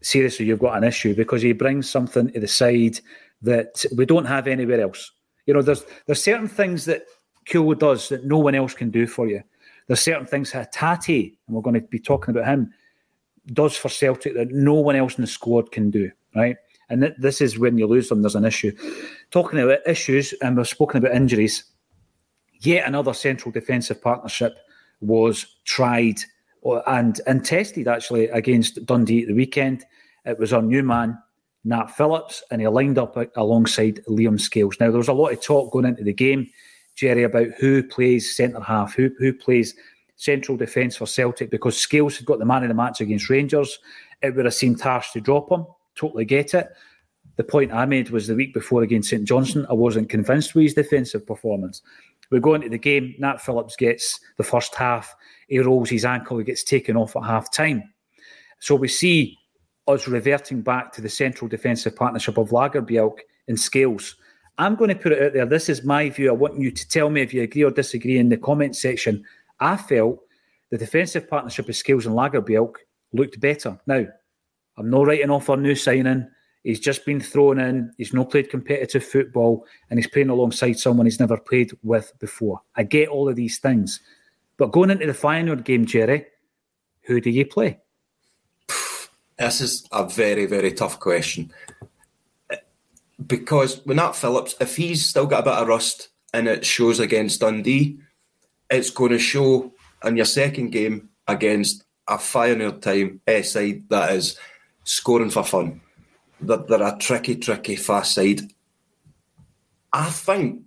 seriously, 0.03 0.47
you've 0.47 0.59
got 0.59 0.77
an 0.77 0.85
issue 0.85 1.15
because 1.15 1.41
he 1.41 1.53
brings 1.53 1.89
something 1.89 2.31
to 2.33 2.41
the 2.41 2.49
side 2.49 3.01
that 3.43 3.85
we 3.97 4.05
don't 4.05 4.27
have 4.27 4.47
anywhere 4.47 4.81
else. 4.81 5.13
You 5.47 5.55
know, 5.55 5.63
there's 5.63 5.85
there's 6.07 6.23
certain 6.23 6.49
things 6.49 6.85
that 6.87 7.05
Kyogo 7.47 7.79
does 7.79 8.09
that 8.09 8.25
no 8.25 8.39
one 8.39 8.55
else 8.55 8.75
can 8.75 8.91
do 8.91 9.07
for 9.07 9.27
you. 9.27 9.43
There's 9.87 10.01
certain 10.01 10.27
things 10.27 10.53
that 10.53 10.73
Tati, 10.73 11.39
and 11.47 11.55
we're 11.55 11.63
going 11.63 11.81
to 11.81 11.87
be 11.87 11.99
talking 11.99 12.35
about 12.35 12.47
him, 12.49 12.73
does 13.53 13.77
for 13.77 13.89
Celtic 13.89 14.35
that 14.35 14.51
no 14.51 14.75
one 14.75 14.97
else 14.97 15.17
in 15.17 15.23
the 15.23 15.29
squad 15.29 15.73
can 15.73 15.91
do, 15.91 16.11
right? 16.35 16.57
And 16.89 17.03
th- 17.03 17.15
this 17.19 17.41
is 17.41 17.59
when 17.59 17.79
you 17.79 17.87
lose 17.87 18.09
them, 18.09 18.23
there's 18.23 18.35
an 18.35 18.45
issue. 18.45 18.73
Talking 19.31 19.61
about 19.61 19.87
issues, 19.87 20.33
and 20.43 20.57
we've 20.57 20.69
spoken 20.69 20.99
about 20.99 21.15
injuries, 21.15 21.65
yet 22.65 22.87
another 22.87 23.15
central 23.15 23.53
defensive 23.53 24.03
partnership 24.03 24.59
was 25.01 25.47
tried 25.65 26.19
uh, 26.65 26.81
and, 26.87 27.21
and 27.27 27.45
tested 27.45 27.89
actually 27.89 28.29
against 28.29 28.85
Dundee 28.87 29.23
at 29.23 29.29
the 29.29 29.35
weekend. 29.35 29.85
It 30.25 30.39
was 30.39 30.53
our 30.53 30.63
new 30.63 30.83
man, 30.83 31.19
Nat 31.65 31.87
Phillips, 31.87 32.43
and 32.51 32.61
he 32.61 32.69
lined 32.69 32.99
up 32.99 33.17
uh, 33.17 33.27
alongside 33.37 34.01
Liam 34.09 34.41
Scales. 34.41 34.77
Now, 34.81 34.91
there 34.91 34.99
was 34.99 35.09
a 35.09 35.13
lot 35.13 35.33
of 35.33 35.43
talk 35.43 35.73
going 35.73 35.85
into 35.85 36.05
the 36.05 36.13
game, 36.13 36.49
Jerry, 36.95 37.25
about 37.25 37.49
who 37.59 37.83
plays 37.83 38.37
centre 38.37 38.61
half, 38.61 38.95
who, 38.95 39.11
who 39.19 39.33
plays 39.33 39.75
central 40.17 40.57
defence 40.57 40.97
for 40.97 41.07
Celtic, 41.07 41.51
because 41.51 41.77
Scales 41.77 42.17
had 42.17 42.27
got 42.27 42.39
the 42.39 42.45
man 42.45 42.63
of 42.63 42.69
the 42.69 42.75
match 42.75 43.01
against 43.01 43.29
Rangers. 43.29 43.79
It 44.23 44.35
would 44.35 44.45
have 44.45 44.55
seemed 44.55 44.81
harsh 44.81 45.11
to 45.13 45.21
drop 45.21 45.51
him. 45.51 45.67
Totally 45.97 46.25
get 46.25 46.55
it. 46.55 46.69
The 47.37 47.45
point 47.45 47.73
I 47.73 47.85
made 47.85 48.11
was 48.11 48.29
the 48.29 48.35
week 48.35 48.55
before 48.55 48.83
against 48.83 49.11
St 49.11 49.25
Johnstone, 49.25 49.67
I 49.69 49.73
wasn't 49.73 50.09
convinced 50.09 50.55
with 50.55 50.63
his 50.63 50.75
defensive 50.75 51.27
performance. 51.27 51.83
We 52.31 52.41
go 52.41 52.55
into 52.55 52.69
the 52.69 52.79
game, 52.79 53.15
Nat 53.19 53.41
Phillips 53.41 53.77
gets 53.77 54.21
the 54.39 54.45
first 54.45 54.75
half, 54.75 55.15
he 55.49 55.59
rolls 55.59 55.91
his 55.91 56.05
ankle, 56.05 56.39
he 56.39 56.45
gets 56.45 56.65
taken 56.65 56.97
off 56.97 57.17
at 57.17 57.25
half 57.25 57.53
time. 57.53 57.83
So 58.61 58.75
we 58.75 58.89
see 58.89 59.39
us 59.87 60.09
reverting 60.09 60.63
back 60.63 60.93
to 60.93 61.01
the 61.01 61.09
central 61.09 61.49
defensive 61.49 61.95
partnership 61.95 62.39
of 62.39 62.51
Lagerbielke 62.51 63.21
and 63.49 63.59
Scales. 63.59 64.17
I'm 64.57 64.77
going 64.77 64.89
to 64.89 64.95
put 64.95 65.13
it 65.13 65.23
out 65.23 65.33
there. 65.33 65.47
This 65.47 65.69
is 65.69 65.85
my 65.85 66.09
view. 66.09 66.31
I 66.31 66.33
want 66.33 66.59
you 66.59 66.71
to 66.71 66.89
tell 66.89 67.11
me 67.11 67.21
if 67.21 67.35
you 67.35 67.43
agree 67.43 67.65
or 67.65 67.71
disagree 67.71 68.19
in 68.19 68.29
the 68.29 68.37
comment 68.37 68.77
section. 68.77 69.25
I 69.61 69.77
felt 69.77 70.21
the 70.71 70.79
defensive 70.79 71.29
partnership 71.29 71.69
of 71.69 71.77
Scales 71.77 72.07
and 72.07 72.17
Lagerbielke 72.17 72.77
looked 73.13 73.41
better. 73.41 73.79
Now, 73.87 74.07
I'm 74.77 74.91
not 74.91 75.07
writing 75.07 75.31
off 75.31 75.51
our 75.51 75.57
new 75.57 75.75
signing. 75.75 76.29
He's 76.65 76.81
just 76.81 77.05
been 77.05 77.21
thrown 77.21 77.61
in. 77.61 77.93
He's 77.99 78.15
not 78.15 78.31
played 78.31 78.51
competitive 78.51 79.05
football, 79.05 79.67
and 79.91 79.99
he's 79.99 80.09
playing 80.09 80.31
alongside 80.31 80.79
someone 80.79 81.07
he's 81.07 81.21
never 81.21 81.37
played 81.37 81.71
with 81.83 82.13
before. 82.19 82.63
I 82.75 82.83
get 82.83 83.09
all 83.09 83.29
of 83.29 83.37
these 83.37 83.59
things, 83.59 84.01
but 84.57 84.73
going 84.73 84.91
into 84.91 85.07
the 85.07 85.13
Feyenoord 85.13 85.65
game, 85.65 85.85
Jerry, 85.85 86.27
who 87.03 87.21
do 87.21 87.31
you 87.31 87.45
play? 87.47 87.79
This 89.39 89.61
is 89.61 89.87
a 89.93 90.09
very, 90.09 90.47
very 90.47 90.73
tough 90.73 90.99
question. 90.99 91.53
Because 93.27 93.85
when 93.85 93.97
Nat 93.97 94.13
Phillips, 94.13 94.55
if 94.61 94.77
he's 94.77 95.05
still 95.05 95.27
got 95.27 95.41
a 95.41 95.51
bit 95.51 95.53
of 95.55 95.69
rust 95.69 96.09
and 96.33 96.49
it 96.49 96.65
shows 96.65 96.99
against 96.99 97.41
Dundee, 97.41 97.99
it's 98.71 98.91
going 98.91 99.13
to 99.13 99.19
show 99.19 99.73
in 100.05 100.17
your 100.17 100.27
second 100.27 100.71
game 100.71 101.11
against 101.27 101.85
a 102.09 102.17
Feyenoord 102.17 102.81
time 102.81 103.21
side 103.43 103.85
that 103.89 104.13
is 104.13 104.39
scoring 104.85 105.31
for 105.31 105.45
fun. 105.45 105.81
They're, 106.41 106.57
they're 106.59 106.83
a 106.83 106.97
tricky, 106.99 107.37
tricky, 107.37 107.77
fast 107.77 108.15
side. 108.15 108.41
I 109.93 110.11
think, 110.11 110.63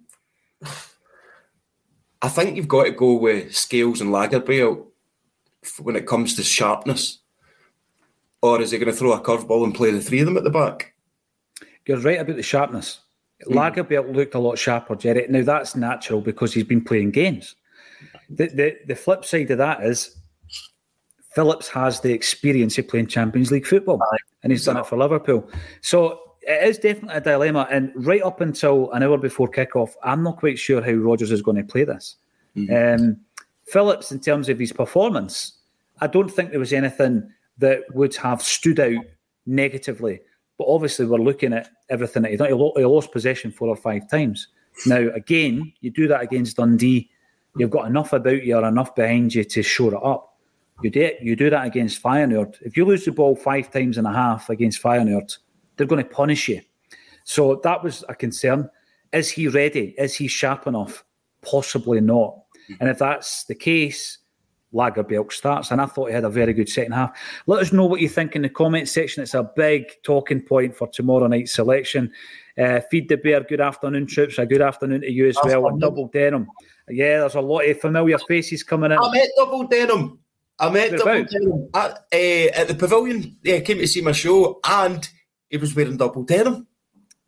I 2.22 2.30
think 2.30 2.56
you've 2.56 2.68
got 2.68 2.86
to 2.86 2.92
go 2.92 3.16
with 3.16 3.54
Scales 3.54 4.02
and 4.02 4.12
Lagerbielke 4.12 4.86
when 5.82 5.96
it 5.96 6.08
comes 6.08 6.36
to 6.36 6.44
sharpness. 6.44 7.20
Or 8.42 8.62
is 8.62 8.72
he 8.72 8.78
going 8.78 8.92
to 8.92 8.98
throw 8.98 9.14
a 9.14 9.22
curveball 9.22 9.64
and 9.64 9.76
play 9.76 9.92
the 9.92 10.02
three 10.02 10.20
of 10.20 10.26
them 10.26 10.38
at 10.38 10.44
the 10.44 10.50
back? 10.50 10.94
You're 11.86 12.00
right 12.00 12.20
about 12.20 12.36
the 12.36 12.44
sharpness. 12.44 13.00
Hmm. 13.46 13.58
Lagerbielke 13.58 14.16
looked 14.16 14.36
a 14.36 14.40
lot 14.40 14.58
sharper, 14.58 14.96
Jerry. 14.96 15.26
Now 15.30 15.44
that's 15.44 15.76
natural 15.76 16.22
because 16.22 16.54
he's 16.54 16.64
been 16.64 16.84
playing 16.84 17.12
games. 17.12 17.56
The, 18.30 18.48
the 18.48 18.78
the 18.88 18.96
flip 18.96 19.26
side 19.26 19.50
of 19.52 19.58
that 19.60 19.84
is 19.84 20.18
Phillips 21.34 21.68
has 21.70 22.02
the 22.02 22.14
experience 22.14 22.78
of 22.78 22.88
playing 22.88 23.08
Champions 23.08 23.52
League 23.52 23.66
football, 23.66 24.00
and 24.48 24.54
he's 24.54 24.64
done 24.64 24.78
it 24.78 24.86
for 24.86 24.98
Liverpool. 24.98 25.50
So 25.82 26.22
it 26.42 26.66
is 26.70 26.78
definitely 26.78 27.18
a 27.18 27.20
dilemma. 27.20 27.68
And 27.70 27.92
right 27.94 28.22
up 28.22 28.40
until 28.40 28.90
an 28.94 29.04
hour 29.04 29.18
before 29.18 29.50
kickoff, 29.50 29.96
I'm 30.04 30.24
not 30.24 30.38
quite 30.38 30.58
sure 30.58 30.82
how 30.82 30.94
Rodgers 30.94 31.32
is 31.32 31.42
going 31.42 31.58
to 31.58 31.66
play 31.66 31.84
this. 31.84 32.16
Um, 32.74 33.18
Phillips, 33.66 34.14
in 34.14 34.22
terms 34.22 34.48
of 34.48 34.58
his 34.58 34.72
performance, 34.72 35.58
I 36.00 36.08
don't 36.08 36.30
think 36.30 36.52
there 36.52 36.62
was 36.62 36.72
anything 36.72 37.30
that 37.58 37.82
would 37.94 38.16
have 38.16 38.42
stood 38.42 38.80
out 38.80 39.04
negatively. 39.46 40.22
But 40.58 40.68
obviously, 40.70 41.08
we're 41.08 41.18
looking 41.18 41.52
at 41.52 41.70
everything 41.90 42.24
that 42.24 42.32
he 42.32 42.38
done. 42.38 42.48
He 42.48 42.54
lost 42.86 43.12
possession 43.12 43.52
four 43.52 43.68
or 43.68 43.76
five 43.76 44.10
times. 44.10 44.48
Now, 44.86 45.10
again, 45.14 45.74
you 45.82 45.92
do 45.92 46.08
that 46.08 46.22
against 46.22 46.56
Dundee, 46.56 47.10
you've 47.58 47.70
got 47.70 47.88
enough 47.88 48.14
about 48.14 48.46
you 48.46 48.56
or 48.56 48.66
enough 48.66 48.96
behind 48.96 49.36
you 49.36 49.44
to 49.44 49.62
shore 49.62 49.94
it 49.94 50.02
up. 50.02 50.37
You 50.84 50.92
do, 50.92 51.02
it, 51.02 51.18
you 51.22 51.36
do 51.36 51.50
that 51.50 51.66
against 51.66 52.04
Feyenoord. 52.04 52.58
If 52.62 52.78
you 52.78 52.86
lose 52.86 53.06
the 53.06 53.12
ball 53.12 53.36
five 53.36 53.72
times 53.72 53.98
and 53.98 54.06
a 54.06 54.14
half 54.14 54.50
against 54.50 54.82
Feyenoord, 54.82 55.36
they're 55.76 55.88
going 55.88 56.04
to 56.04 56.10
punish 56.10 56.48
you. 56.48 56.62
So 57.24 57.60
that 57.64 57.84
was 57.84 58.04
a 58.08 58.16
concern. 58.16 58.70
Is 59.12 59.30
he 59.30 59.48
ready? 59.48 59.96
Is 59.98 60.16
he 60.16 60.28
sharp 60.28 60.68
enough? 60.68 61.04
Possibly 61.42 62.00
not. 62.00 62.38
And 62.80 62.90
if 62.90 63.00
that's 63.00 63.46
the 63.46 63.56
case, 63.56 64.20
Lagerbielke 64.74 65.32
starts. 65.32 65.72
And 65.72 65.82
I 65.82 65.88
thought 65.88 66.10
he 66.10 66.14
had 66.14 66.26
a 66.26 66.30
very 66.30 66.54
good 66.54 66.70
second 66.70 66.92
half. 66.92 67.18
Let 67.48 67.62
us 67.62 67.74
know 67.74 67.86
what 67.86 68.02
you 68.02 68.10
think 68.10 68.36
in 68.36 68.44
the 68.44 68.50
comment 68.50 68.88
section. 68.88 69.24
It's 69.24 69.34
a 69.34 69.50
big 69.56 69.86
talking 70.04 70.42
point 70.42 70.76
for 70.76 70.88
tomorrow 70.90 71.28
night's 71.28 71.54
selection. 71.54 72.12
Uh, 72.58 72.82
Feed 72.92 73.10
the 73.10 73.18
Bear, 73.18 73.42
good 73.42 73.62
afternoon, 73.62 74.08
troops. 74.08 74.38
A 74.38 74.46
good 74.46 74.62
afternoon 74.62 75.02
to 75.02 75.12
you 75.12 75.28
as 75.28 75.38
well. 75.44 75.76
Double 75.78 76.08
denim. 76.08 76.48
Yeah, 76.90 77.20
there's 77.20 77.36
a 77.36 77.42
lot 77.42 77.68
of 77.68 77.80
familiar 77.80 78.18
faces 78.20 78.64
coming 78.64 78.92
in. 78.92 78.98
I 78.98 79.12
met 79.12 79.30
Double 79.38 79.68
Denim. 79.68 80.20
I 80.60 80.70
met 80.70 80.98
Double 80.98 81.24
Denim 81.24 81.70
at, 81.74 81.92
uh, 82.14 82.60
at 82.60 82.68
the 82.68 82.76
pavilion. 82.76 83.38
Yeah, 83.44 83.60
came 83.60 83.78
to 83.78 83.88
see 83.88 84.02
my 84.02 84.12
show, 84.12 84.60
and 84.68 85.08
he 85.50 85.58
was 85.58 85.76
wearing 85.76 85.98
double 85.98 86.24
denim. 86.24 86.68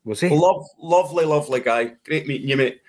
Was 0.03 0.21
he? 0.21 0.29
Love, 0.29 0.65
lovely, 0.79 1.25
lovely 1.25 1.59
guy. 1.59 1.93
Great 2.05 2.27
meeting 2.27 2.49
you, 2.49 2.57
mate. 2.57 2.81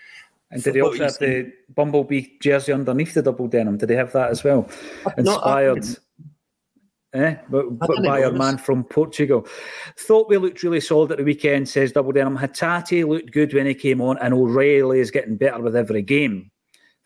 And 0.50 0.62
did 0.62 0.74
he 0.74 0.80
also 0.80 1.04
have 1.04 1.18
the 1.18 1.52
Bumblebee 1.74 2.38
jersey 2.40 2.72
underneath 2.72 3.14
the 3.14 3.22
double 3.22 3.46
denim? 3.46 3.76
Did 3.76 3.90
he 3.90 3.96
have 3.96 4.12
that 4.12 4.30
as 4.30 4.42
well? 4.42 4.68
Inspired. 5.16 5.84
Eh, 7.12 7.34
but, 7.48 7.76
but 7.78 8.02
by 8.04 8.20
a 8.20 8.30
man 8.30 8.56
from 8.56 8.84
Portugal. 8.84 9.46
Thought 9.98 10.28
we 10.28 10.36
looked 10.36 10.62
really 10.62 10.80
solid 10.80 11.10
at 11.10 11.18
the 11.18 11.24
weekend, 11.24 11.68
says 11.68 11.90
Double 11.90 12.12
Denim. 12.12 12.38
Hatate 12.38 13.06
looked 13.06 13.32
good 13.32 13.52
when 13.52 13.66
he 13.66 13.74
came 13.74 14.00
on, 14.00 14.16
and 14.18 14.32
O'Riley 14.32 15.00
is 15.00 15.10
getting 15.10 15.36
better 15.36 15.60
with 15.60 15.74
every 15.74 16.02
game. 16.02 16.52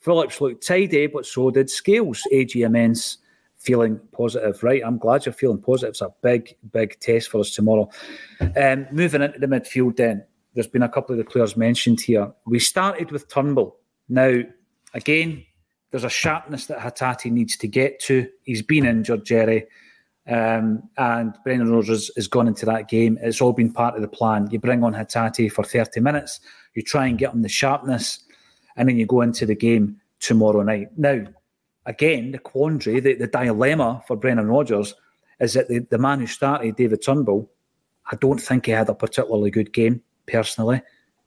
Phillips 0.00 0.42
looked 0.42 0.66
tidy, 0.66 1.06
but 1.06 1.24
so 1.24 1.50
did 1.50 1.70
Scales. 1.70 2.22
AG 2.32 2.60
Immense 2.60 3.16
feeling 3.64 3.98
positive. 4.12 4.62
Right, 4.62 4.82
I'm 4.84 4.98
glad 4.98 5.24
you're 5.24 5.32
feeling 5.32 5.60
positive. 5.60 5.90
It's 5.90 6.00
a 6.00 6.12
big, 6.22 6.54
big 6.72 7.00
test 7.00 7.30
for 7.30 7.40
us 7.40 7.54
tomorrow. 7.54 7.88
Um, 8.56 8.86
moving 8.92 9.22
into 9.22 9.38
the 9.38 9.46
midfield, 9.46 9.96
then 9.96 10.24
there's 10.54 10.66
been 10.66 10.82
a 10.82 10.88
couple 10.88 11.12
of 11.12 11.18
the 11.18 11.30
players 11.30 11.56
mentioned 11.56 12.00
here. 12.00 12.32
We 12.46 12.58
started 12.58 13.10
with 13.10 13.28
Turnbull. 13.28 13.76
Now, 14.08 14.42
again, 14.92 15.44
there's 15.90 16.04
a 16.04 16.10
sharpness 16.10 16.66
that 16.66 16.78
Hatate 16.78 17.30
needs 17.30 17.56
to 17.58 17.68
get 17.68 18.00
to. 18.00 18.28
He's 18.42 18.62
been 18.62 18.86
injured, 18.86 19.24
Jerry. 19.24 19.66
Um, 20.26 20.88
and 20.96 21.34
Brendan 21.44 21.70
Rodgers 21.70 22.10
has 22.16 22.28
gone 22.28 22.48
into 22.48 22.66
that 22.66 22.88
game. 22.88 23.18
It's 23.20 23.40
all 23.40 23.52
been 23.52 23.72
part 23.72 23.94
of 23.94 24.02
the 24.02 24.08
plan. 24.08 24.48
You 24.50 24.58
bring 24.58 24.82
on 24.82 24.94
Hatate 24.94 25.52
for 25.52 25.64
30 25.64 26.00
minutes, 26.00 26.40
you 26.74 26.82
try 26.82 27.06
and 27.06 27.18
get 27.18 27.34
him 27.34 27.42
the 27.42 27.48
sharpness, 27.48 28.20
and 28.76 28.88
then 28.88 28.96
you 28.96 29.06
go 29.06 29.20
into 29.20 29.44
the 29.46 29.54
game 29.54 30.00
tomorrow 30.20 30.62
night. 30.62 30.88
Now, 30.96 31.24
again, 31.86 32.32
the 32.32 32.38
quandary, 32.38 33.00
the, 33.00 33.14
the 33.14 33.26
dilemma 33.26 34.02
for 34.06 34.16
Brendan 34.16 34.48
Rodgers 34.48 34.94
is 35.40 35.54
that 35.54 35.68
the, 35.68 35.80
the 35.90 35.98
man 35.98 36.20
who 36.20 36.26
started, 36.26 36.76
David 36.76 37.02
Turnbull, 37.02 37.50
I 38.10 38.16
don't 38.16 38.40
think 38.40 38.66
he 38.66 38.72
had 38.72 38.88
a 38.88 38.94
particularly 38.94 39.50
good 39.50 39.72
game, 39.72 40.02
personally. 40.26 40.82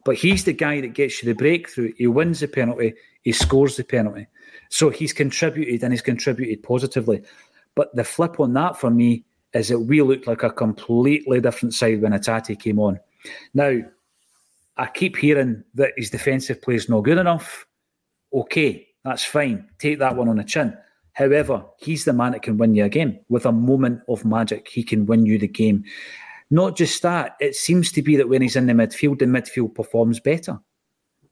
But 0.05 0.15
he's 0.15 0.45
the 0.45 0.53
guy 0.53 0.81
that 0.81 0.93
gets 0.93 1.21
you 1.21 1.27
the 1.27 1.37
breakthrough. 1.37 1.93
He 1.97 2.07
wins 2.07 2.39
the 2.39 2.47
penalty, 2.47 2.93
he 3.23 3.31
scores 3.31 3.75
the 3.75 3.83
penalty. 3.83 4.27
So 4.69 4.89
he's 4.89 5.13
contributed 5.13 5.83
and 5.83 5.93
he's 5.93 6.01
contributed 6.01 6.63
positively. 6.63 7.23
But 7.75 7.95
the 7.95 8.03
flip 8.03 8.39
on 8.39 8.53
that 8.53 8.77
for 8.77 8.89
me 8.89 9.25
is 9.53 9.69
that 9.69 9.79
we 9.79 10.01
looked 10.01 10.27
like 10.27 10.43
a 10.43 10.49
completely 10.49 11.41
different 11.41 11.73
side 11.73 12.01
when 12.01 12.11
Hatate 12.11 12.59
came 12.59 12.79
on. 12.79 12.99
Now, 13.53 13.81
I 14.77 14.85
keep 14.87 15.17
hearing 15.17 15.63
that 15.75 15.93
his 15.97 16.09
defensive 16.09 16.61
play 16.61 16.75
is 16.75 16.89
not 16.89 17.01
good 17.01 17.17
enough. 17.17 17.65
Okay, 18.31 18.86
that's 19.07 19.23
fine. 19.23 19.69
Take 19.79 19.99
that 19.99 20.15
one 20.15 20.29
on 20.29 20.37
the 20.37 20.43
chin. 20.43 20.77
However, 21.13 21.65
he's 21.79 22.05
the 22.05 22.13
man 22.13 22.33
that 22.33 22.43
can 22.43 22.57
win 22.57 22.75
you 22.75 22.85
a 22.85 22.89
game 22.89 23.19
with 23.29 23.45
a 23.45 23.51
moment 23.51 24.01
of 24.07 24.23
magic. 24.23 24.67
He 24.67 24.83
can 24.83 25.07
win 25.07 25.25
you 25.25 25.39
the 25.39 25.47
game. 25.47 25.83
Not 26.51 26.77
just 26.77 27.01
that, 27.01 27.35
it 27.39 27.55
seems 27.55 27.91
to 27.93 28.01
be 28.01 28.15
that 28.17 28.29
when 28.29 28.41
he's 28.41 28.55
in 28.55 28.67
the 28.67 28.73
midfield, 28.73 29.19
the 29.19 29.25
midfield 29.25 29.73
performs 29.73 30.19
better. 30.19 30.59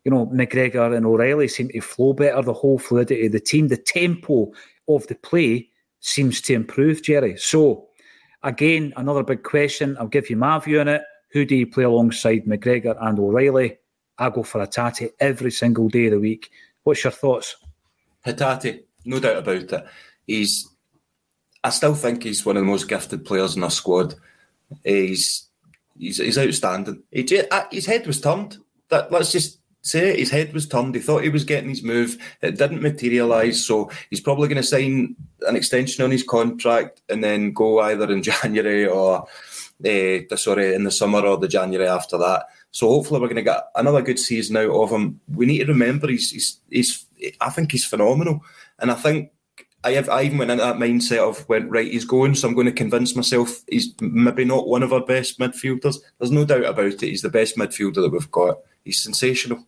You 0.04 0.12
know, 0.12 0.28
McGregor 0.28 0.96
and 0.96 1.06
O'Riley 1.06 1.48
seem 1.48 1.70
to 1.70 1.82
flow 1.82 2.14
better, 2.14 2.42
the 2.42 2.54
whole 2.54 2.80
fluidity 2.80 3.28
of 3.28 3.32
the 3.32 3.40
team, 3.40 3.68
the 3.68 3.78
tempo 3.78 4.52
of 4.88 5.08
the 5.08 5.16
play 5.16 5.70
seems 6.00 6.42
to 6.42 6.54
improve, 6.54 7.02
Jerry. 7.02 7.38
So, 7.38 7.88
again, 8.44 8.94
another 8.98 9.24
big 9.24 9.44
question. 9.44 9.98
I'll 10.00 10.08
give 10.08 10.30
you 10.30 10.38
my 10.38 10.60
view 10.60 10.80
on 10.80 10.88
it. 10.88 11.02
Who 11.32 11.46
do 11.46 11.56
you 11.56 11.68
play 11.68 11.84
alongside 11.84 12.46
McGregor 12.46 12.96
and 13.02 13.20
O'Riley? 13.20 13.78
I 14.18 14.30
go 14.30 14.44
for 14.44 14.66
Hatate 14.66 15.10
every 15.20 15.52
single 15.52 15.90
day 15.90 16.06
of 16.06 16.12
the 16.14 16.20
week. 16.20 16.50
What's 16.84 17.04
your 17.04 17.12
thoughts? 17.12 17.56
Hatate, 18.26 18.84
no 19.04 19.20
doubt 19.20 19.38
about 19.38 19.56
it. 19.56 19.86
He's, 20.26 20.68
I 21.64 21.70
still 21.70 21.96
think 21.96 22.24
he's 22.24 22.46
one 22.46 22.58
of 22.58 22.64
the 22.64 22.70
most 22.70 22.88
gifted 22.88 23.26
players 23.26 23.56
in 23.56 23.64
our 23.64 23.70
squad. 23.70 24.16
He's, 24.84 25.48
he's, 25.98 26.18
he's 26.18 26.38
outstanding. 26.38 27.04
He, 27.12 27.28
his 27.72 27.86
head 27.86 28.08
was 28.08 28.22
turned. 28.22 28.58
That 28.90 29.12
let's 29.12 29.32
just 29.32 29.60
say 29.82 30.10
it, 30.10 30.20
his 30.20 30.32
head 30.32 30.54
was 30.54 30.68
turned. 30.68 30.96
He 30.96 31.02
thought 31.02 31.24
he 31.24 31.30
was 31.30 31.44
getting 31.44 31.70
his 31.70 31.84
move. 31.84 32.18
It 32.42 32.58
didn't 32.58 32.82
materialise. 32.82 33.64
So 33.66 33.92
he's 34.10 34.22
probably 34.22 34.48
going 34.48 34.62
to 34.62 34.64
sign 34.64 35.16
an 35.48 35.56
extension 35.56 36.04
on 36.04 36.12
his 36.12 36.24
contract 36.24 37.02
and 37.10 37.24
then 37.24 37.54
go 37.54 37.80
either 37.80 38.12
in 38.12 38.24
January 38.24 38.88
or 38.88 39.28
uh, 39.84 40.36
sorry 40.36 40.74
in 40.74 40.84
the 40.84 40.92
summer 40.92 41.20
or 41.20 41.38
the 41.38 41.48
January 41.48 41.88
after 41.88 42.18
that. 42.18 42.46
So 42.72 42.90
hopefully 42.90 43.20
we're 43.20 43.28
going 43.28 43.38
to 43.38 43.42
get 43.42 43.68
another 43.76 44.02
good 44.02 44.20
season 44.20 44.58
out 44.58 44.72
of 44.72 44.92
him. 44.92 45.20
We 45.28 45.46
need 45.46 45.60
to 45.60 45.66
remember 45.66 46.08
he's 46.08 46.32
he's, 46.32 46.60
he's 46.70 47.06
I 47.42 47.50
think 47.50 47.72
he's 47.72 47.86
phenomenal, 47.86 48.42
and 48.80 48.92
I 48.92 48.96
think 48.96 49.32
I 49.84 49.92
have 49.92 50.10
I 50.10 50.24
even 50.24 50.38
went 50.38 50.52
into 50.52 50.64
that 50.64 50.76
mindset 50.76 51.20
of 51.20 51.48
went 51.50 51.70
right 51.70 51.92
he's 51.92 52.06
going, 52.06 52.36
so 52.36 52.48
I'm 52.48 52.56
going 52.56 52.68
to 52.68 52.74
convince 52.74 53.16
myself 53.16 53.64
he's 53.68 53.94
maybe 54.02 54.46
not 54.46 54.68
one 54.68 54.84
of 54.84 54.94
our 54.94 55.06
best 55.06 55.40
midfielders. 55.40 55.98
There's 56.20 56.32
no 56.32 56.46
doubt 56.46 56.66
about 56.66 56.86
it. 56.86 57.02
He's 57.02 57.22
the 57.22 57.30
best 57.30 57.58
midfielder 57.58 57.96
that 57.96 58.12
we've 58.12 58.32
got. 58.32 58.58
He's 58.84 59.02
sensational 59.02 59.66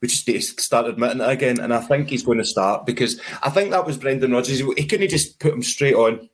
we 0.00 0.08
just 0.08 0.26
need 0.26 0.40
to 0.40 0.62
start 0.62 0.86
admitting 0.86 1.20
it 1.20 1.28
again. 1.28 1.60
And 1.60 1.74
I 1.74 1.80
think 1.80 2.08
he's 2.08 2.22
going 2.22 2.38
to 2.38 2.44
start 2.44 2.86
because 2.86 3.20
I 3.42 3.50
think 3.50 3.70
that 3.70 3.86
was 3.86 3.98
Brendan 3.98 4.32
Rodgers. 4.32 4.58
He 4.58 4.86
couldn't 4.86 5.08
just 5.08 5.38
put 5.38 5.52
him 5.52 5.62
straight 5.62 5.94
on. 5.94 6.28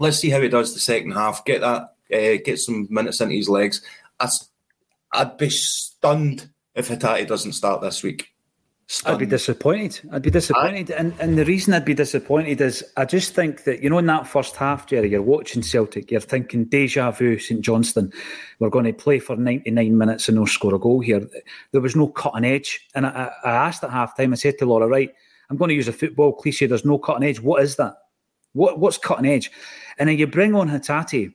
Let's 0.00 0.18
see 0.18 0.30
how 0.30 0.40
he 0.40 0.48
does 0.48 0.74
the 0.74 0.80
second 0.80 1.12
half. 1.12 1.44
Get 1.44 1.60
that, 1.60 1.94
uh, 2.12 2.38
get 2.44 2.58
some 2.58 2.86
minutes 2.90 3.20
into 3.20 3.34
his 3.34 3.48
legs. 3.48 3.82
I, 4.20 4.28
I'd 5.12 5.36
be 5.36 5.50
stunned 5.50 6.50
if 6.74 6.88
Hatate 6.88 7.26
doesn't 7.26 7.52
start 7.52 7.80
this 7.80 8.02
week. 8.02 8.28
Stunned. 8.90 9.16
I'd 9.16 9.18
be 9.18 9.26
disappointed. 9.26 10.08
I'd 10.12 10.22
be 10.22 10.30
disappointed. 10.30 10.90
I, 10.92 10.94
and 10.94 11.12
and 11.20 11.36
the 11.36 11.44
reason 11.44 11.74
I'd 11.74 11.84
be 11.84 11.92
disappointed 11.92 12.58
is 12.62 12.82
I 12.96 13.04
just 13.04 13.34
think 13.34 13.64
that, 13.64 13.82
you 13.82 13.90
know, 13.90 13.98
in 13.98 14.06
that 14.06 14.26
first 14.26 14.56
half, 14.56 14.86
Jerry, 14.86 15.10
you're 15.10 15.20
watching 15.20 15.62
Celtic, 15.62 16.10
you're 16.10 16.22
thinking 16.22 16.64
deja 16.64 17.10
vu, 17.10 17.38
St 17.38 17.60
Johnstone. 17.60 18.10
We're 18.60 18.70
going 18.70 18.86
to 18.86 18.94
play 18.94 19.18
for 19.18 19.36
99 19.36 19.98
minutes 19.98 20.28
and 20.28 20.38
no 20.38 20.46
score 20.46 20.74
a 20.74 20.78
goal 20.78 21.00
here. 21.00 21.20
There 21.72 21.82
was 21.82 21.96
no 21.96 22.08
cutting 22.08 22.46
edge. 22.46 22.88
And 22.94 23.04
I, 23.04 23.30
I 23.44 23.50
asked 23.50 23.84
at 23.84 23.90
half 23.90 24.16
time, 24.16 24.32
I 24.32 24.36
said 24.36 24.56
to 24.58 24.64
Laura, 24.64 24.88
right, 24.88 25.12
I'm 25.50 25.58
going 25.58 25.68
to 25.68 25.74
use 25.74 25.88
a 25.88 25.92
football 25.92 26.32
cliche, 26.32 26.66
there's 26.66 26.86
no 26.86 26.98
cutting 26.98 27.28
edge. 27.28 27.40
What 27.40 27.62
is 27.62 27.76
that? 27.76 27.94
What 28.54 28.78
What's 28.78 28.96
cutting 28.96 29.26
edge? 29.26 29.50
And 29.98 30.08
then 30.08 30.16
you 30.16 30.26
bring 30.26 30.54
on 30.54 30.70
Hatate 30.70 31.34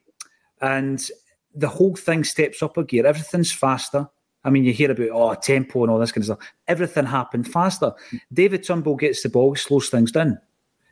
and 0.63 1.07
the 1.53 1.67
whole 1.67 1.95
thing 1.95 2.23
steps 2.23 2.63
up 2.63 2.77
a 2.77 2.83
gear. 2.83 3.05
Everything's 3.05 3.51
faster 3.51 4.09
I 4.43 4.49
mean, 4.49 4.63
you 4.63 4.73
hear 4.73 4.91
about 4.91 5.09
oh 5.11 5.33
tempo 5.35 5.83
and 5.83 5.91
all 5.91 5.99
this 5.99 6.11
kind 6.11 6.21
of 6.21 6.37
stuff. 6.37 6.53
Everything 6.67 7.05
happened 7.05 7.47
faster. 7.47 7.93
David 8.31 8.63
Turnbull 8.63 8.97
gets 8.97 9.23
the 9.23 9.29
ball, 9.29 9.55
slows 9.55 9.89
things 9.89 10.11
down. 10.11 10.37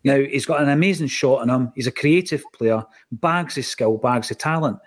Now 0.03 0.17
he's 0.17 0.45
got 0.45 0.61
an 0.61 0.69
amazing 0.69 1.07
shot 1.07 1.41
on 1.41 1.49
him. 1.49 1.71
He's 1.75 1.87
a 1.87 1.91
creative 1.91 2.43
player, 2.53 2.83
bags 3.11 3.55
his 3.55 3.67
skill, 3.67 3.97
bags 3.97 4.29
his 4.29 4.37
talent. 4.37 4.79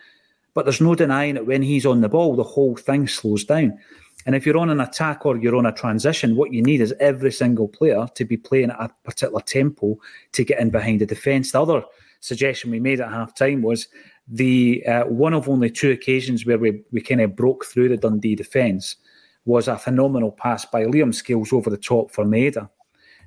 But 0.54 0.64
there's 0.64 0.80
no 0.80 0.94
denying 0.94 1.34
that 1.34 1.46
when 1.46 1.62
he's 1.62 1.86
on 1.86 2.00
the 2.00 2.08
ball, 2.08 2.36
the 2.36 2.42
whole 2.42 2.76
thing 2.76 3.06
slows 3.06 3.44
down. 3.44 3.78
And 4.26 4.34
if 4.34 4.46
you're 4.46 4.56
on 4.56 4.70
an 4.70 4.80
attack 4.80 5.26
or 5.26 5.36
you're 5.36 5.56
on 5.56 5.66
a 5.66 5.72
transition, 5.72 6.36
what 6.36 6.52
you 6.52 6.62
need 6.62 6.80
is 6.80 6.94
every 6.98 7.32
single 7.32 7.68
player 7.68 8.06
to 8.14 8.24
be 8.24 8.36
playing 8.36 8.70
at 8.70 8.80
a 8.80 8.90
particular 9.04 9.42
tempo 9.42 9.98
to 10.32 10.44
get 10.44 10.60
in 10.60 10.70
behind 10.70 11.00
the 11.00 11.06
defence. 11.06 11.52
The 11.52 11.60
other 11.60 11.82
suggestion 12.20 12.70
we 12.70 12.80
made 12.80 13.00
at 13.00 13.10
half 13.10 13.34
time 13.34 13.60
was 13.60 13.88
the 14.28 14.84
uh, 14.86 15.04
one 15.04 15.34
of 15.34 15.48
only 15.48 15.70
two 15.70 15.90
occasions 15.90 16.46
where 16.46 16.58
we, 16.58 16.82
we 16.92 17.00
kind 17.00 17.20
of 17.20 17.36
broke 17.36 17.64
through 17.64 17.88
the 17.88 17.96
Dundee 17.96 18.34
defence 18.34 18.96
was 19.44 19.68
a 19.68 19.78
phenomenal 19.78 20.32
pass 20.32 20.64
by 20.64 20.84
Liam 20.84 21.14
Scales 21.14 21.52
over 21.52 21.68
the 21.68 21.76
top 21.76 22.10
for 22.10 22.24
Maeda. 22.24 22.68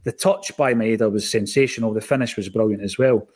The 0.03 0.11
touch 0.11 0.55
by 0.57 0.73
Maeda 0.73 1.11
was 1.11 1.29
sensational. 1.29 1.93
The 1.93 2.01
finish 2.01 2.35
was 2.35 2.49
brilliant 2.49 2.83
as 2.83 2.97
well. 2.97 3.27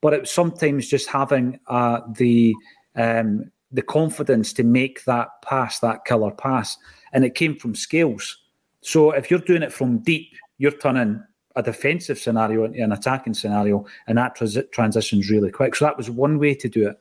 But 0.00 0.14
it 0.14 0.20
was 0.20 0.30
sometimes 0.30 0.88
just 0.88 1.08
having 1.08 1.60
uh, 1.68 2.00
the 2.16 2.54
um, 2.96 3.50
the 3.72 3.82
confidence 3.82 4.52
to 4.54 4.62
make 4.62 5.04
that 5.04 5.28
pass, 5.42 5.80
that 5.80 6.04
killer 6.04 6.30
pass, 6.30 6.76
and 7.12 7.24
it 7.24 7.34
came 7.34 7.56
from 7.56 7.74
Scales. 7.74 8.38
So 8.80 9.10
if 9.12 9.30
you're 9.30 9.40
doing 9.40 9.62
it 9.62 9.72
from 9.72 9.98
deep, 9.98 10.32
you're 10.58 10.70
turning 10.72 11.22
a 11.56 11.62
defensive 11.62 12.18
scenario 12.18 12.64
into 12.64 12.82
an 12.82 12.92
attacking 12.92 13.34
scenario, 13.34 13.84
and 14.06 14.18
that 14.18 14.34
trans- 14.34 14.58
transitions 14.72 15.30
really 15.30 15.50
quick. 15.50 15.74
So 15.74 15.84
that 15.84 15.96
was 15.96 16.10
one 16.10 16.38
way 16.38 16.54
to 16.54 16.68
do 16.68 16.88
it. 16.88 17.00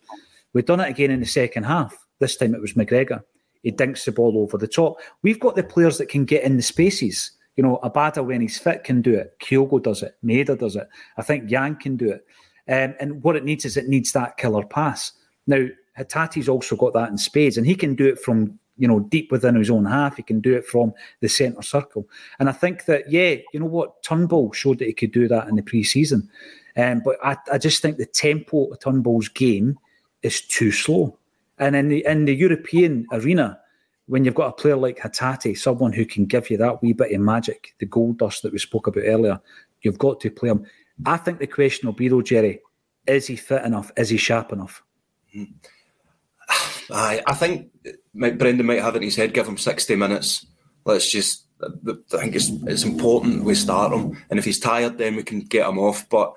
We've 0.53 0.65
done 0.65 0.79
it 0.79 0.89
again 0.89 1.11
in 1.11 1.19
the 1.19 1.25
second 1.25 1.63
half. 1.63 1.97
This 2.19 2.37
time 2.37 2.53
it 2.53 2.61
was 2.61 2.73
McGregor. 2.73 3.23
He 3.63 3.71
dinks 3.71 4.05
the 4.05 4.11
ball 4.11 4.37
over 4.37 4.57
the 4.57 4.67
top. 4.67 4.99
We've 5.21 5.39
got 5.39 5.55
the 5.55 5.63
players 5.63 5.97
that 5.97 6.09
can 6.09 6.25
get 6.25 6.43
in 6.43 6.57
the 6.57 6.63
spaces. 6.63 7.31
You 7.55 7.63
know, 7.63 7.79
Abada, 7.83 8.23
when 8.23 8.41
he's 8.41 8.59
fit, 8.59 8.83
can 8.83 9.01
do 9.01 9.13
it. 9.13 9.35
Kyogo 9.39 9.81
does 9.81 10.03
it. 10.03 10.15
Maeda 10.23 10.57
does 10.57 10.75
it. 10.75 10.87
I 11.17 11.21
think 11.21 11.49
Yang 11.49 11.77
can 11.77 11.97
do 11.97 12.11
it. 12.11 12.25
Um, 12.67 12.95
and 12.99 13.23
what 13.23 13.35
it 13.35 13.43
needs 13.43 13.65
is 13.65 13.77
it 13.77 13.87
needs 13.87 14.11
that 14.13 14.37
killer 14.37 14.65
pass. 14.65 15.11
Now, 15.47 15.67
Hatate's 15.97 16.49
also 16.49 16.75
got 16.75 16.93
that 16.93 17.09
in 17.09 17.17
spades, 17.17 17.57
and 17.57 17.67
he 17.67 17.75
can 17.75 17.95
do 17.95 18.07
it 18.07 18.19
from 18.19 18.59
you 18.77 18.87
know, 18.87 18.99
deep 18.99 19.31
within 19.31 19.55
his 19.55 19.69
own 19.69 19.85
half. 19.85 20.17
He 20.17 20.23
can 20.23 20.41
do 20.41 20.55
it 20.55 20.65
from 20.65 20.93
the 21.19 21.29
centre 21.29 21.61
circle. 21.61 22.07
And 22.39 22.49
I 22.49 22.51
think 22.51 22.85
that, 22.85 23.11
yeah, 23.11 23.35
you 23.53 23.59
know 23.59 23.65
what? 23.65 24.01
Turnbull 24.03 24.51
showed 24.53 24.79
that 24.79 24.87
he 24.87 24.93
could 24.93 25.11
do 25.11 25.27
that 25.27 25.47
in 25.47 25.55
the 25.55 25.61
pre 25.61 25.83
season. 25.83 26.29
Um, 26.75 27.01
but 27.05 27.17
I, 27.23 27.37
I 27.51 27.57
just 27.57 27.81
think 27.81 27.97
the 27.97 28.05
tempo 28.05 28.65
of 28.65 28.79
Turnbull's 28.79 29.29
game 29.29 29.77
is 30.23 30.41
too 30.41 30.71
slow. 30.71 31.17
And 31.59 31.75
in 31.75 31.89
the 31.89 32.03
in 32.05 32.25
the 32.25 32.35
European 32.35 33.05
arena, 33.11 33.59
when 34.07 34.25
you've 34.25 34.33
got 34.35 34.47
a 34.47 34.53
player 34.53 34.75
like 34.75 34.99
Hatate, 34.99 35.57
someone 35.57 35.93
who 35.93 36.05
can 36.05 36.25
give 36.25 36.49
you 36.49 36.57
that 36.57 36.81
wee 36.81 36.93
bit 36.93 37.13
of 37.13 37.21
magic, 37.21 37.75
the 37.79 37.85
gold 37.85 38.17
dust 38.17 38.41
that 38.41 38.51
we 38.51 38.59
spoke 38.59 38.87
about 38.87 39.03
earlier, 39.05 39.39
you've 39.81 39.99
got 39.99 40.19
to 40.21 40.31
play 40.31 40.49
him. 40.49 40.65
I 41.05 41.17
think 41.17 41.39
the 41.39 41.47
question 41.47 41.87
will 41.87 41.93
be 41.93 42.07
though, 42.07 42.21
Jerry, 42.21 42.59
is 43.05 43.27
he 43.27 43.35
fit 43.35 43.63
enough? 43.63 43.91
Is 43.95 44.09
he 44.09 44.17
sharp 44.17 44.51
enough? 44.51 44.83
Mm-hmm. 45.35 45.53
I, 46.93 47.21
I 47.27 47.33
think 47.33 47.69
Brendan 48.13 48.65
might 48.65 48.81
have 48.81 48.95
it 48.95 48.97
in 48.97 49.03
his 49.03 49.15
head. 49.15 49.33
Give 49.33 49.47
him 49.47 49.57
sixty 49.57 49.95
minutes. 49.95 50.45
Let's 50.85 51.11
just. 51.11 51.45
I 51.61 52.17
think 52.17 52.35
it's 52.35 52.49
it's 52.67 52.83
important 52.83 53.45
we 53.45 53.55
start 53.55 53.93
him, 53.93 54.17
and 54.29 54.37
if 54.37 54.45
he's 54.45 54.59
tired, 54.59 54.97
then 54.97 55.15
we 55.15 55.23
can 55.23 55.39
get 55.39 55.67
him 55.67 55.79
off. 55.79 56.07
But 56.09 56.33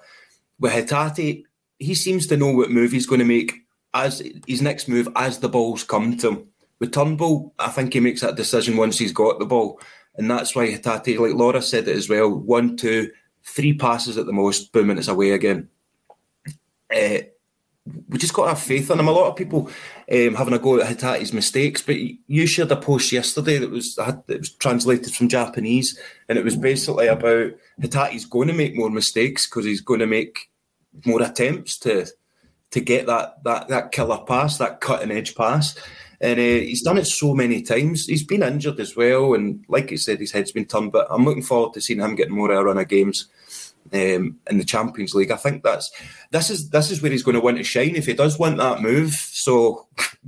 with 0.61 0.73
Hatate, 0.73 1.45
he 1.79 1.95
seems 1.95 2.27
to 2.29 2.37
know 2.37 2.53
what 2.53 2.71
move 2.71 2.93
he's 2.93 3.07
going 3.07 3.19
to 3.19 3.25
make 3.25 3.53
as 3.93 4.23
his 4.47 4.63
next 4.63 4.89
move 4.89 5.09
as 5.17 5.39
the 5.39 5.49
balls 5.49 5.83
come 5.83 6.17
to 6.19 6.29
him. 6.29 6.47
With 6.79 6.93
Turnbull, 6.93 7.55
I 7.59 7.69
think 7.69 7.95
he 7.95 8.01
makes 8.01 8.21
that 8.21 8.37
decision 8.37 8.77
once 8.77 8.99
he's 8.99 9.13
got 9.13 9.39
the 9.39 9.47
ball, 9.47 9.81
and 10.15 10.31
that's 10.31 10.55
why 10.55 10.69
Hatate, 10.69 11.19
like 11.19 11.35
Laura 11.35 11.63
said 11.63 11.89
it 11.89 11.97
as 11.97 12.09
well, 12.09 12.31
one, 12.31 12.77
two, 12.77 13.11
three 13.45 13.73
passes 13.73 14.19
at 14.19 14.27
the 14.27 14.33
most, 14.33 14.73
boom, 14.73 14.91
and 14.91 14.99
it's 14.99 15.09
away 15.09 15.31
again. 15.31 15.69
Uh, 16.95 17.19
we 18.09 18.19
just 18.19 18.35
got 18.35 18.45
to 18.45 18.49
have 18.51 18.61
faith 18.61 18.91
in 18.91 18.99
him. 18.99 19.09
A 19.09 19.13
lot 19.13 19.29
of 19.29 19.37
people 19.37 19.71
um, 20.11 20.35
having 20.35 20.55
a 20.55 20.59
go 20.59 20.81
at 20.81 20.97
Hatate's 20.97 21.33
mistakes, 21.33 21.83
but 21.83 21.97
you 21.97 22.47
shared 22.47 22.73
a 22.73 22.77
post 22.77 23.13
yesterday 23.13 23.59
that 23.59 23.71
was 23.71 23.95
that 23.97 24.25
was 24.29 24.51
translated 24.51 25.15
from 25.15 25.29
Japanese, 25.29 25.99
and 26.29 26.39
it 26.39 26.45
was 26.45 26.57
basically 26.57 27.07
about 27.07 27.53
Hatate's 27.81 28.25
going 28.25 28.49
to 28.49 28.55
make 28.55 28.77
more 28.77 28.91
mistakes 28.91 29.49
because 29.49 29.65
he's 29.65 29.81
going 29.81 30.01
to 30.01 30.07
make 30.07 30.51
more 31.05 31.23
attempts 31.23 31.79
to 31.81 32.07
to 32.71 32.81
get 32.81 33.07
that 33.07 33.43
that 33.45 33.69
that 33.69 33.93
killer 33.93 34.19
pass, 34.27 34.59
that 34.59 34.81
cutting 34.81 35.11
edge 35.11 35.35
pass. 35.35 35.77
And 36.19 36.39
uh, 36.39 36.43
he's 36.43 36.83
done 36.83 36.97
it 36.97 37.07
so 37.07 37.35
many 37.35 37.61
times. 37.61 38.07
He's 38.07 38.25
been 38.25 38.43
injured 38.43 38.81
as 38.81 38.97
well, 38.97 39.35
and 39.35 39.65
like 39.69 39.93
I 39.93 39.97
said, 39.97 40.19
his 40.19 40.33
head's 40.33 40.53
been 40.53 40.65
turned. 40.65 40.93
But 40.93 41.07
I'm 41.11 41.25
looking 41.25 41.43
forward 41.43 41.75
to 41.75 41.81
seeing 41.81 42.01
him 42.01 42.17
getting 42.17 42.35
more 42.35 42.51
of 42.51 42.59
a 42.59 42.65
run 42.65 42.79
of 42.79 42.89
games 42.89 43.29
um, 43.93 44.39
in 44.49 44.59
the 44.59 44.65
Champions 44.65 45.15
League. 45.15 45.31
I 45.31 45.37
think 45.37 45.63
that's 45.63 45.91
this 46.31 46.51
is 46.51 46.71
this 46.71 46.91
is 46.91 47.03
where 47.03 47.11
he's 47.11 47.23
going 47.23 47.35
to 47.35 47.41
want 47.41 47.59
to 47.59 47.65
shine 47.65 47.97
if 47.97 48.07
he 48.07 48.15
does 48.15 48.39
want 48.39 48.59
that 48.59 48.83
move. 48.83 49.13
So 49.13 49.87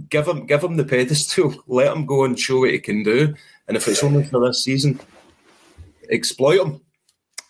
give 0.08 0.26
him 0.26 0.46
give 0.46 0.62
him 0.62 0.76
the 0.76 0.84
pedestal, 0.84 1.54
let 1.66 1.94
him 1.94 2.06
go 2.06 2.24
and 2.24 2.38
show 2.38 2.60
what 2.60 2.70
he 2.70 2.78
can 2.78 3.02
do. 3.02 3.34
And 3.66 3.76
if 3.76 3.86
it's 3.88 4.02
only 4.02 4.24
for 4.24 4.46
this 4.46 4.64
season, 4.64 5.00
exploit 6.10 6.64
him. 6.64 6.80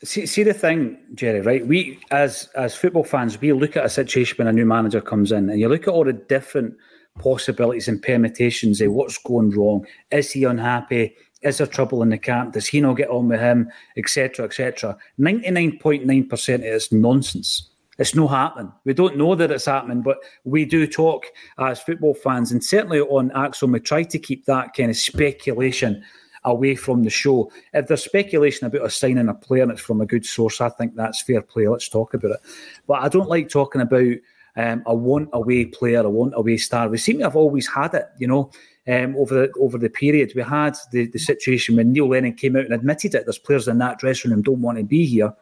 See, 0.04 0.26
see 0.26 0.44
the 0.44 0.54
thing, 0.54 0.96
Jerry. 1.14 1.40
Right, 1.40 1.66
we 1.66 1.98
as 2.10 2.48
as 2.54 2.74
football 2.74 3.04
fans, 3.04 3.40
we 3.40 3.52
look 3.52 3.76
at 3.76 3.84
a 3.84 3.88
situation 3.88 4.36
when 4.38 4.46
a 4.46 4.52
new 4.52 4.66
manager 4.66 5.00
comes 5.00 5.32
in, 5.32 5.50
and 5.50 5.58
you 5.60 5.68
look 5.68 5.82
at 5.82 5.88
all 5.88 6.04
the 6.04 6.12
different 6.12 6.74
possibilities 7.18 7.88
and 7.88 8.00
permutations 8.00 8.80
of 8.80 8.92
what's 8.92 9.18
going 9.18 9.50
wrong. 9.50 9.84
Is 10.10 10.30
he 10.30 10.44
unhappy? 10.44 11.16
Is 11.42 11.58
there 11.58 11.66
trouble 11.66 12.02
in 12.02 12.08
the 12.08 12.18
camp? 12.18 12.54
Does 12.54 12.66
he 12.66 12.80
not 12.80 12.96
get 12.96 13.10
on 13.10 13.28
with 13.28 13.40
him? 13.40 13.70
Etc. 13.96 14.44
Etc. 14.44 14.96
Ninety 15.18 15.50
nine 15.50 15.78
point 15.78 16.04
nine 16.04 16.26
percent 16.26 16.64
it's 16.64 16.90
nonsense. 16.92 17.70
It's 17.98 18.14
not 18.14 18.28
happening. 18.28 18.72
We 18.84 18.94
don't 18.94 19.16
know 19.16 19.34
that 19.34 19.50
it's 19.50 19.66
happening, 19.66 20.02
but 20.02 20.18
we 20.44 20.64
do 20.64 20.86
talk 20.86 21.26
as 21.58 21.80
football 21.80 22.14
fans, 22.14 22.52
and 22.52 22.62
certainly 22.62 23.00
on 23.00 23.30
ACSOM, 23.30 23.72
we 23.72 23.80
try 23.80 24.04
to 24.04 24.18
keep 24.18 24.44
that 24.46 24.74
kind 24.74 24.90
of 24.90 24.96
speculation 24.96 26.04
away 26.44 26.76
from 26.76 27.02
the 27.02 27.10
show. 27.10 27.50
If 27.72 27.88
there's 27.88 28.04
speculation 28.04 28.66
about 28.66 28.82
us 28.82 28.96
signing 28.96 29.28
a 29.28 29.34
player 29.34 29.64
and 29.64 29.72
it's 29.72 29.80
from 29.80 30.00
a 30.00 30.06
good 30.06 30.24
source, 30.24 30.60
I 30.60 30.68
think 30.68 30.94
that's 30.94 31.22
fair 31.22 31.42
play. 31.42 31.66
Let's 31.66 31.88
talk 31.88 32.14
about 32.14 32.32
it. 32.32 32.40
But 32.86 33.02
I 33.02 33.08
don't 33.08 33.28
like 33.28 33.48
talking 33.48 33.80
about 33.80 34.14
um, 34.56 34.82
a 34.86 34.94
want 34.94 35.30
away 35.32 35.66
player, 35.66 36.00
a 36.00 36.10
want 36.10 36.34
away 36.36 36.56
star. 36.56 36.88
We 36.88 36.98
seem 36.98 37.18
to 37.18 37.24
have 37.24 37.36
always 37.36 37.66
had 37.66 37.94
it, 37.94 38.06
you 38.18 38.26
know. 38.26 38.50
Um, 38.88 39.16
over 39.16 39.34
the 39.34 39.52
over 39.60 39.76
the 39.76 39.90
period, 39.90 40.32
we 40.34 40.42
had 40.42 40.74
the, 40.92 41.06
the 41.08 41.18
situation 41.18 41.76
when 41.76 41.92
Neil 41.92 42.08
Lennon 42.08 42.32
came 42.32 42.56
out 42.56 42.64
and 42.64 42.72
admitted 42.72 43.14
it. 43.14 43.26
There's 43.26 43.38
players 43.38 43.68
in 43.68 43.76
that 43.78 43.98
dressing 43.98 44.30
room 44.30 44.40
don't 44.40 44.62
want 44.62 44.78
to 44.78 44.84
be 44.84 45.04
here, 45.04 45.34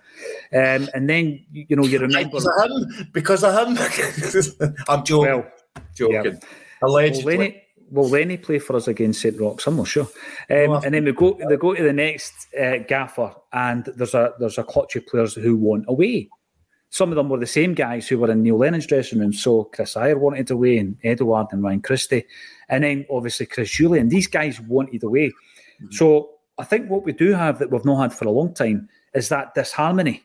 um, 0.53 0.89
and 0.95 1.09
then 1.09 1.45
you 1.53 1.77
know 1.77 1.85
you 1.85 2.01
remember 2.01 2.31
because 3.13 3.45
of 3.45 3.69
him. 3.69 3.75
Because 3.75 4.57
of 4.59 4.61
him. 4.61 4.75
I'm 4.89 5.05
joking. 5.05 5.31
Well, 5.31 5.47
joking. 5.95 6.25
Yeah. 6.25 6.49
Allegedly. 6.83 7.25
Well, 7.25 7.47
Lenny, 7.47 7.63
will 7.91 8.09
Lenny 8.09 8.37
play 8.37 8.59
for 8.59 8.77
us 8.77 8.89
against 8.89 9.21
St 9.21 9.39
Rochs? 9.39 9.67
I'm 9.67 9.77
not 9.77 9.87
sure. 9.87 10.09
Um, 10.51 10.81
and 10.85 10.95
then 10.95 11.05
we 11.05 11.13
go 11.13 11.39
they 11.49 11.57
go 11.57 11.75
to 11.75 11.83
the 11.83 11.93
next 11.93 12.49
uh, 12.59 12.79
gaffer, 12.79 13.35
and 13.53 13.85
there's 13.97 14.15
a 14.15 14.35
there's 14.39 14.59
a 14.59 14.65
clutch 14.65 14.97
of 14.97 15.07
players 15.07 15.35
who 15.35 15.57
want 15.57 15.85
away. 15.89 16.29
Some 16.91 17.11
of 17.11 17.17
them 17.17 17.29
were 17.29 17.39
the 17.39 17.47
same 17.47 17.75
guys 17.75 18.09
who 18.09 18.19
were 18.19 18.31
in 18.31 18.43
Neil 18.43 18.59
Lennon's 18.59 18.87
dressing 18.87 19.19
room. 19.19 19.33
So 19.33 19.65
Chris 19.65 19.95
Ajer 19.95 20.19
wanted 20.19 20.51
away, 20.51 20.79
and 20.79 20.97
Edouard 21.03 21.49
and 21.51 21.63
Ryan 21.63 21.83
Christie, 21.83 22.25
and 22.69 22.85
then 22.85 23.07
obviously 23.11 23.47
Chris 23.47 23.71
Jullien. 23.71 24.09
These 24.09 24.29
guys 24.29 24.61
wanted 24.61 25.03
away. 25.03 25.29
Mm-hmm. 25.29 25.93
So 25.93 26.31
I 26.59 26.65
think 26.65 26.89
what 26.89 27.05
we 27.05 27.13
do 27.13 27.33
have 27.33 27.59
that 27.59 27.71
we've 27.71 27.85
not 27.85 28.01
had 28.01 28.13
for 28.15 28.27
a 28.27 28.31
long 28.31 28.55
time 28.55 28.89
is 29.15 29.29
that 29.29 29.55
disharmony. 29.55 30.23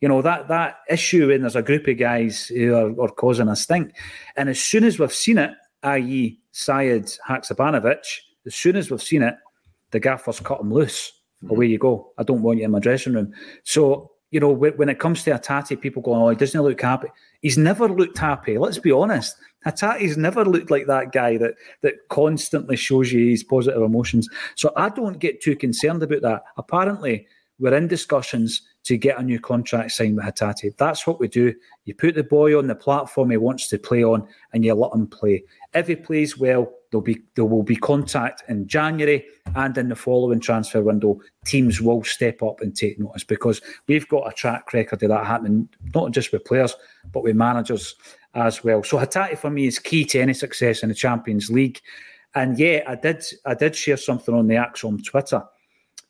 You 0.00 0.08
know 0.08 0.22
that 0.22 0.46
that 0.48 0.76
issue 0.88 1.28
when 1.28 1.40
there's 1.40 1.56
a 1.56 1.62
group 1.62 1.88
of 1.88 1.98
guys 1.98 2.46
who 2.46 2.74
are, 2.74 3.02
are 3.02 3.08
causing 3.08 3.48
a 3.48 3.56
stink, 3.56 3.94
and 4.36 4.48
as 4.48 4.60
soon 4.60 4.84
as 4.84 4.98
we've 4.98 5.12
seen 5.12 5.38
it, 5.38 5.50
i.e., 5.82 6.38
Sead 6.52 7.18
Haksabanovic, 7.28 8.04
as 8.46 8.54
soon 8.54 8.76
as 8.76 8.90
we've 8.90 9.02
seen 9.02 9.22
it, 9.22 9.34
the 9.90 10.00
gaffers 10.00 10.40
cut 10.40 10.60
him 10.60 10.72
loose. 10.72 11.12
Mm-hmm. 11.42 11.54
Away 11.54 11.66
you 11.66 11.78
go. 11.78 12.12
I 12.18 12.22
don't 12.24 12.42
want 12.42 12.58
you 12.58 12.64
in 12.64 12.70
my 12.72 12.80
dressing 12.80 13.14
room. 13.14 13.32
So, 13.62 14.12
you 14.30 14.40
know, 14.40 14.50
when 14.50 14.88
it 14.88 14.98
comes 14.98 15.22
to 15.24 15.30
Hatate, 15.30 15.80
people 15.80 16.02
go, 16.02 16.14
oh, 16.14 16.28
he 16.28 16.36
doesn't 16.36 16.60
look 16.60 16.80
happy. 16.80 17.08
He's 17.40 17.56
never 17.56 17.88
looked 17.88 18.18
happy. 18.18 18.58
Let's 18.58 18.78
be 18.78 18.92
honest. 18.92 19.36
Hatate's 19.64 20.16
never 20.16 20.44
looked 20.44 20.70
like 20.70 20.86
that 20.86 21.12
guy 21.12 21.38
that 21.38 21.54
that 21.80 21.94
constantly 22.10 22.76
shows 22.76 23.12
you 23.12 23.30
his 23.30 23.42
positive 23.42 23.82
emotions. 23.82 24.28
So 24.54 24.72
I 24.76 24.90
don't 24.90 25.18
get 25.18 25.40
too 25.40 25.56
concerned 25.56 26.02
about 26.02 26.22
that. 26.22 26.42
Apparently, 26.58 27.26
we're 27.58 27.74
in 27.74 27.88
discussions 27.88 28.62
to 28.84 28.96
get 28.96 29.18
a 29.18 29.22
new 29.22 29.40
contract 29.40 29.92
signed 29.92 30.16
with 30.16 30.26
Hatate. 30.26 30.76
That's 30.76 31.06
what 31.06 31.18
we 31.18 31.28
do. 31.28 31.54
You 31.86 31.94
put 31.94 32.14
the 32.14 32.22
boy 32.22 32.56
on 32.56 32.66
the 32.66 32.74
platform 32.74 33.30
he 33.30 33.36
wants 33.36 33.68
to 33.68 33.78
play 33.78 34.04
on, 34.04 34.28
and 34.52 34.64
you 34.64 34.74
let 34.74 34.94
him 34.94 35.06
play. 35.06 35.42
If 35.74 35.88
he 35.88 35.96
plays 35.96 36.38
well, 36.38 36.72
there'll 36.90 37.02
be 37.02 37.20
there 37.34 37.44
will 37.44 37.62
be 37.62 37.76
contact 37.76 38.42
in 38.48 38.66
January 38.66 39.24
and 39.54 39.76
in 39.76 39.88
the 39.88 39.96
following 39.96 40.40
transfer 40.40 40.82
window. 40.82 41.20
Teams 41.44 41.80
will 41.80 42.02
step 42.04 42.42
up 42.42 42.60
and 42.60 42.76
take 42.76 42.98
notice 42.98 43.24
because 43.24 43.60
we've 43.86 44.08
got 44.08 44.30
a 44.30 44.34
track 44.34 44.72
record 44.72 45.02
of 45.02 45.08
that 45.10 45.26
happening, 45.26 45.68
not 45.94 46.12
just 46.12 46.32
with 46.32 46.44
players 46.44 46.74
but 47.12 47.22
with 47.22 47.36
managers 47.36 47.94
as 48.34 48.62
well. 48.62 48.82
So 48.82 48.98
Hatate 48.98 49.38
for 49.38 49.50
me 49.50 49.66
is 49.66 49.78
key 49.78 50.04
to 50.06 50.20
any 50.20 50.34
success 50.34 50.82
in 50.82 50.88
the 50.88 50.94
Champions 50.94 51.50
League. 51.50 51.80
And 52.34 52.58
yeah, 52.58 52.82
I 52.86 52.94
did 52.94 53.24
I 53.44 53.54
did 53.54 53.74
share 53.74 53.96
something 53.96 54.34
on 54.34 54.46
the 54.46 54.54
ACSOM 54.54 55.04
Twitter 55.04 55.42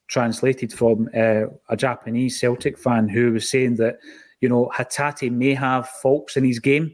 translated 0.09 0.73
from 0.73 1.09
uh, 1.15 1.45
a 1.69 1.77
Japanese 1.77 2.41
Celtic 2.41 2.79
fan 2.79 3.09
who 3.09 3.33
was 3.33 3.49
saying 3.49 3.77
that, 3.77 3.99
you 4.41 4.49
know, 4.49 4.71
Hatate 4.75 5.31
may 5.31 5.55
have 5.55 5.89
faults 5.89 6.37
in 6.37 6.45
his 6.45 6.59
game, 6.59 6.93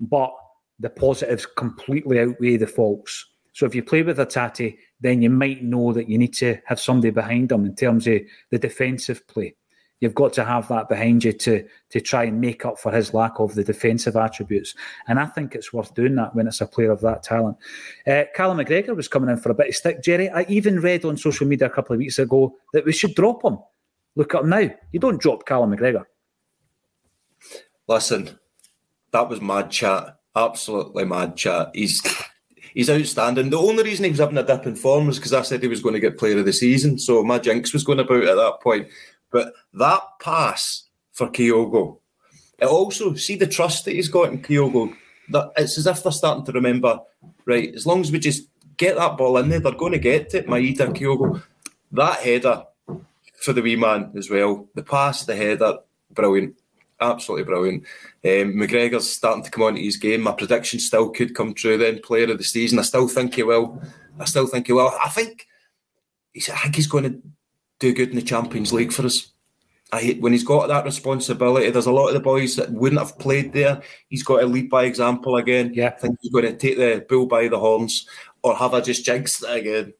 but 0.00 0.32
the 0.82 0.90
positives 0.90 1.46
completely 1.46 2.20
outweigh 2.20 2.56
the 2.56 2.66
faults. 2.66 3.26
So 3.52 3.66
if 3.66 3.74
you 3.74 3.82
play 3.82 4.02
with 4.02 4.18
Hatate, 4.18 4.76
then 5.00 5.22
you 5.22 5.30
might 5.30 5.62
know 5.62 5.92
that 5.92 6.08
you 6.08 6.18
need 6.18 6.34
to 6.34 6.58
have 6.66 6.80
somebody 6.80 7.10
behind 7.10 7.48
them 7.48 7.64
in 7.64 7.74
terms 7.74 8.06
of 8.06 8.20
the 8.50 8.58
defensive 8.58 9.26
play. 9.28 9.54
You've 10.00 10.16
got 10.16 10.32
to 10.32 10.44
have 10.44 10.66
that 10.68 10.88
behind 10.88 11.22
you 11.22 11.32
to 11.32 11.64
to 11.90 12.00
try 12.00 12.24
and 12.24 12.40
make 12.40 12.64
up 12.64 12.76
for 12.76 12.90
his 12.90 13.14
lack 13.14 13.38
of 13.38 13.54
the 13.54 13.62
defensive 13.62 14.16
attributes. 14.16 14.74
And 15.06 15.20
I 15.20 15.26
think 15.26 15.54
it's 15.54 15.72
worth 15.72 15.94
doing 15.94 16.16
that 16.16 16.34
when 16.34 16.48
it's 16.48 16.60
a 16.60 16.66
player 16.66 16.90
of 16.90 17.00
that 17.02 17.22
talent. 17.22 17.56
Uh, 18.04 18.24
Callum 18.34 18.58
McGregor 18.58 18.96
was 18.96 19.06
coming 19.06 19.30
in 19.30 19.36
for 19.36 19.50
a 19.50 19.54
bit 19.54 19.68
of 19.68 19.76
stick. 19.76 20.02
Jerry, 20.02 20.28
I 20.28 20.42
even 20.48 20.80
read 20.80 21.04
on 21.04 21.16
social 21.16 21.46
media 21.46 21.68
a 21.68 21.70
couple 21.70 21.94
of 21.94 22.00
weeks 22.00 22.18
ago 22.18 22.52
that 22.72 22.84
we 22.84 22.92
should 22.92 23.14
drop 23.14 23.44
him. 23.44 23.58
Look 24.16 24.34
at 24.34 24.42
him 24.42 24.48
now. 24.48 24.70
You 24.90 24.98
don't 24.98 25.20
drop 25.20 25.46
Callum 25.46 25.70
McGregor. 25.70 26.04
Listen, 27.86 28.40
that 29.12 29.28
was 29.28 29.40
mad 29.40 29.70
chat. 29.70 30.16
Absolutely 30.34 31.04
mad 31.04 31.36
chat. 31.36 31.70
He's 31.74 32.00
he's 32.74 32.90
outstanding. 32.90 33.50
The 33.50 33.58
only 33.58 33.84
reason 33.84 34.04
he 34.04 34.10
was 34.10 34.20
having 34.20 34.38
a 34.38 34.42
dip 34.42 34.66
in 34.66 34.76
form 34.76 35.06
was 35.06 35.18
because 35.18 35.32
I 35.32 35.42
said 35.42 35.62
he 35.62 35.68
was 35.68 35.82
going 35.82 35.94
to 35.94 36.00
get 36.00 36.18
player 36.18 36.38
of 36.38 36.46
the 36.46 36.52
season. 36.52 36.98
So 36.98 37.22
my 37.22 37.38
jinx 37.38 37.72
was 37.72 37.84
going 37.84 38.00
about 38.00 38.24
at 38.24 38.36
that 38.36 38.60
point. 38.62 38.88
But 39.30 39.52
that 39.74 40.02
pass 40.20 40.84
for 41.12 41.28
Kyogo, 41.28 41.98
it 42.58 42.66
also 42.66 43.14
see 43.14 43.36
the 43.36 43.46
trust 43.46 43.84
that 43.84 43.92
he's 43.92 44.08
got 44.08 44.30
in 44.30 44.42
Kyogo. 44.42 44.94
That 45.30 45.52
it's 45.56 45.78
as 45.78 45.86
if 45.86 46.02
they're 46.02 46.12
starting 46.12 46.44
to 46.46 46.52
remember, 46.52 46.98
right? 47.44 47.74
As 47.74 47.86
long 47.86 48.00
as 48.00 48.10
we 48.10 48.18
just 48.18 48.48
get 48.76 48.96
that 48.96 49.16
ball 49.16 49.38
in 49.38 49.48
there, 49.48 49.60
they're 49.60 49.72
going 49.72 49.92
to 49.92 49.98
get 49.98 50.34
it. 50.34 50.46
Maeda 50.46 50.94
Kyogo, 50.94 51.42
that 51.92 52.20
header 52.20 52.64
for 53.40 53.52
the 53.52 53.62
wee 53.62 53.76
man 53.76 54.12
as 54.16 54.30
well. 54.30 54.68
The 54.74 54.82
pass, 54.82 55.24
the 55.24 55.36
header, 55.36 55.78
brilliant, 56.10 56.56
absolutely 57.02 57.44
brilliant. 57.44 57.84
Um, 58.24 58.54
McGregor's 58.54 59.10
starting 59.10 59.44
to 59.44 59.50
come 59.50 59.64
on 59.64 59.74
to 59.74 59.82
his 59.82 59.96
game. 59.96 60.22
My 60.22 60.32
prediction 60.32 60.78
still 60.80 61.10
could 61.10 61.34
come 61.34 61.54
true. 61.54 61.76
Then 61.76 62.00
player 62.00 62.30
of 62.30 62.38
the 62.38 62.44
season, 62.44 62.78
I 62.78 62.82
still 62.82 63.08
think 63.08 63.34
he 63.34 63.42
will. 63.42 63.82
I 64.18 64.24
still 64.24 64.46
think 64.46 64.66
he 64.66 64.72
will. 64.72 64.92
I 65.02 65.08
think 65.08 65.46
he's. 66.32 66.48
I 66.48 66.56
think 66.56 66.76
he's 66.76 66.86
going 66.86 67.04
to 67.04 67.22
do 67.80 67.92
good 67.92 68.10
in 68.10 68.16
the 68.16 68.22
Champions 68.22 68.72
League 68.72 68.92
for 68.92 69.04
us. 69.04 69.32
I, 69.92 70.16
when 70.20 70.32
he's 70.32 70.44
got 70.44 70.68
that 70.68 70.86
responsibility, 70.86 71.68
there's 71.68 71.86
a 71.86 71.92
lot 71.92 72.08
of 72.08 72.14
the 72.14 72.20
boys 72.20 72.56
that 72.56 72.72
wouldn't 72.72 73.00
have 73.00 73.18
played 73.18 73.52
there. 73.52 73.82
He's 74.08 74.22
got 74.22 74.40
to 74.40 74.46
lead 74.46 74.70
by 74.70 74.84
example 74.84 75.36
again. 75.36 75.72
Yeah. 75.74 75.88
I 75.88 76.00
think 76.00 76.16
he's 76.22 76.32
going 76.32 76.46
to 76.46 76.56
take 76.56 76.78
the 76.78 77.04
bull 77.06 77.26
by 77.26 77.48
the 77.48 77.58
horns, 77.58 78.08
or 78.42 78.56
have 78.56 78.72
I 78.72 78.80
just 78.80 79.04
jinxed 79.04 79.44
it 79.44 79.54
again? 79.54 79.92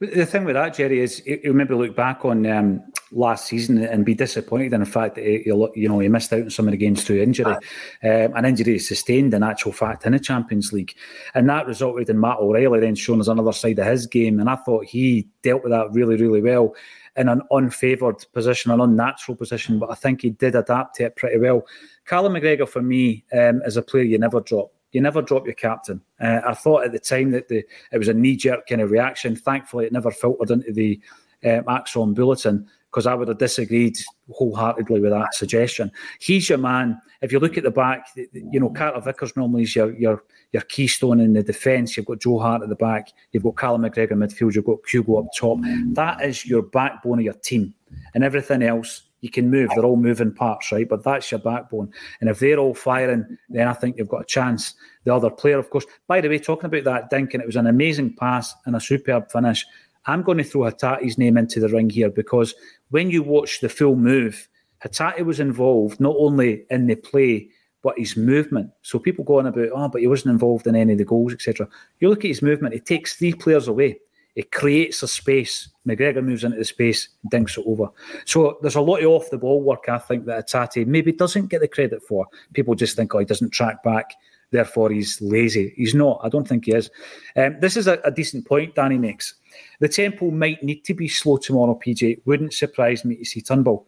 The 0.00 0.26
thing 0.26 0.44
with 0.44 0.54
that, 0.54 0.74
Jerry, 0.74 1.00
is 1.00 1.24
you 1.24 1.54
maybe 1.54 1.74
look 1.74 1.94
back 1.94 2.24
on 2.24 2.44
um, 2.46 2.82
last 3.12 3.46
season 3.46 3.78
and 3.78 4.04
be 4.04 4.14
disappointed 4.14 4.72
in 4.72 4.80
the 4.80 4.86
fact 4.86 5.14
that 5.14 5.24
he, 5.24 5.44
you 5.46 5.88
know 5.88 6.00
he 6.00 6.08
missed 6.08 6.32
out 6.32 6.42
on 6.42 6.50
some 6.50 6.66
of 6.66 6.72
the 6.72 6.76
games 6.76 7.04
through 7.04 7.22
injury, 7.22 7.54
um, 7.54 7.60
an 8.02 8.44
injury 8.44 8.80
sustained 8.80 9.32
in 9.32 9.44
actual 9.44 9.70
fact 9.70 10.04
in 10.04 10.12
the 10.12 10.18
Champions 10.18 10.72
League, 10.72 10.94
and 11.34 11.48
that 11.48 11.68
resulted 11.68 12.10
in 12.10 12.18
Matt 12.18 12.38
O'Riley 12.38 12.80
then 12.80 12.96
showing 12.96 13.20
us 13.20 13.28
another 13.28 13.52
side 13.52 13.78
of 13.78 13.86
his 13.86 14.06
game, 14.06 14.40
and 14.40 14.50
I 14.50 14.56
thought 14.56 14.84
he 14.84 15.28
dealt 15.42 15.62
with 15.62 15.70
that 15.70 15.92
really, 15.92 16.16
really 16.16 16.42
well 16.42 16.74
in 17.16 17.28
an 17.28 17.42
unfavoured 17.52 18.26
position, 18.32 18.72
an 18.72 18.80
unnatural 18.80 19.36
position, 19.36 19.78
but 19.78 19.92
I 19.92 19.94
think 19.94 20.22
he 20.22 20.30
did 20.30 20.56
adapt 20.56 20.96
to 20.96 21.04
it 21.04 21.16
pretty 21.16 21.38
well. 21.38 21.62
Callum 22.04 22.34
McGregor, 22.34 22.68
for 22.68 22.82
me, 22.82 23.24
um, 23.32 23.62
is 23.64 23.76
a 23.76 23.82
player 23.82 24.02
you 24.02 24.18
never 24.18 24.40
drop. 24.40 24.73
You 24.94 25.00
never 25.00 25.20
drop 25.20 25.44
your 25.44 25.54
captain. 25.54 26.00
Uh, 26.20 26.40
I 26.46 26.54
thought 26.54 26.84
at 26.84 26.92
the 26.92 27.00
time 27.00 27.32
that 27.32 27.48
the 27.48 27.64
it 27.92 27.98
was 27.98 28.08
a 28.08 28.14
knee 28.14 28.36
jerk 28.36 28.68
kind 28.68 28.80
of 28.80 28.92
reaction. 28.92 29.34
Thankfully, 29.34 29.86
it 29.86 29.92
never 29.92 30.12
filtered 30.12 30.52
into 30.52 30.72
the 30.72 31.00
um, 31.44 31.64
ACSOM 31.64 32.14
bulletin 32.14 32.66
because 32.90 33.06
I 33.08 33.14
would 33.14 33.26
have 33.26 33.38
disagreed 33.38 33.96
wholeheartedly 34.30 35.00
with 35.00 35.10
that 35.10 35.34
suggestion. 35.34 35.90
He's 36.20 36.48
your 36.48 36.58
man. 36.58 37.00
If 37.22 37.32
you 37.32 37.40
look 37.40 37.58
at 37.58 37.64
the 37.64 37.72
back, 37.72 38.06
you 38.32 38.60
know 38.60 38.70
Carter 38.70 39.00
Vickers 39.00 39.36
normally 39.36 39.64
is 39.64 39.74
your 39.74 39.92
your 39.96 40.22
your 40.52 40.62
keystone 40.62 41.18
in 41.18 41.32
the 41.32 41.42
defence. 41.42 41.96
You've 41.96 42.06
got 42.06 42.20
Joe 42.20 42.38
Hart 42.38 42.62
at 42.62 42.68
the 42.68 42.76
back. 42.76 43.08
You've 43.32 43.42
got 43.42 43.56
Callum 43.56 43.82
McGregor 43.82 44.12
midfield. 44.12 44.54
You've 44.54 44.64
got 44.64 44.82
Kyogo 44.82 45.24
up 45.24 45.32
top. 45.36 45.58
That 45.94 46.22
is 46.22 46.46
your 46.46 46.62
backbone 46.62 47.18
of 47.18 47.24
your 47.24 47.34
team, 47.34 47.74
and 48.14 48.22
everything 48.22 48.62
else 48.62 49.02
you 49.24 49.30
can 49.30 49.50
move. 49.50 49.70
They're 49.74 49.86
all 49.86 49.96
moving 49.96 50.34
parts, 50.34 50.70
right? 50.70 50.86
But 50.86 51.02
that's 51.02 51.30
your 51.30 51.40
backbone. 51.40 51.90
And 52.20 52.28
if 52.28 52.40
they're 52.40 52.58
all 52.58 52.74
firing, 52.74 53.38
then 53.48 53.66
I 53.66 53.72
think 53.72 53.96
you've 53.96 54.10
got 54.10 54.20
a 54.20 54.26
chance. 54.26 54.74
The 55.04 55.14
other 55.14 55.30
player, 55.30 55.58
of 55.58 55.70
course. 55.70 55.86
By 56.06 56.20
the 56.20 56.28
way, 56.28 56.38
talking 56.38 56.66
about 56.66 56.84
that 56.84 57.08
Dink, 57.08 57.32
and 57.32 57.42
it 57.42 57.46
was 57.46 57.56
an 57.56 57.66
amazing 57.66 58.16
pass 58.16 58.54
and 58.66 58.76
a 58.76 58.80
superb 58.80 59.32
finish. 59.32 59.64
I'm 60.04 60.22
going 60.22 60.36
to 60.36 60.44
throw 60.44 60.70
Hatate's 60.70 61.16
name 61.16 61.38
into 61.38 61.58
the 61.58 61.70
ring 61.70 61.88
here 61.88 62.10
because 62.10 62.54
when 62.90 63.08
you 63.08 63.22
watch 63.22 63.60
the 63.60 63.70
full 63.70 63.96
move, 63.96 64.46
Hatate 64.84 65.24
was 65.24 65.40
involved 65.40 66.00
not 66.00 66.16
only 66.18 66.66
in 66.68 66.86
the 66.86 66.96
play 66.96 67.48
but 67.82 67.98
his 67.98 68.16
movement. 68.16 68.70
So 68.82 68.98
people 68.98 69.24
go 69.24 69.38
on 69.38 69.46
about, 69.46 69.68
oh, 69.74 69.88
but 69.88 70.02
he 70.02 70.06
wasn't 70.06 70.32
involved 70.32 70.66
in 70.66 70.76
any 70.76 70.92
of 70.92 70.98
the 70.98 71.04
goals, 71.04 71.32
etc. 71.32 71.66
You 72.00 72.10
look 72.10 72.24
at 72.24 72.28
his 72.28 72.42
movement; 72.42 72.74
it 72.74 72.84
takes 72.84 73.14
three 73.14 73.32
players 73.32 73.68
away. 73.68 74.00
It 74.36 74.50
creates 74.50 75.02
a 75.02 75.08
space. 75.08 75.68
McGregor 75.86 76.24
moves 76.24 76.44
into 76.44 76.56
the 76.56 76.64
space, 76.64 77.08
dinks 77.30 77.56
it 77.56 77.64
over. 77.66 77.88
So 78.24 78.58
there's 78.62 78.74
a 78.74 78.80
lot 78.80 79.02
of 79.02 79.06
off 79.06 79.30
the 79.30 79.38
ball 79.38 79.62
work, 79.62 79.88
I 79.88 79.98
think, 79.98 80.26
that 80.26 80.48
Hatate 80.48 80.86
maybe 80.86 81.12
doesn't 81.12 81.46
get 81.46 81.60
the 81.60 81.68
credit 81.68 82.02
for. 82.02 82.26
People 82.52 82.74
just 82.74 82.96
think, 82.96 83.14
oh, 83.14 83.18
he 83.18 83.24
doesn't 83.24 83.50
track 83.50 83.82
back, 83.84 84.10
therefore 84.50 84.90
he's 84.90 85.20
lazy. 85.20 85.72
He's 85.76 85.94
not. 85.94 86.20
I 86.24 86.28
don't 86.28 86.48
think 86.48 86.64
he 86.64 86.72
is. 86.72 86.90
Um, 87.36 87.56
this 87.60 87.76
is 87.76 87.86
a, 87.86 88.00
a 88.04 88.10
decent 88.10 88.46
point 88.46 88.74
Danny 88.74 88.98
makes. 88.98 89.34
The 89.78 89.88
tempo 89.88 90.30
might 90.30 90.62
need 90.62 90.84
to 90.84 90.94
be 90.94 91.06
slow 91.06 91.36
tomorrow, 91.36 91.78
PJ. 91.84 92.22
Wouldn't 92.24 92.54
surprise 92.54 93.04
me 93.04 93.16
to 93.16 93.24
see 93.24 93.40
Turnbull. 93.40 93.86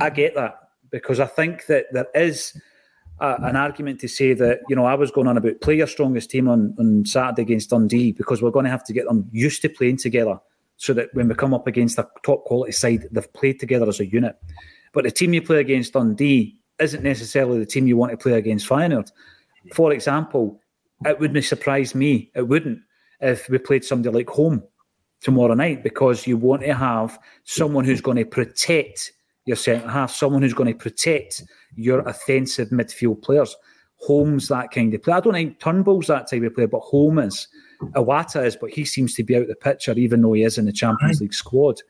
I 0.00 0.10
get 0.10 0.34
that 0.34 0.70
because 0.90 1.20
I 1.20 1.26
think 1.26 1.66
that 1.66 1.86
there 1.92 2.08
is 2.14 2.60
a, 3.20 3.36
an 3.42 3.56
argument 3.56 4.00
to 4.00 4.08
say 4.08 4.34
that 4.34 4.60
you 4.68 4.76
know 4.76 4.84
I 4.84 4.94
was 4.94 5.10
going 5.10 5.26
on 5.26 5.36
about 5.36 5.60
play 5.60 5.76
your 5.76 5.86
strongest 5.86 6.30
team 6.30 6.48
on, 6.48 6.74
on 6.78 7.04
Saturday 7.06 7.42
against 7.42 7.70
Dundee 7.70 8.12
because 8.12 8.42
we're 8.42 8.50
going 8.50 8.64
to 8.64 8.70
have 8.70 8.84
to 8.84 8.92
get 8.92 9.06
them 9.06 9.28
used 9.32 9.62
to 9.62 9.68
playing 9.68 9.98
together 9.98 10.38
so 10.76 10.92
that 10.92 11.08
when 11.14 11.28
we 11.28 11.34
come 11.34 11.54
up 11.54 11.66
against 11.66 11.98
a 11.98 12.08
top 12.22 12.44
quality 12.44 12.72
side, 12.72 13.08
they've 13.10 13.32
played 13.32 13.58
together 13.58 13.88
as 13.88 14.00
a 14.00 14.06
unit. 14.06 14.36
But 14.92 15.04
the 15.04 15.10
team 15.10 15.32
you 15.32 15.42
play 15.42 15.60
against 15.60 15.94
Dundee 15.94 16.56
isn't 16.78 17.02
necessarily 17.02 17.58
the 17.58 17.66
team 17.66 17.86
you 17.86 17.96
want 17.96 18.12
to 18.12 18.18
play 18.18 18.32
against 18.32 18.68
Feyenoord. 18.68 19.10
For 19.72 19.92
example, 19.92 20.60
it 21.04 21.18
wouldn't 21.18 21.44
surprise 21.44 21.94
me. 21.94 22.30
It 22.34 22.48
wouldn't 22.48 22.80
if 23.20 23.48
we 23.48 23.58
played 23.58 23.84
somebody 23.84 24.14
like 24.14 24.28
Holm 24.28 24.62
tomorrow 25.20 25.54
night 25.54 25.82
because 25.82 26.26
you 26.26 26.36
want 26.36 26.62
to 26.62 26.74
have 26.74 27.18
someone 27.44 27.84
who's 27.84 28.00
going 28.00 28.18
to 28.18 28.24
protect 28.24 29.12
your 29.46 29.56
centre 29.56 29.88
half, 29.88 30.12
someone 30.12 30.42
who's 30.42 30.54
going 30.54 30.72
to 30.72 30.78
protect 30.78 31.42
your 31.74 32.00
offensive 32.00 32.68
midfield 32.68 33.22
players. 33.22 33.56
Holmes, 33.98 34.48
that 34.48 34.70
kind 34.70 34.92
of 34.92 35.02
player. 35.02 35.16
I 35.16 35.20
don't 35.20 35.32
think 35.32 35.58
Turnbull's 35.58 36.08
that 36.08 36.28
type 36.28 36.42
of 36.42 36.54
player, 36.54 36.68
but 36.68 36.80
Holmes 36.80 37.34
is. 37.34 37.48
Iwata 37.94 38.44
is, 38.44 38.56
but 38.56 38.70
he 38.70 38.84
seems 38.84 39.14
to 39.14 39.22
be 39.22 39.36
out 39.36 39.42
of 39.42 39.48
the 39.48 39.54
picture, 39.54 39.92
even 39.92 40.22
though 40.22 40.32
he 40.32 40.44
is 40.44 40.58
in 40.58 40.66
the 40.66 40.72
Champions 40.72 41.20
League 41.20 41.34
squad. 41.34 41.80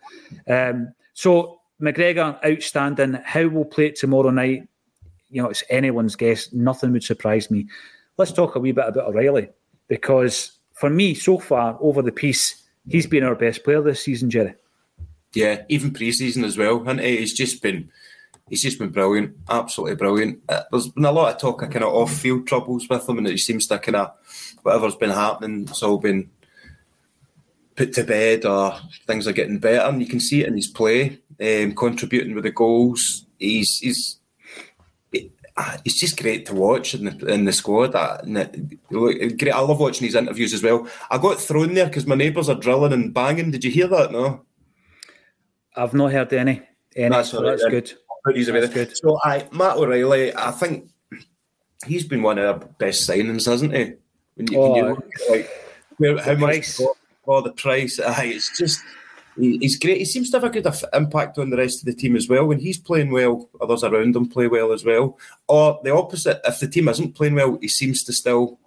Um, 0.48 0.92
so 1.14 1.61
McGregor, 1.80 2.38
outstanding. 2.44 3.14
How 3.24 3.48
we'll 3.48 3.64
play 3.64 3.86
it 3.86 3.96
tomorrow 3.96 4.30
night, 4.30 4.68
you 5.30 5.42
know, 5.42 5.50
it's 5.50 5.64
anyone's 5.68 6.16
guess. 6.16 6.52
Nothing 6.52 6.92
would 6.92 7.04
surprise 7.04 7.50
me. 7.50 7.66
Let's 8.18 8.32
talk 8.32 8.57
a 8.57 8.61
wee 8.61 8.72
bit 8.72 8.86
about 8.86 9.09
O'Riley 9.09 9.50
because 9.88 10.59
for 10.74 10.90
me, 10.90 11.14
so 11.14 11.38
far 11.38 11.78
over 11.80 12.02
the 12.02 12.12
piece, 12.12 12.64
he's 12.88 13.07
been 13.07 13.24
our 13.24 13.34
best 13.34 13.64
player 13.64 13.82
this 13.82 14.02
season, 14.02 14.30
Jerry. 14.30 14.54
Yeah, 15.37 15.62
even 15.68 15.93
pre-season 15.93 16.45
as 16.45 16.57
well. 16.57 16.89
And 16.89 16.99
he's 16.99 17.34
just 17.34 17.62
been 17.62 17.91
he's 18.49 18.62
just 18.62 18.78
been 18.78 18.89
brilliant, 18.89 19.37
absolutely 19.51 19.97
brilliant. 19.97 20.41
Uh, 20.49 20.62
there's 20.70 20.89
been 20.89 21.05
a 21.05 21.12
lot 21.12 21.34
of 21.34 21.39
talk 21.39 21.62
of 21.62 21.70
kind 21.70 21.84
of 21.84 21.93
off-field 21.93 22.47
troubles 22.47 22.89
with 22.89 23.07
him, 23.07 23.18
and 23.18 23.28
it 23.28 23.39
seems 23.39 23.66
to 23.66 23.78
kind 23.78 23.97
of 23.97 24.12
whatever's 24.62 24.97
been 24.97 25.11
happening, 25.11 25.66
it's 25.68 25.82
all 25.82 25.99
been 25.99 26.30
put 27.74 27.93
to 27.93 28.05
bed 28.05 28.47
or 28.47 28.74
things 29.07 29.28
are 29.28 29.32
getting 29.32 29.59
better. 29.59 29.87
And 29.87 30.01
you 30.01 30.09
can 30.09 30.20
see 30.20 30.41
it 30.41 30.49
in 30.49 30.57
his 30.57 30.68
play, 30.68 31.20
um, 31.39 31.74
contributing 31.74 32.34
with 32.34 32.45
the 32.45 32.51
goals. 32.51 33.26
He's 33.39 33.78
he's 33.80 34.18
uh, 35.59 35.76
he's 35.84 36.01
just 36.01 36.18
great 36.18 36.47
to 36.47 36.55
watch 36.55 36.95
in 36.95 37.05
the 37.05 37.26
in 37.26 37.45
the 37.45 37.53
squad. 37.53 37.95
Uh, 37.95 38.22
great. 38.22 39.53
I 39.53 39.61
love 39.61 39.80
watching 39.80 40.07
these 40.07 40.14
interviews 40.14 40.55
as 40.55 40.62
well. 40.62 40.89
I 41.11 41.18
got 41.18 41.39
thrown 41.39 41.74
there 41.74 41.87
because 41.87 42.07
my 42.07 42.14
neighbours 42.14 42.49
are 42.49 42.55
drilling 42.55 42.95
and 42.95 43.12
banging. 43.12 43.51
Did 43.51 43.64
you 43.64 43.70
hear 43.70 43.89
that? 43.89 44.12
No, 44.12 44.45
I've 45.76 45.94
not 45.94 46.12
heard 46.12 46.32
any. 46.32 46.62
any 46.94 47.10
that's, 47.10 47.30
so 47.30 47.42
that's 47.42 47.64
good. 47.64 47.92
That's 48.24 48.74
good. 48.74 48.96
So, 48.96 49.18
I 49.22 49.46
Matt 49.52 49.76
O'Riley, 49.76 50.34
I 50.34 50.50
think 50.50 50.90
he's 51.86 52.04
been 52.04 52.22
one 52.22 52.38
of 52.38 52.44
our 52.44 52.68
best 52.78 53.08
signings, 53.08 53.46
hasn't 53.46 53.74
he? 53.74 53.94
When 54.34 54.52
you, 54.52 54.58
oh, 54.58 54.72
look 54.72 54.98
at, 54.98 55.30
like 55.30 55.50
where, 55.98 56.18
how 56.18 56.34
much 56.34 56.80
for 57.24 57.42
the 57.42 57.52
price, 57.52 58.00
aye, 58.00 58.32
it's 58.34 58.56
just 58.56 58.82
he's 59.38 59.78
great. 59.78 59.98
He 59.98 60.04
seems 60.04 60.30
to 60.30 60.36
have 60.38 60.44
a 60.44 60.50
good 60.50 60.66
impact 60.92 61.38
on 61.38 61.50
the 61.50 61.56
rest 61.56 61.80
of 61.80 61.86
the 61.86 61.94
team 61.94 62.16
as 62.16 62.28
well. 62.28 62.46
When 62.46 62.58
he's 62.58 62.78
playing 62.78 63.10
well, 63.10 63.48
others 63.60 63.84
around 63.84 64.16
him 64.16 64.28
play 64.28 64.48
well 64.48 64.72
as 64.72 64.84
well. 64.84 65.18
Or 65.48 65.80
the 65.84 65.94
opposite, 65.94 66.40
if 66.44 66.60
the 66.60 66.68
team 66.68 66.88
isn't 66.88 67.14
playing 67.14 67.34
well, 67.34 67.58
he 67.60 67.68
seems 67.68 68.02
to 68.04 68.12
still 68.12 68.58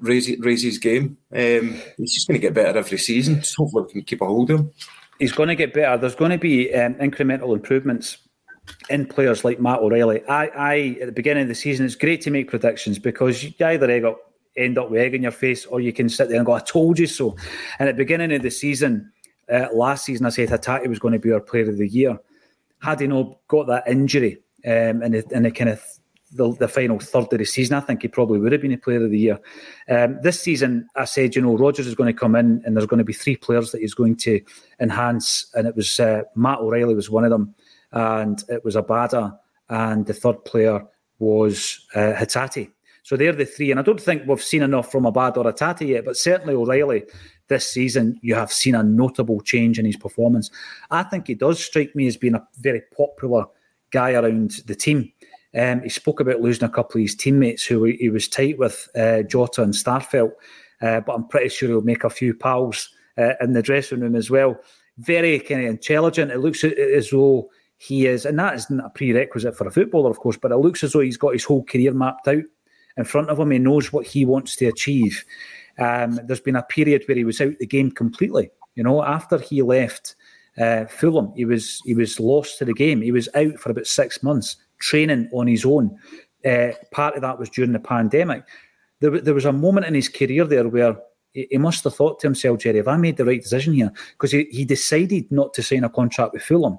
raise 0.00 0.30
raise 0.40 0.62
his 0.62 0.78
game. 0.78 1.16
Um, 1.32 1.80
he's 1.96 2.14
just 2.14 2.28
going 2.28 2.40
to 2.40 2.46
get 2.46 2.54
better 2.54 2.78
every 2.78 2.98
season. 2.98 3.42
So 3.42 3.64
hopefully, 3.64 3.84
we 3.86 3.92
can 3.92 4.02
keep 4.02 4.20
a 4.20 4.26
hold 4.26 4.50
of 4.50 4.60
him. 4.60 4.70
He's 5.18 5.32
going 5.32 5.48
to 5.48 5.54
get 5.54 5.72
better. 5.72 5.96
There's 5.96 6.14
going 6.14 6.32
to 6.32 6.38
be 6.38 6.74
um, 6.74 6.94
incremental 6.94 7.54
improvements 7.54 8.18
in 8.90 9.06
players 9.06 9.44
like 9.44 9.60
Matt 9.60 9.80
O'Riley. 9.80 10.24
I, 10.26 10.46
I, 10.46 10.98
at 11.00 11.06
the 11.06 11.12
beginning 11.12 11.42
of 11.42 11.48
the 11.48 11.54
season, 11.54 11.86
it's 11.86 11.94
great 11.94 12.20
to 12.22 12.30
make 12.30 12.48
predictions 12.48 12.98
because 12.98 13.42
you 13.42 13.52
either 13.64 13.90
egg 13.90 14.04
up, 14.04 14.18
end 14.56 14.78
up 14.78 14.90
with 14.90 15.00
egg 15.00 15.14
in 15.14 15.22
your 15.22 15.32
face 15.32 15.66
or 15.66 15.80
you 15.80 15.92
can 15.92 16.08
sit 16.08 16.28
there 16.28 16.38
and 16.38 16.46
go, 16.46 16.52
I 16.52 16.60
told 16.60 16.98
you 16.98 17.06
so. 17.06 17.36
And 17.78 17.88
at 17.88 17.96
the 17.96 18.02
beginning 18.02 18.32
of 18.32 18.42
the 18.42 18.50
season, 18.50 19.12
uh, 19.52 19.68
last 19.72 20.04
season, 20.04 20.26
I 20.26 20.30
said 20.30 20.48
Hatate 20.48 20.88
was 20.88 20.98
going 20.98 21.12
to 21.12 21.18
be 21.18 21.32
our 21.32 21.40
player 21.40 21.68
of 21.68 21.78
the 21.78 21.88
year. 21.88 22.18
Had 22.80 23.00
he 23.00 23.06
not 23.06 23.38
got 23.48 23.66
that 23.66 23.84
injury 23.86 24.38
um, 24.66 25.02
in, 25.02 25.12
the, 25.12 25.24
in 25.30 25.42
the 25.44 25.50
kind 25.50 25.70
of 25.70 25.82
the, 26.34 26.54
the, 26.56 26.68
final 26.68 26.98
third 26.98 27.32
of 27.32 27.38
the 27.38 27.44
season, 27.44 27.76
I 27.76 27.80
think 27.80 28.02
he 28.02 28.08
probably 28.08 28.38
would 28.38 28.52
have 28.52 28.60
been 28.60 28.72
a 28.72 28.78
player 28.78 29.04
of 29.04 29.10
the 29.10 29.18
year. 29.18 29.38
Um, 29.88 30.18
this 30.22 30.40
season, 30.40 30.88
I 30.96 31.04
said, 31.04 31.34
you 31.34 31.42
know, 31.42 31.56
Rodgers 31.56 31.86
is 31.86 31.94
going 31.94 32.12
to 32.12 32.18
come 32.18 32.36
in 32.36 32.62
and 32.64 32.76
there's 32.76 32.86
going 32.86 32.98
to 32.98 33.04
be 33.04 33.12
three 33.12 33.36
players 33.36 33.72
that 33.72 33.80
he's 33.80 33.94
going 33.94 34.16
to 34.16 34.40
enhance. 34.80 35.50
And 35.54 35.66
it 35.66 35.76
was 35.76 35.98
uh, 35.98 36.22
Matt 36.34 36.58
O'Riley 36.58 36.94
was 36.94 37.10
one 37.10 37.24
of 37.24 37.30
them 37.30 37.54
and 37.94 38.42
it 38.48 38.64
was 38.64 38.74
Abada, 38.74 39.38
and 39.68 40.04
the 40.04 40.12
third 40.12 40.44
player 40.44 40.84
was 41.18 41.86
uh, 41.94 42.12
Hatate. 42.12 42.70
So 43.04 43.16
they're 43.16 43.32
the 43.32 43.44
three, 43.44 43.70
and 43.70 43.78
I 43.78 43.82
don't 43.82 44.00
think 44.00 44.22
we've 44.26 44.42
seen 44.42 44.62
enough 44.62 44.90
from 44.90 45.04
Abada 45.04 45.38
or 45.38 45.52
Hatate 45.52 45.86
yet, 45.86 46.04
but 46.04 46.16
certainly 46.16 46.54
O'Riley 46.54 47.04
this 47.48 47.68
season, 47.68 48.18
you 48.22 48.34
have 48.34 48.52
seen 48.52 48.74
a 48.74 48.82
notable 48.82 49.40
change 49.40 49.78
in 49.78 49.84
his 49.84 49.96
performance. 49.96 50.50
I 50.90 51.02
think 51.02 51.26
he 51.26 51.34
does 51.34 51.62
strike 51.62 51.94
me 51.94 52.06
as 52.06 52.16
being 52.16 52.34
a 52.34 52.46
very 52.58 52.82
popular 52.96 53.44
guy 53.90 54.14
around 54.14 54.62
the 54.66 54.74
team. 54.74 55.12
Um, 55.56 55.82
he 55.82 55.88
spoke 55.88 56.20
about 56.20 56.40
losing 56.40 56.64
a 56.64 56.72
couple 56.72 56.98
of 56.98 57.02
his 57.02 57.14
teammates 57.14 57.64
who 57.64 57.84
he, 57.84 58.08
was 58.08 58.28
tight 58.28 58.58
with, 58.58 58.88
uh, 58.96 59.22
Jota 59.22 59.62
and 59.62 59.72
Starfelt, 59.72 60.32
uh, 60.82 61.00
but 61.00 61.14
I'm 61.14 61.28
pretty 61.28 61.48
sure 61.48 61.68
he'll 61.68 61.80
make 61.82 62.04
a 62.04 62.10
few 62.10 62.34
pals 62.34 62.90
uh, 63.18 63.34
in 63.40 63.52
the 63.52 63.62
dressing 63.62 64.00
room 64.00 64.16
as 64.16 64.30
well. 64.30 64.58
Very 64.98 65.38
kind 65.38 65.62
of 65.62 65.70
intelligent. 65.70 66.32
It 66.32 66.38
looks 66.38 66.64
as 66.64 67.10
though 67.10 67.50
he 67.78 68.06
is, 68.06 68.24
and 68.24 68.38
that 68.38 68.54
isn't 68.54 68.80
a 68.80 68.90
prerequisite 68.90 69.56
for 69.56 69.66
a 69.66 69.70
footballer, 69.70 70.10
of 70.10 70.18
course, 70.18 70.36
but 70.36 70.52
it 70.52 70.56
looks 70.56 70.82
as 70.82 70.92
though 70.92 71.00
he's 71.00 71.16
got 71.16 71.32
his 71.32 71.44
whole 71.44 71.64
career 71.64 71.92
mapped 71.92 72.26
out 72.28 72.42
in 72.96 73.04
front 73.04 73.30
of 73.30 73.38
him. 73.38 73.50
He 73.50 73.58
knows 73.58 73.92
what 73.92 74.06
he 74.06 74.24
wants 74.24 74.56
to 74.56 74.66
achieve. 74.66 75.24
Um, 75.78 76.20
there's 76.24 76.40
been 76.40 76.56
a 76.56 76.62
period 76.62 77.04
where 77.06 77.16
he 77.16 77.24
was 77.24 77.40
out 77.40 77.58
the 77.58 77.66
game 77.66 77.90
completely. 77.90 78.50
You 78.74 78.84
know, 78.84 79.02
after 79.04 79.38
he 79.38 79.62
left 79.62 80.16
uh, 80.58 80.86
Fulham, 80.86 81.32
he 81.34 81.44
was 81.44 81.80
he 81.84 81.94
was 81.94 82.20
lost 82.20 82.58
to 82.58 82.64
the 82.64 82.74
game. 82.74 83.02
He 83.02 83.12
was 83.12 83.28
out 83.34 83.58
for 83.58 83.70
about 83.70 83.86
six 83.86 84.22
months 84.22 84.56
training 84.84 85.28
on 85.32 85.46
his 85.46 85.64
own. 85.64 85.98
Uh, 86.44 86.72
part 86.90 87.16
of 87.16 87.22
that 87.22 87.38
was 87.38 87.48
during 87.48 87.72
the 87.72 87.78
pandemic. 87.78 88.44
There, 89.00 89.18
there 89.20 89.34
was 89.34 89.46
a 89.46 89.52
moment 89.52 89.86
in 89.86 89.94
his 89.94 90.08
career 90.08 90.44
there 90.44 90.68
where 90.68 90.96
he, 91.32 91.48
he 91.50 91.58
must 91.58 91.84
have 91.84 91.94
thought 91.94 92.20
to 92.20 92.26
himself, 92.26 92.58
Jerry, 92.58 92.76
have 92.76 92.88
I 92.88 92.98
made 92.98 93.16
the 93.16 93.24
right 93.24 93.40
decision 93.40 93.72
here? 93.72 93.90
Because 94.12 94.32
he, 94.32 94.46
he 94.50 94.64
decided 94.64 95.32
not 95.32 95.54
to 95.54 95.62
sign 95.62 95.84
a 95.84 95.88
contract 95.88 96.34
with 96.34 96.42
Fulham 96.42 96.78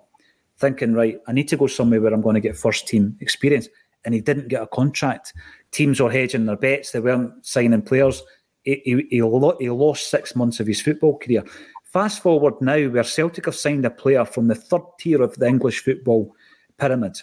thinking, 0.57 0.93
right, 0.93 1.19
I 1.27 1.33
need 1.33 1.47
to 1.49 1.57
go 1.57 1.67
somewhere 1.67 1.99
where 1.99 2.13
I'm 2.13 2.21
going 2.21 2.35
to 2.35 2.41
get 2.41 2.55
first 2.55 2.87
team 2.87 3.17
experience. 3.19 3.67
And 4.05 4.13
he 4.13 4.21
didn't 4.21 4.49
get 4.49 4.61
a 4.61 4.67
contract. 4.67 5.33
Teams 5.71 5.99
were 5.99 6.11
hedging 6.11 6.45
their 6.45 6.55
bets, 6.55 6.91
they 6.91 6.99
weren't 6.99 7.45
signing 7.45 7.81
players. 7.81 8.21
He, 8.63 8.81
he, 8.85 9.07
he, 9.09 9.69
lost 9.69 10.09
six 10.09 10.35
months 10.35 10.59
of 10.59 10.67
his 10.67 10.81
football 10.81 11.17
career. 11.17 11.43
Fast 11.83 12.21
forward 12.21 12.55
now, 12.61 12.87
where 12.87 13.03
Celtic 13.03 13.45
have 13.45 13.55
signed 13.55 13.85
a 13.85 13.89
player 13.89 14.25
from 14.25 14.47
the 14.47 14.55
third 14.55 14.81
tier 14.99 15.21
of 15.21 15.35
the 15.35 15.47
English 15.47 15.83
football 15.83 16.35
pyramid. 16.77 17.17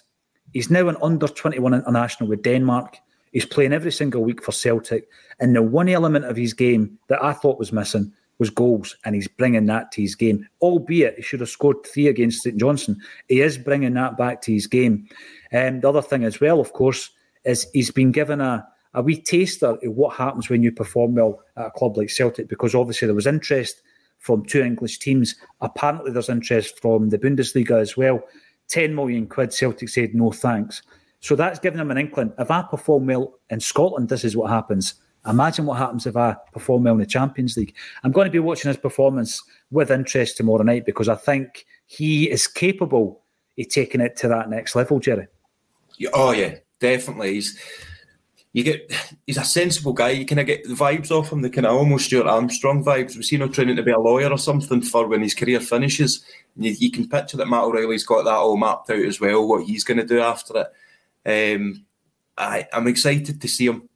He's 0.52 0.70
now 0.70 0.88
an 0.88 0.96
under 1.02 1.28
21 1.28 1.74
international 1.74 2.28
with 2.28 2.42
Denmark. 2.42 2.98
He's 3.32 3.46
playing 3.46 3.72
every 3.72 3.92
single 3.92 4.22
week 4.22 4.42
for 4.42 4.52
Celtic. 4.52 5.08
And 5.40 5.56
the 5.56 5.62
one 5.62 5.88
element 5.88 6.26
of 6.26 6.36
his 6.36 6.52
game 6.52 6.98
that 7.08 7.22
I 7.22 7.32
thought 7.32 7.58
was 7.58 7.72
missing 7.72 8.12
was 8.38 8.50
goals, 8.50 8.96
and 9.04 9.14
he's 9.14 9.28
bringing 9.28 9.66
that 9.66 9.92
to 9.92 10.02
his 10.02 10.14
game. 10.14 10.48
Albeit 10.60 11.16
he 11.16 11.22
should 11.22 11.40
have 11.40 11.48
scored 11.48 11.76
three 11.86 12.08
against 12.08 12.42
St 12.42 12.56
Johnstone, 12.56 13.00
he 13.28 13.40
is 13.40 13.56
bringing 13.56 13.94
that 13.94 14.16
back 14.16 14.42
to 14.42 14.52
his 14.52 14.66
game. 14.66 15.08
And 15.52 15.76
um, 15.76 15.80
the 15.80 15.88
other 15.88 16.02
thing 16.02 16.24
as 16.24 16.40
well, 16.40 16.60
of 16.60 16.72
course, 16.72 17.10
is 17.44 17.68
he's 17.72 17.90
been 17.90 18.12
given 18.12 18.40
a 18.40 18.66
a 18.94 19.02
wee 19.02 19.20
taster 19.20 19.78
of 19.82 19.92
what 19.94 20.16
happens 20.16 20.50
when 20.50 20.62
you 20.62 20.70
perform 20.70 21.14
well 21.14 21.42
at 21.56 21.66
a 21.66 21.70
club 21.70 21.96
like 21.96 22.10
Celtic, 22.10 22.48
because 22.48 22.74
obviously 22.74 23.06
there 23.06 23.14
was 23.14 23.26
interest 23.26 23.82
from 24.18 24.44
two 24.44 24.62
English 24.62 24.98
teams. 24.98 25.34
Apparently, 25.60 26.12
there's 26.12 26.28
interest 26.28 26.80
from 26.80 27.08
the 27.08 27.18
Bundesliga 27.18 27.80
as 27.80 27.96
well 27.96 28.22
10 28.72 28.94
million 28.94 29.26
quid, 29.26 29.52
Celtic 29.52 29.88
said 29.90 30.14
no 30.14 30.32
thanks. 30.32 30.82
So 31.20 31.36
that's 31.36 31.58
given 31.58 31.78
them 31.78 31.90
an 31.90 31.98
inkling. 31.98 32.32
If 32.38 32.50
I 32.50 32.62
perform 32.62 33.06
well 33.06 33.38
in 33.50 33.60
Scotland, 33.60 34.08
this 34.08 34.24
is 34.24 34.36
what 34.36 34.50
happens. 34.50 34.94
Imagine 35.26 35.66
what 35.66 35.78
happens 35.78 36.06
if 36.06 36.16
I 36.16 36.36
perform 36.52 36.84
well 36.84 36.94
in 36.94 37.00
the 37.00 37.06
Champions 37.06 37.56
League. 37.56 37.74
I'm 38.02 38.10
going 38.10 38.24
to 38.24 38.30
be 38.30 38.38
watching 38.38 38.70
his 38.70 38.78
performance 38.78 39.42
with 39.70 39.90
interest 39.90 40.38
tomorrow 40.38 40.64
night 40.64 40.86
because 40.86 41.08
I 41.08 41.14
think 41.14 41.66
he 41.86 42.30
is 42.30 42.46
capable 42.46 43.22
of 43.58 43.68
taking 43.68 44.00
it 44.00 44.16
to 44.16 44.28
that 44.28 44.48
next 44.48 44.74
level, 44.74 44.98
Jerry. 44.98 45.28
Oh 46.14 46.32
yeah, 46.32 46.56
definitely. 46.80 47.34
He's 47.34 47.60
you 48.52 48.64
get 48.64 48.92
he's 49.26 49.38
a 49.38 49.44
sensible 49.44 49.92
guy. 49.92 50.10
You 50.10 50.26
kind 50.26 50.40
of 50.40 50.46
get 50.46 50.64
the 50.64 50.74
vibes 50.74 51.10
off 51.10 51.32
him, 51.32 51.42
the 51.42 51.50
kind 51.50 51.66
of 51.66 51.74
almost 51.74 52.06
Stuart 52.06 52.26
Armstrong 52.26 52.84
vibes. 52.84 53.16
Was 53.16 53.28
he 53.28 53.36
him 53.36 53.50
training 53.50 53.76
to 53.76 53.82
be 53.82 53.90
a 53.90 53.98
lawyer 53.98 54.30
or 54.30 54.38
something 54.38 54.82
for 54.82 55.06
when 55.06 55.22
his 55.22 55.34
career 55.34 55.60
finishes? 55.60 56.24
And 56.54 56.64
you, 56.64 56.72
you 56.78 56.90
can 56.90 57.08
picture 57.08 57.36
that 57.38 57.48
Matt 57.48 57.64
O'Riley's 57.64 58.04
got 58.04 58.24
that 58.24 58.34
all 58.34 58.56
mapped 58.56 58.90
out 58.90 59.04
as 59.04 59.20
well. 59.20 59.46
What 59.46 59.64
he's 59.64 59.84
going 59.84 59.98
to 59.98 60.06
do 60.06 60.20
after 60.20 60.66
it. 61.24 61.56
Um, 61.56 61.84
I, 62.36 62.66
I'm 62.72 62.88
excited 62.88 63.40
to 63.40 63.48
see 63.48 63.66
him. 63.66 63.88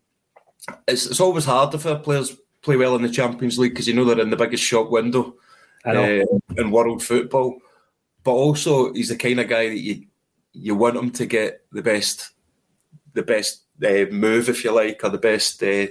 It's, 0.89 1.07
it's 1.07 1.21
always 1.21 1.45
harder 1.45 1.79
for 1.79 1.97
players 1.97 2.37
play 2.63 2.77
well 2.77 2.97
in 2.97 3.03
the 3.03 3.09
Champions 3.09 3.59
League 3.59 3.73
because 3.73 3.87
you 3.87 3.95
know 3.95 4.05
they're 4.05 4.21
in 4.21 4.31
the 4.31 4.37
biggest 4.37 4.65
shop 4.65 4.91
window 4.91 5.37
uh, 5.85 6.25
in 6.57 6.71
world 6.71 7.03
football. 7.03 7.59
But 8.25 8.33
also, 8.33 8.93
he's 8.93 9.11
the 9.11 9.17
kind 9.17 9.39
of 9.39 9.49
guy 9.49 9.69
that 9.69 9.79
you 9.79 10.07
you 10.53 10.75
want 10.75 10.97
him 10.97 11.11
to 11.11 11.27
get 11.27 11.63
the 11.71 11.83
best 11.83 12.31
the 13.13 13.23
best 13.23 13.66
uh, 13.85 14.11
move, 14.11 14.49
if 14.49 14.65
you 14.65 14.73
like, 14.73 15.03
or 15.03 15.11
the 15.11 15.19
best 15.19 15.63
uh, 15.63 15.87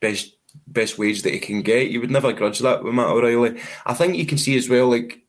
best 0.00 0.36
best 0.66 0.98
wage 0.98 1.22
that 1.22 1.32
he 1.32 1.38
can 1.38 1.62
get. 1.62 1.90
You 1.90 2.00
would 2.00 2.10
never 2.10 2.32
grudge 2.32 2.60
that 2.60 2.82
with 2.82 2.94
Matt 2.94 3.08
O'Riley. 3.08 3.60
I 3.86 3.94
think 3.94 4.16
you 4.16 4.26
can 4.26 4.38
see 4.38 4.56
as 4.56 4.68
well, 4.68 4.88
like 4.88 5.20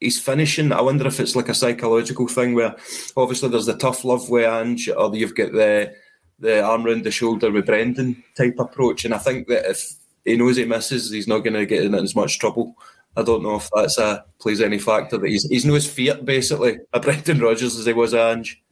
he's 0.00 0.20
finishing. 0.20 0.72
I 0.72 0.80
wonder 0.80 1.06
if 1.06 1.20
it's 1.20 1.36
like 1.36 1.48
a 1.48 1.54
psychological 1.54 2.28
thing 2.28 2.54
where 2.54 2.74
obviously 3.16 3.48
there's 3.48 3.66
the 3.66 3.76
tough 3.76 4.04
love 4.04 4.28
with 4.28 4.46
Ange, 4.46 4.88
or 4.96 5.14
you've 5.14 5.34
got 5.34 5.52
the 5.52 5.94
the 6.38 6.62
arm 6.62 6.84
round 6.84 7.04
the 7.04 7.10
shoulder 7.10 7.50
with 7.50 7.66
Brendan 7.66 8.22
type 8.36 8.58
approach. 8.58 9.04
And 9.04 9.14
I 9.14 9.18
think 9.18 9.46
that 9.48 9.66
if 9.66 9.94
he 10.24 10.36
knows 10.36 10.56
he 10.56 10.64
misses, 10.64 11.10
he's 11.10 11.28
not 11.28 11.40
going 11.40 11.54
to 11.54 11.66
get 11.66 11.84
in 11.84 11.94
as 11.94 12.16
much 12.16 12.38
trouble. 12.38 12.74
I 13.16 13.22
don't 13.22 13.42
know 13.42 13.56
if 13.56 13.68
that's 13.74 13.98
a 13.98 14.24
plays 14.40 14.60
any 14.60 14.78
factor 14.78 15.18
that 15.18 15.28
he's 15.28 15.46
he's 15.48 15.66
no 15.66 15.74
as 15.74 15.90
fear 15.90 16.14
basically 16.16 16.78
a 16.92 17.00
Brendan 17.00 17.40
Rodgers 17.40 17.78
as 17.78 17.86
he 17.86 17.92
was 17.92 18.14
Ange. 18.14 18.62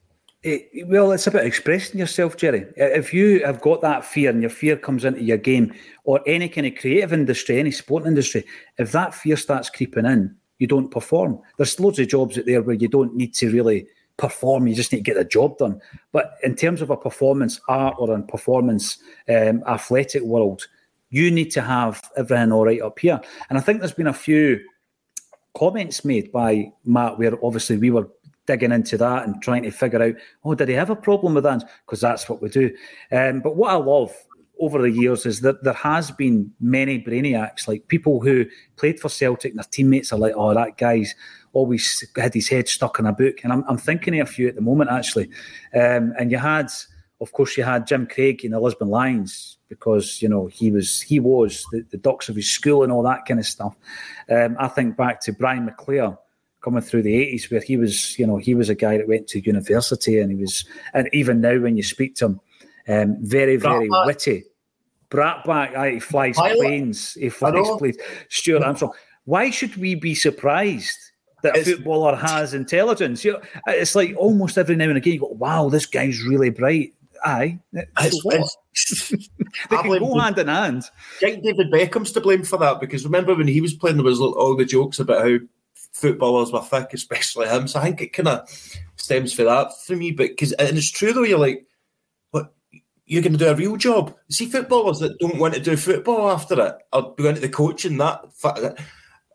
It, 0.44 0.86
well, 0.86 1.10
it's 1.10 1.26
about 1.26 1.44
expressing 1.44 1.98
yourself, 1.98 2.36
Jerry. 2.36 2.66
If 2.76 3.12
you 3.12 3.44
have 3.44 3.60
got 3.60 3.80
that 3.82 4.04
fear 4.04 4.30
and 4.30 4.40
your 4.40 4.50
fear 4.50 4.76
comes 4.76 5.04
into 5.04 5.22
your 5.22 5.36
game 5.36 5.74
or 6.04 6.20
any 6.26 6.48
kind 6.48 6.66
of 6.66 6.76
creative 6.76 7.12
industry, 7.12 7.58
any 7.58 7.72
sporting 7.72 8.08
industry, 8.08 8.44
if 8.78 8.92
that 8.92 9.14
fear 9.14 9.36
starts 9.36 9.68
creeping 9.68 10.06
in, 10.06 10.36
you 10.58 10.68
don't 10.68 10.90
perform. 10.90 11.40
There's 11.56 11.80
loads 11.80 11.98
of 11.98 12.08
jobs 12.08 12.38
out 12.38 12.46
there 12.46 12.62
where 12.62 12.76
you 12.76 12.86
don't 12.86 13.16
need 13.16 13.34
to 13.34 13.50
really 13.50 13.88
perform, 14.16 14.66
you 14.66 14.74
just 14.74 14.92
need 14.92 14.98
to 14.98 15.04
get 15.04 15.16
the 15.16 15.24
job 15.24 15.58
done. 15.58 15.80
But 16.12 16.34
in 16.44 16.54
terms 16.54 16.82
of 16.82 16.90
a 16.90 16.96
performance 16.96 17.60
art 17.68 17.96
or 17.98 18.12
a 18.12 18.22
performance 18.22 18.98
um, 19.28 19.62
athletic 19.66 20.22
world, 20.22 20.68
you 21.10 21.30
need 21.30 21.50
to 21.52 21.62
have 21.62 22.02
everything 22.16 22.52
all 22.52 22.64
right 22.64 22.80
up 22.80 22.98
here. 22.98 23.20
And 23.48 23.58
I 23.58 23.60
think 23.60 23.80
there's 23.80 23.92
been 23.92 24.06
a 24.06 24.12
few 24.12 24.60
comments 25.56 26.04
made 26.04 26.30
by 26.30 26.70
Matt 26.84 27.18
where 27.18 27.44
obviously 27.44 27.76
we 27.76 27.90
were 27.90 28.08
digging 28.48 28.72
into 28.72 28.96
that 28.96 29.24
and 29.24 29.40
trying 29.42 29.62
to 29.62 29.70
figure 29.70 30.02
out, 30.02 30.14
oh, 30.42 30.54
did 30.54 30.68
he 30.68 30.74
have 30.74 30.90
a 30.90 30.96
problem 30.96 31.34
with 31.34 31.44
that? 31.44 31.62
Because 31.86 32.00
that's 32.00 32.28
what 32.28 32.40
we 32.40 32.48
do. 32.48 32.74
Um, 33.12 33.40
but 33.40 33.56
what 33.56 33.70
I 33.70 33.74
love 33.74 34.12
over 34.58 34.80
the 34.80 34.90
years 34.90 35.26
is 35.26 35.42
that 35.42 35.62
there 35.62 35.74
has 35.74 36.10
been 36.10 36.50
many 36.58 36.98
brainiacs, 36.98 37.68
like 37.68 37.86
people 37.88 38.20
who 38.20 38.46
played 38.76 38.98
for 38.98 39.10
Celtic 39.10 39.52
and 39.52 39.58
their 39.58 39.68
teammates 39.70 40.12
are 40.12 40.18
like, 40.18 40.32
oh, 40.34 40.54
that 40.54 40.78
guy's 40.78 41.14
always 41.52 42.04
had 42.16 42.32
his 42.32 42.48
head 42.48 42.68
stuck 42.68 42.98
in 42.98 43.06
a 43.06 43.12
book. 43.12 43.36
And 43.44 43.52
I'm, 43.52 43.64
I'm 43.68 43.78
thinking 43.78 44.18
of 44.18 44.28
a 44.28 44.32
few 44.32 44.48
at 44.48 44.54
the 44.54 44.62
moment, 44.62 44.90
actually. 44.90 45.30
Um, 45.74 46.14
and 46.18 46.30
you 46.30 46.38
had, 46.38 46.70
of 47.20 47.30
course, 47.32 47.54
you 47.58 47.64
had 47.64 47.86
Jim 47.86 48.06
Craig 48.06 48.44
in 48.46 48.52
the 48.52 48.60
Lisbon 48.60 48.88
Lions 48.88 49.58
because 49.68 50.22
you 50.22 50.28
know 50.30 50.46
he 50.46 50.72
was 50.72 51.02
he 51.02 51.20
was 51.20 51.66
the, 51.72 51.84
the 51.90 51.98
dux 51.98 52.30
of 52.30 52.36
his 52.36 52.50
school 52.50 52.82
and 52.82 52.90
all 52.90 53.02
that 53.02 53.26
kind 53.26 53.38
of 53.38 53.44
stuff. 53.44 53.76
Um, 54.30 54.56
I 54.58 54.68
think 54.68 54.96
back 54.96 55.20
to 55.22 55.32
Brian 55.32 55.68
McClair 55.68 56.16
coming 56.68 56.82
through 56.82 57.02
the 57.02 57.14
80s 57.14 57.50
where 57.50 57.62
he 57.62 57.78
was, 57.78 58.18
you 58.18 58.26
know, 58.26 58.36
he 58.36 58.54
was 58.54 58.68
a 58.68 58.74
guy 58.74 58.98
that 58.98 59.08
went 59.08 59.26
to 59.28 59.40
university 59.40 60.20
and 60.20 60.30
he 60.30 60.36
was, 60.36 60.66
and 60.92 61.08
even 61.14 61.40
now 61.40 61.58
when 61.58 61.78
you 61.78 61.82
speak 61.82 62.14
to 62.16 62.26
him, 62.26 62.40
um, 62.88 63.16
very, 63.20 63.56
very 63.56 63.88
Brat 63.88 64.06
witty. 64.06 64.44
Brat 65.08 65.44
back, 65.46 65.74
uh, 65.74 65.84
he 65.84 66.00
flies 66.00 66.36
Pilot. 66.36 66.58
planes, 66.58 67.14
he 67.14 67.30
flies 67.30 67.66
planes. 67.78 67.96
Stuart 68.28 68.62
Armstrong. 68.62 68.92
Why 69.24 69.48
should 69.48 69.76
we 69.76 69.94
be 69.94 70.14
surprised 70.14 70.98
that 71.42 71.56
a 71.56 71.64
footballer 71.64 72.16
has 72.16 72.52
intelligence? 72.52 73.24
You 73.24 73.32
know, 73.32 73.40
it's 73.66 73.94
like 73.94 74.14
almost 74.18 74.58
every 74.58 74.76
now 74.76 74.88
and 74.88 74.98
again 74.98 75.14
you 75.14 75.20
go, 75.20 75.28
wow, 75.28 75.70
this 75.70 75.86
guy's 75.86 76.22
really 76.22 76.50
bright. 76.50 76.92
Aye. 77.24 77.58
It's, 77.72 78.56
it's, 78.76 79.08
they 79.70 79.76
can 79.76 79.98
go 79.98 80.18
hand 80.18 80.38
in 80.38 80.48
hand. 80.48 80.84
I 81.16 81.30
think 81.30 81.44
David 81.44 81.70
Beckham's 81.70 82.12
to 82.12 82.20
blame 82.20 82.44
for 82.44 82.58
that 82.58 82.78
because 82.78 83.04
remember 83.04 83.34
when 83.34 83.48
he 83.48 83.62
was 83.62 83.72
playing, 83.72 83.96
there 83.96 84.04
was 84.04 84.20
all 84.20 84.54
the 84.54 84.66
jokes 84.66 84.98
about 84.98 85.22
how 85.22 85.38
footballers 85.92 86.52
were 86.52 86.62
thick, 86.62 86.88
especially 86.92 87.48
him. 87.48 87.68
So 87.68 87.80
I 87.80 87.84
think 87.84 88.00
it 88.00 88.12
kind 88.12 88.28
of 88.28 88.48
stems 88.96 89.32
for 89.32 89.44
that 89.44 89.70
for 89.84 89.96
me. 89.96 90.12
But 90.12 90.30
because 90.30 90.52
and 90.52 90.76
it's 90.76 90.90
true 90.90 91.12
though, 91.12 91.24
you're 91.24 91.38
like, 91.38 91.66
what 92.30 92.52
you're 93.06 93.22
going 93.22 93.32
to 93.32 93.38
do 93.38 93.48
a 93.48 93.54
real 93.54 93.76
job? 93.76 94.14
See, 94.30 94.46
footballers 94.46 95.00
that 95.00 95.18
don't 95.18 95.38
want 95.38 95.54
to 95.54 95.60
do 95.60 95.76
football 95.76 96.30
after 96.30 96.60
it 96.60 96.74
are 96.92 97.14
going 97.16 97.34
to 97.34 97.40
the 97.40 97.48
coaching. 97.48 97.98
That 97.98 98.24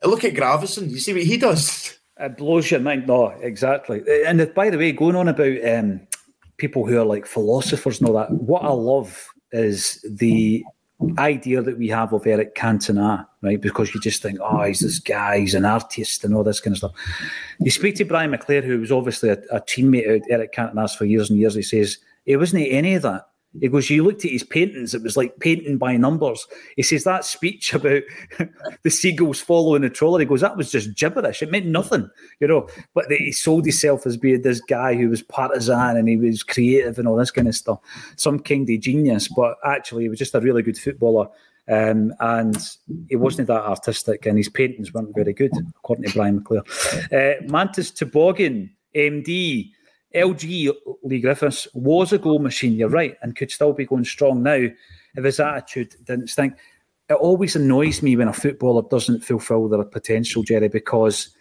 look 0.04 0.24
at 0.24 0.34
Gravesen. 0.34 0.90
You 0.90 1.00
see 1.00 1.14
what 1.14 1.24
he 1.24 1.38
does. 1.38 1.98
It 2.20 2.38
blows 2.38 2.70
your 2.70 2.80
mind. 2.80 3.08
No, 3.08 3.30
exactly. 3.42 4.04
And 4.28 4.54
by 4.54 4.70
the 4.70 4.78
way, 4.78 4.92
going 4.92 5.16
on 5.16 5.28
about 5.28 5.58
um, 5.66 6.00
people 6.58 6.86
who 6.86 7.02
are 7.02 7.06
like 7.06 7.26
philosophers 7.26 8.00
and 8.00 8.08
all 8.08 8.16
that, 8.16 8.30
what 8.30 8.64
I 8.64 8.70
love 8.70 9.28
is 9.52 10.00
the 10.08 10.64
idea 11.18 11.62
that 11.62 11.78
we 11.78 11.88
have 11.90 12.14
of 12.14 12.26
Eric 12.26 12.56
Cantona, 12.56 13.28
right? 13.42 13.60
Because 13.60 13.94
you 13.94 14.02
just 14.02 14.22
think, 14.22 14.40
oh, 14.42 14.64
he's 14.64 14.80
this 14.80 15.00
guy, 15.00 15.40
he's 15.40 15.56
an 15.56 15.66
artist 15.66 16.24
and 16.24 16.36
all 16.36 16.44
this 16.44 16.60
kind 16.60 16.74
of 16.74 16.78
stuff. 16.78 16.92
You 17.60 17.72
speak 17.72 17.96
to 17.96 18.06
Brian 18.06 18.32
McClair, 18.32 18.64
who 18.64 18.80
was 18.80 18.92
obviously 18.92 19.30
a, 19.30 19.38
a 19.52 19.62
teammate 19.62 20.16
of 20.16 20.24
Eric 20.30 20.54
Cantona's 20.54 20.96
for 20.96 21.06
years 21.06 21.30
and 21.30 21.40
years. 21.40 21.56
He 21.56 21.62
says, 21.62 21.98
it 22.26 22.38
wasn't 22.38 22.68
any 22.68 22.96
of 22.96 23.02
that. 23.04 23.28
He 23.60 23.68
goes, 23.68 23.90
You 23.90 24.04
looked 24.04 24.26
at 24.26 24.32
his 24.32 24.44
paintings, 24.44 24.94
it 24.94 25.04
was 25.04 25.16
like 25.16 25.40
painting 25.40 25.78
by 25.78 25.98
numbers. 25.98 26.48
He 26.76 26.84
says 26.84 27.04
that 27.04 27.26
speech 27.26 27.74
about 27.74 28.04
the 28.84 28.90
seagulls 28.90 29.42
following 29.42 29.84
the 29.84 29.90
trawler, 29.90 30.20
he 30.20 30.26
goes, 30.26 30.42
That 30.42 30.58
was 30.58 30.72
just 30.72 30.96
gibberish. 30.96 31.42
It 31.42 31.52
meant 31.52 31.68
nothing, 31.68 32.10
you 32.40 32.48
know. 32.48 32.68
But 32.94 33.12
he 33.12 33.32
sold 33.32 33.66
himself 33.66 34.06
as 34.06 34.18
being 34.18 34.42
this 34.42 34.62
guy 34.62 34.96
who 34.96 35.10
was 35.10 35.22
partisan 35.22 35.98
and 35.98 36.08
he 36.08 36.18
was 36.18 36.44
creative 36.44 36.98
and 36.98 37.08
all 37.08 37.16
this 37.16 37.32
kind 37.32 37.48
of 37.48 37.56
stuff. 37.56 37.80
Some 38.16 38.40
kind 38.40 38.70
of 38.70 38.80
genius, 38.80 39.28
but 39.28 39.58
actually, 39.66 40.04
he 40.04 40.10
was 40.10 40.20
just 40.20 40.36
a 40.36 40.42
really 40.42 40.64
good 40.64 40.78
footballer. 40.78 41.28
Um, 41.68 42.14
and 42.20 42.58
he 43.08 43.16
wasn't 43.16 43.48
that 43.48 43.64
artistic, 43.64 44.26
and 44.26 44.38
his 44.38 44.50
paintings 44.50 44.94
weren't 44.94 45.16
very 45.16 45.32
good, 45.32 45.54
according 45.78 46.06
to 46.06 46.14
Brian 46.14 46.42
McClair. 46.42 46.64
Uh, 47.12 47.42
Mantis 47.50 47.90
Toboggan, 47.90 48.70
MD, 48.94 49.72
LG 50.16 50.72
Leigh 51.04 51.22
Griffiths 51.22 51.68
was 51.74 52.14
a 52.14 52.18
goal 52.18 52.40
machine, 52.40 52.74
you're 52.74 52.90
right, 52.90 53.16
and 53.22 53.36
could 53.36 53.52
still 53.52 53.74
be 53.74 53.86
going 53.86 54.06
strong 54.06 54.44
now 54.44 54.68
if 55.16 55.24
his 55.24 55.40
attitude 55.40 55.96
didn't 56.06 56.30
stink. 56.30 56.54
It 57.10 57.14
always 57.14 57.56
annoys 57.56 58.02
me 58.02 58.16
when 58.16 58.28
a 58.28 58.34
footballer 58.34 58.84
doesn't 58.90 59.24
fulfil 59.24 59.68
their 59.68 59.84
potential, 59.84 60.44
Jerry, 60.44 60.70
because 60.70 61.36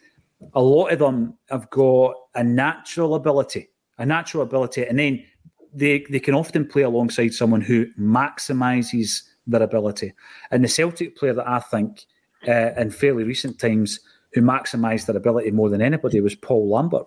a 0.55 0.63
lot 0.63 0.89
of 0.89 0.99
them 0.99 1.39
have 1.51 1.71
got 1.71 2.15
a 2.35 2.43
natural 2.43 3.15
ability, 3.15 3.69
a 3.99 4.07
natural 4.07 4.43
ability, 4.43 4.85
and 4.85 4.99
then 4.99 5.25
they, 5.73 6.05
they 6.11 6.21
can 6.21 6.35
often 6.35 6.67
play 6.67 6.83
alongside 6.83 7.33
someone 7.33 7.61
who 7.61 7.87
maximises 7.99 9.23
their 9.47 9.63
ability. 9.63 10.13
And 10.51 10.65
the 10.65 10.69
Celtic 10.69 11.17
player 11.17 11.35
that 11.35 11.49
I 11.49 11.61
think 11.61 12.05
uh, 12.47 12.73
in 12.77 12.91
fairly 12.91 13.25
recent 13.25 13.59
times 13.59 14.01
who 14.33 14.41
maximised 14.41 15.07
their 15.07 15.17
ability 15.17 15.51
more 15.51 15.69
than 15.69 15.83
anybody 15.83 16.21
was 16.21 16.35
Paul 16.35 16.69
Lambert. 16.69 17.07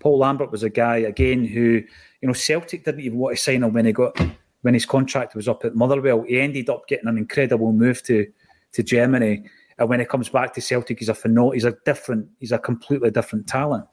Paul 0.00 0.18
Lambert 0.18 0.50
was 0.50 0.62
a 0.62 0.70
guy 0.70 0.96
again 0.96 1.44
who, 1.44 1.82
you 2.20 2.28
know, 2.28 2.32
Celtic 2.32 2.84
didn't 2.84 3.00
even 3.00 3.18
want 3.18 3.36
to 3.36 3.42
sign 3.42 3.62
him 3.62 3.72
when 3.72 3.86
he 3.86 3.92
got 3.92 4.18
when 4.62 4.74
his 4.74 4.86
contract 4.86 5.34
was 5.34 5.48
up 5.48 5.64
at 5.64 5.76
Motherwell. 5.76 6.22
He 6.22 6.40
ended 6.40 6.68
up 6.68 6.88
getting 6.88 7.08
an 7.08 7.18
incredible 7.18 7.72
move 7.72 8.02
to 8.04 8.26
to 8.72 8.82
Germany, 8.82 9.44
and 9.78 9.88
when 9.88 10.00
he 10.00 10.06
comes 10.06 10.28
back 10.28 10.54
to 10.54 10.60
Celtic, 10.60 10.98
he's 10.98 11.08
a 11.08 11.14
phenomenal, 11.14 11.52
he's 11.52 11.64
a 11.64 11.76
different, 11.84 12.28
he's 12.40 12.52
a 12.52 12.58
completely 12.58 13.10
different 13.10 13.46
talent. 13.46 13.84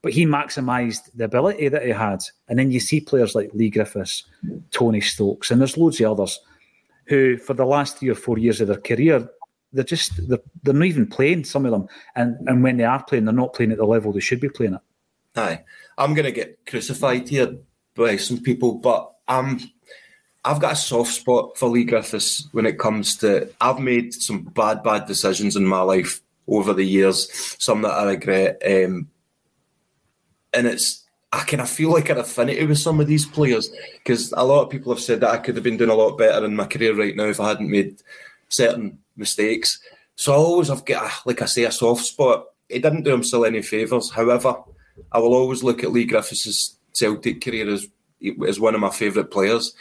But 0.00 0.12
he 0.12 0.26
maximised 0.26 1.10
the 1.14 1.24
ability 1.24 1.68
that 1.68 1.84
he 1.84 1.90
had, 1.90 2.20
and 2.48 2.58
then 2.58 2.70
you 2.70 2.78
see 2.78 3.00
players 3.00 3.34
like 3.34 3.50
Leigh 3.52 3.70
Griffiths, 3.70 4.24
Tony 4.70 5.00
Stokes, 5.00 5.50
and 5.50 5.60
there's 5.60 5.76
loads 5.76 6.00
of 6.00 6.12
others 6.12 6.38
who, 7.06 7.36
for 7.36 7.54
the 7.54 7.64
last 7.64 7.98
three 7.98 8.10
or 8.10 8.14
four 8.14 8.38
years 8.38 8.60
of 8.60 8.68
their 8.68 8.80
career, 8.80 9.28
they're 9.72 9.84
just 9.84 10.28
they're, 10.28 10.38
they're 10.62 10.74
not 10.74 10.86
even 10.86 11.06
playing. 11.06 11.44
Some 11.44 11.66
of 11.66 11.72
them, 11.72 11.88
and 12.14 12.36
and 12.48 12.62
when 12.62 12.76
they 12.76 12.84
are 12.84 13.02
playing, 13.02 13.24
they're 13.24 13.34
not 13.34 13.54
playing 13.54 13.72
at 13.72 13.78
the 13.78 13.86
level 13.86 14.12
they 14.12 14.20
should 14.20 14.40
be 14.40 14.48
playing 14.48 14.74
at. 14.74 14.82
Aye, 15.36 15.64
I'm 15.96 16.14
going 16.14 16.24
to 16.24 16.32
get 16.32 16.64
crucified 16.66 17.28
here 17.28 17.56
by 17.94 18.16
some 18.16 18.40
people, 18.40 18.74
but 18.74 19.12
I'm. 19.26 19.60
I've 20.44 20.60
got 20.60 20.72
a 20.72 20.76
soft 20.76 21.12
spot 21.12 21.58
for 21.58 21.68
Leigh 21.68 21.84
Griffiths 21.84 22.48
when 22.52 22.64
it 22.64 22.78
comes 22.78 23.16
to. 23.18 23.50
I've 23.60 23.80
made 23.80 24.14
some 24.14 24.44
bad, 24.44 24.82
bad 24.82 25.06
decisions 25.06 25.56
in 25.56 25.66
my 25.66 25.82
life 25.82 26.20
over 26.46 26.72
the 26.72 26.84
years, 26.84 27.28
some 27.58 27.82
that 27.82 27.90
I 27.90 28.04
regret. 28.04 28.62
Um, 28.64 29.10
and 30.54 30.66
it's 30.66 31.04
I 31.32 31.40
kind 31.40 31.60
of 31.60 31.68
feel 31.68 31.92
like 31.92 32.08
an 32.08 32.18
affinity 32.18 32.64
with 32.64 32.78
some 32.78 33.00
of 33.00 33.06
these 33.06 33.26
players 33.26 33.70
because 33.98 34.32
a 34.32 34.44
lot 34.44 34.62
of 34.62 34.70
people 34.70 34.92
have 34.92 35.02
said 35.02 35.20
that 35.20 35.30
I 35.30 35.38
could 35.38 35.56
have 35.56 35.64
been 35.64 35.76
doing 35.76 35.90
a 35.90 35.94
lot 35.94 36.16
better 36.16 36.44
in 36.44 36.56
my 36.56 36.64
career 36.64 36.94
right 36.94 37.14
now 37.14 37.24
if 37.24 37.40
I 37.40 37.48
hadn't 37.48 37.70
made 37.70 38.02
certain 38.48 38.98
mistakes. 39.16 39.78
So 40.16 40.32
I 40.32 40.36
always 40.36 40.68
have 40.68 40.86
got, 40.86 41.26
like 41.26 41.42
I 41.42 41.44
say, 41.44 41.64
a 41.64 41.72
soft 41.72 42.04
spot. 42.04 42.46
It 42.68 42.82
didn't 42.82 43.02
do 43.02 43.10
himself 43.10 43.46
any 43.46 43.60
favours. 43.60 44.10
However, 44.10 44.56
I 45.12 45.18
will 45.18 45.34
always 45.34 45.62
look 45.62 45.82
at 45.82 45.92
Leigh 45.92 46.06
Griffiths' 46.06 46.76
Celtic 46.92 47.42
career 47.42 47.68
as 47.70 47.86
as 48.46 48.58
one 48.58 48.74
of 48.74 48.80
my 48.80 48.90
favourite 48.90 49.30
players 49.30 49.74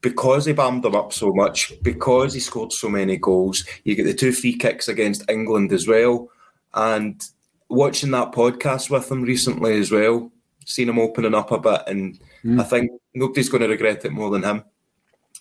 because 0.00 0.46
he 0.46 0.54
bammed 0.54 0.82
them 0.82 0.94
up 0.94 1.12
so 1.12 1.32
much, 1.32 1.72
because 1.82 2.32
he 2.32 2.40
scored 2.40 2.72
so 2.72 2.88
many 2.88 3.16
goals. 3.16 3.64
You 3.84 3.94
get 3.94 4.04
the 4.04 4.14
two 4.14 4.32
free 4.32 4.56
kicks 4.56 4.88
against 4.88 5.28
England 5.28 5.72
as 5.72 5.86
well, 5.86 6.30
and 6.74 7.20
watching 7.68 8.10
that 8.12 8.32
podcast 8.32 8.90
with 8.90 9.10
him 9.10 9.22
recently 9.22 9.78
as 9.78 9.90
well, 9.90 10.30
seen 10.64 10.88
him 10.88 10.98
opening 10.98 11.34
up 11.34 11.50
a 11.50 11.58
bit, 11.58 11.82
and 11.86 12.18
mm. 12.44 12.60
I 12.60 12.64
think 12.64 12.90
nobody's 13.14 13.48
going 13.48 13.62
to 13.62 13.68
regret 13.68 14.04
it 14.04 14.12
more 14.12 14.30
than 14.30 14.42
him. 14.42 14.64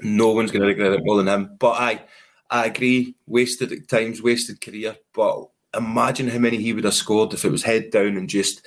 No 0.01 0.31
one's 0.31 0.51
going 0.51 0.61
to 0.61 0.67
regret 0.67 0.93
it 0.93 1.01
more 1.03 1.17
than 1.17 1.27
him. 1.27 1.55
But 1.59 1.71
I, 1.71 2.03
I 2.49 2.65
agree, 2.67 3.15
wasted 3.27 3.71
at 3.71 3.87
times, 3.87 4.21
wasted 4.21 4.61
career. 4.61 4.95
But 5.13 5.49
imagine 5.75 6.29
how 6.29 6.39
many 6.39 6.57
he 6.57 6.73
would 6.73 6.85
have 6.85 6.93
scored 6.93 7.33
if 7.33 7.43
it 7.45 7.51
was 7.51 7.63
head 7.63 7.91
down 7.91 8.17
and 8.17 8.29
just 8.29 8.65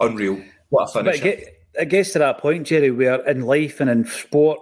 unreal. 0.00 0.42
What 0.70 0.90
a 0.94 1.04
finish! 1.04 1.22
It 1.78 1.90
gets 1.90 2.12
to 2.12 2.18
that 2.20 2.38
point, 2.38 2.66
Jerry, 2.66 2.90
where 2.90 3.24
in 3.26 3.42
life 3.42 3.80
and 3.80 3.90
in 3.90 4.06
sport, 4.06 4.58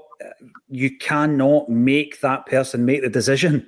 you 0.69 0.97
cannot 0.99 1.69
make 1.69 2.21
that 2.21 2.47
person 2.47 2.85
make 2.85 3.03
the 3.03 3.09
decision. 3.09 3.67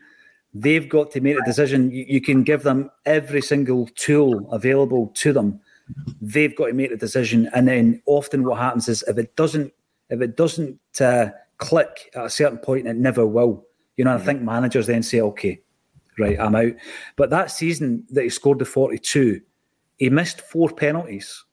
They've 0.54 0.88
got 0.88 1.10
to 1.12 1.20
make 1.20 1.36
the 1.36 1.44
decision. 1.44 1.90
You, 1.90 2.04
you 2.08 2.20
can 2.20 2.42
give 2.42 2.62
them 2.62 2.90
every 3.04 3.42
single 3.42 3.88
tool 3.94 4.50
available 4.52 5.08
to 5.16 5.32
them. 5.32 5.60
They've 6.20 6.54
got 6.54 6.66
to 6.66 6.72
make 6.72 6.90
the 6.90 6.96
decision, 6.96 7.48
and 7.54 7.68
then 7.68 8.02
often 8.06 8.44
what 8.44 8.58
happens 8.58 8.88
is 8.88 9.04
if 9.06 9.18
it 9.18 9.36
doesn't, 9.36 9.72
if 10.10 10.20
it 10.20 10.36
doesn't 10.36 10.80
uh, 11.00 11.28
click 11.58 12.10
at 12.14 12.26
a 12.26 12.30
certain 12.30 12.58
point, 12.58 12.88
it 12.88 12.96
never 12.96 13.26
will. 13.26 13.64
You 13.96 14.04
know. 14.04 14.14
I 14.14 14.18
think 14.18 14.42
managers 14.42 14.88
then 14.88 15.04
say, 15.04 15.20
"Okay, 15.20 15.60
right, 16.18 16.38
I'm 16.40 16.56
out." 16.56 16.72
But 17.14 17.30
that 17.30 17.52
season 17.52 18.04
that 18.10 18.24
he 18.24 18.30
scored 18.30 18.58
the 18.58 18.64
42, 18.64 19.40
he 19.98 20.10
missed 20.10 20.40
four 20.40 20.70
penalties 20.70 21.44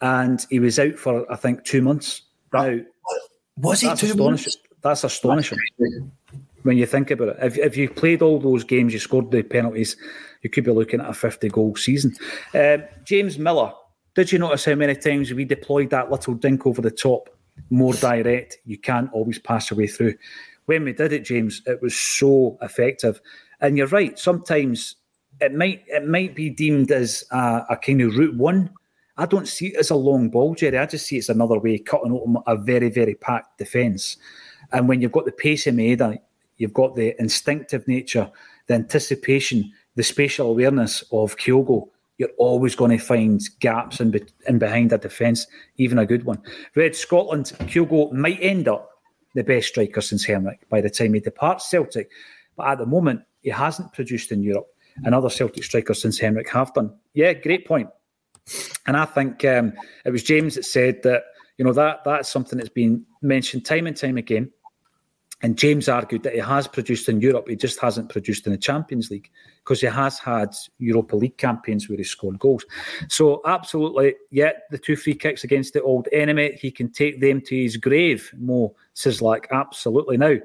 and 0.00 0.46
he 0.50 0.60
was 0.60 0.78
out 0.78 0.96
for 0.96 1.30
I 1.30 1.36
think 1.36 1.64
two 1.64 1.82
months. 1.82 2.22
That, 2.52 2.76
now, 2.76 2.82
was 3.56 3.80
he 3.80 3.94
two 3.94 4.14
months? 4.14 4.56
That's 4.82 5.04
astonishing. 5.04 5.58
when 6.62 6.78
you 6.78 6.86
think 6.86 7.10
about 7.10 7.28
it, 7.28 7.36
if, 7.42 7.58
if 7.58 7.76
you 7.76 7.90
played 7.90 8.22
all 8.22 8.38
those 8.38 8.64
games, 8.64 8.92
you 8.92 8.98
scored 8.98 9.30
the 9.30 9.42
penalties, 9.42 9.96
you 10.42 10.50
could 10.50 10.64
be 10.64 10.70
looking 10.70 11.00
at 11.00 11.10
a 11.10 11.14
50 11.14 11.48
goal 11.48 11.76
season. 11.76 12.14
Uh, 12.54 12.78
James 13.04 13.38
Miller, 13.38 13.72
did 14.14 14.32
you 14.32 14.38
notice 14.38 14.64
how 14.64 14.74
many 14.74 14.94
times 14.94 15.32
we 15.32 15.44
deployed 15.44 15.90
that 15.90 16.10
little 16.10 16.34
dink 16.34 16.66
over 16.66 16.80
the 16.80 16.90
top, 16.90 17.28
more 17.68 17.92
direct? 17.94 18.58
You 18.64 18.78
can't 18.78 19.12
always 19.12 19.38
pass 19.38 19.70
your 19.70 19.78
way 19.78 19.86
through. 19.86 20.14
When 20.66 20.84
we 20.84 20.92
did 20.92 21.12
it, 21.12 21.24
James, 21.24 21.62
it 21.66 21.82
was 21.82 21.94
so 21.94 22.56
effective. 22.62 23.20
And 23.60 23.76
you're 23.76 23.86
right, 23.88 24.18
sometimes 24.18 24.96
it 25.40 25.54
might 25.54 25.82
it 25.86 26.06
might 26.06 26.34
be 26.34 26.50
deemed 26.50 26.90
as 26.90 27.24
a, 27.30 27.64
a 27.70 27.76
kind 27.76 28.00
of 28.02 28.16
route 28.16 28.36
one 28.36 28.70
I 29.16 29.26
don't 29.26 29.48
see 29.48 29.68
it 29.68 29.76
as 29.76 29.90
a 29.90 29.96
long 29.96 30.30
ball, 30.30 30.54
Jerry. 30.54 30.78
I 30.78 30.86
just 30.86 31.06
see 31.06 31.16
it 31.16 31.20
as 31.20 31.28
another 31.28 31.58
way 31.58 31.78
cutting 31.78 32.12
open 32.12 32.38
a 32.46 32.56
very, 32.56 32.90
very 32.90 33.14
packed 33.14 33.58
defence. 33.58 34.16
And 34.72 34.88
when 34.88 35.00
you've 35.00 35.12
got 35.12 35.24
the 35.24 35.32
pace 35.32 35.66
of 35.66 35.74
Maeda, 35.74 36.18
you've 36.56 36.72
got 36.72 36.94
the 36.94 37.14
instinctive 37.20 37.86
nature, 37.88 38.30
the 38.66 38.74
anticipation, 38.74 39.72
the 39.96 40.02
spatial 40.02 40.50
awareness 40.50 41.02
of 41.12 41.36
Kyogo, 41.36 41.88
you're 42.20 42.28
always 42.36 42.76
going 42.76 42.90
to 42.90 43.02
find 43.02 43.40
gaps 43.60 43.98
in, 43.98 44.10
be- 44.10 44.26
in 44.46 44.58
behind 44.58 44.92
a 44.92 44.98
defence, 44.98 45.46
even 45.78 45.98
a 45.98 46.04
good 46.04 46.24
one. 46.24 46.42
Red 46.76 46.94
Scotland, 46.94 47.46
Kyogo 47.60 48.12
might 48.12 48.38
end 48.42 48.68
up 48.68 48.90
the 49.34 49.42
best 49.42 49.68
striker 49.68 50.02
since 50.02 50.24
Henrik 50.24 50.68
by 50.68 50.82
the 50.82 50.90
time 50.90 51.14
he 51.14 51.20
departs 51.20 51.70
Celtic. 51.70 52.10
But 52.56 52.66
at 52.66 52.78
the 52.78 52.84
moment, 52.84 53.22
he 53.40 53.48
hasn't 53.48 53.94
produced 53.94 54.32
in 54.32 54.42
Europe. 54.42 54.66
And 55.02 55.14
other 55.14 55.30
Celtic 55.30 55.64
strikers 55.64 56.02
since 56.02 56.18
Henrik 56.18 56.50
have 56.50 56.74
done. 56.74 56.92
Yeah, 57.14 57.32
great 57.32 57.66
point. 57.66 57.88
And 58.86 58.96
I 58.96 59.04
think 59.04 59.44
um, 59.44 59.72
it 60.04 60.10
was 60.10 60.22
James 60.22 60.54
that 60.54 60.64
said 60.64 61.02
that 61.02 61.24
you 61.58 61.64
know 61.64 61.72
that 61.72 62.04
that's 62.04 62.28
something 62.28 62.58
that's 62.58 62.70
been 62.70 63.04
mentioned 63.22 63.64
time 63.64 63.86
and 63.86 63.96
time 63.96 64.16
again. 64.16 64.50
And 65.42 65.56
James 65.56 65.88
argued 65.88 66.22
that 66.24 66.34
he 66.34 66.38
has 66.38 66.68
produced 66.68 67.08
in 67.08 67.20
Europe, 67.20 67.48
he 67.48 67.56
just 67.56 67.80
hasn't 67.80 68.10
produced 68.10 68.46
in 68.46 68.52
the 68.52 68.58
Champions 68.58 69.10
League 69.10 69.30
because 69.64 69.80
he 69.80 69.86
has 69.86 70.18
had 70.18 70.54
Europa 70.78 71.16
League 71.16 71.38
campaigns 71.38 71.88
where 71.88 71.96
he 71.96 72.04
scored 72.04 72.38
goals. 72.38 72.64
So, 73.08 73.40
absolutely, 73.46 74.16
yeah, 74.30 74.52
the 74.70 74.76
two 74.76 74.96
free 74.96 75.14
kicks 75.14 75.44
against 75.44 75.72
the 75.72 75.82
old 75.82 76.08
enemy, 76.12 76.58
he 76.60 76.70
can 76.70 76.92
take 76.92 77.20
them 77.20 77.40
to 77.42 77.62
his 77.62 77.78
grave, 77.78 78.30
Mo 78.36 78.74
says 78.92 79.22
like 79.22 79.48
Absolutely. 79.50 80.18
Now, 80.18 80.36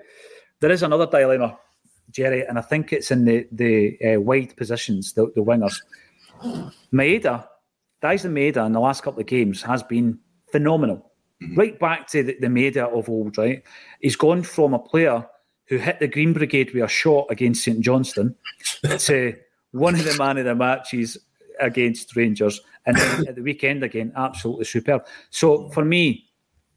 there 0.61 0.71
is 0.71 0.83
another 0.83 1.07
dilemma, 1.07 1.57
Jerry, 2.11 2.45
and 2.45 2.57
I 2.57 2.61
think 2.61 2.93
it's 2.93 3.11
in 3.11 3.25
the, 3.25 3.47
the 3.51 3.97
uh, 4.15 4.21
wide 4.21 4.55
positions, 4.55 5.11
the, 5.11 5.29
the 5.35 5.41
wingers. 5.41 5.81
Maeda 6.93 7.45
Daizen 8.01 8.31
Maeda 8.31 8.65
in 8.65 8.73
the 8.73 8.79
last 8.79 9.03
couple 9.03 9.21
of 9.21 9.27
games 9.27 9.61
has 9.61 9.83
been 9.83 10.19
phenomenal. 10.51 11.11
Mm-hmm. 11.41 11.55
Right 11.55 11.79
back 11.79 12.07
to 12.07 12.23
the, 12.23 12.37
the 12.39 12.47
Maeda 12.47 12.87
of 12.97 13.09
old, 13.09 13.37
right? 13.37 13.63
He's 13.99 14.15
gone 14.15 14.43
from 14.43 14.73
a 14.73 14.79
player 14.79 15.27
who 15.67 15.77
hit 15.77 15.99
the 15.99 16.07
Green 16.07 16.33
Brigade 16.33 16.73
with 16.73 16.83
a 16.83 16.87
shot 16.87 17.27
against 17.29 17.63
St 17.63 17.81
Johnstone 17.81 18.35
to 18.99 19.35
one 19.71 19.95
of 19.95 20.05
the 20.05 20.17
man 20.17 20.37
of 20.37 20.45
the 20.45 20.55
matches 20.55 21.17
against 21.59 22.15
Rangers. 22.15 22.61
And 22.85 22.97
then 22.97 23.27
at 23.27 23.35
the 23.35 23.41
weekend 23.41 23.83
again, 23.83 24.13
absolutely 24.15 24.65
superb. 24.65 25.05
So 25.31 25.69
for 25.69 25.83
me, 25.83 26.25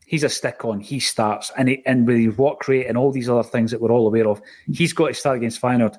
he's 0.07 0.25
a 0.25 0.29
stick 0.29 0.65
on. 0.65 0.81
He 0.81 1.01
starts 1.01 1.53
and 1.57 1.69
he, 1.69 1.87
and 1.87 2.07
with 2.07 2.17
his 2.17 2.37
walk 2.37 2.67
rate 2.67 2.87
and 2.87 2.97
all 2.97 3.13
these 3.13 3.29
other 3.29 3.43
things 3.43 3.71
that 3.71 3.81
we're 3.81 3.93
all 3.93 4.07
aware 4.07 4.27
of, 4.27 4.41
he's 4.73 4.93
got 4.93 5.09
to 5.09 5.15
start 5.15 5.37
against 5.37 5.61
Feyenoord. 5.61 5.99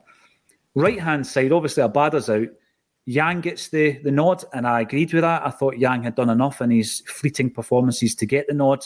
Right 0.75 0.99
hand 0.99 1.25
side, 1.25 1.51
obviously 1.51 1.83
Abada's 1.83 2.29
out. 2.29 2.47
Yang 3.09 3.41
gets 3.41 3.69
the, 3.69 3.97
the 4.03 4.11
nod, 4.11 4.43
and 4.53 4.67
I 4.67 4.81
agreed 4.81 5.11
with 5.13 5.23
that. 5.23 5.43
I 5.43 5.49
thought 5.49 5.79
Yang 5.79 6.03
had 6.03 6.15
done 6.15 6.29
enough 6.29 6.61
in 6.61 6.69
his 6.69 7.01
fleeting 7.07 7.49
performances 7.49 8.13
to 8.13 8.27
get 8.27 8.45
the 8.47 8.53
nod. 8.53 8.85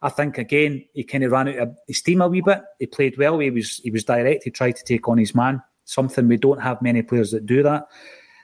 I 0.00 0.10
think 0.10 0.38
again 0.38 0.84
he 0.92 1.02
kind 1.02 1.24
of 1.24 1.32
ran 1.32 1.48
out 1.48 1.56
of 1.56 1.76
steam 1.90 2.20
a 2.20 2.28
wee 2.28 2.40
bit. 2.40 2.62
He 2.78 2.86
played 2.86 3.18
well. 3.18 3.40
He 3.40 3.50
was 3.50 3.78
he 3.78 3.90
was 3.90 4.04
direct. 4.04 4.44
He 4.44 4.52
tried 4.52 4.76
to 4.76 4.84
take 4.84 5.08
on 5.08 5.18
his 5.18 5.34
man. 5.34 5.60
Something 5.86 6.28
we 6.28 6.36
don't 6.36 6.62
have 6.62 6.80
many 6.82 7.02
players 7.02 7.32
that 7.32 7.46
do 7.46 7.64
that. 7.64 7.88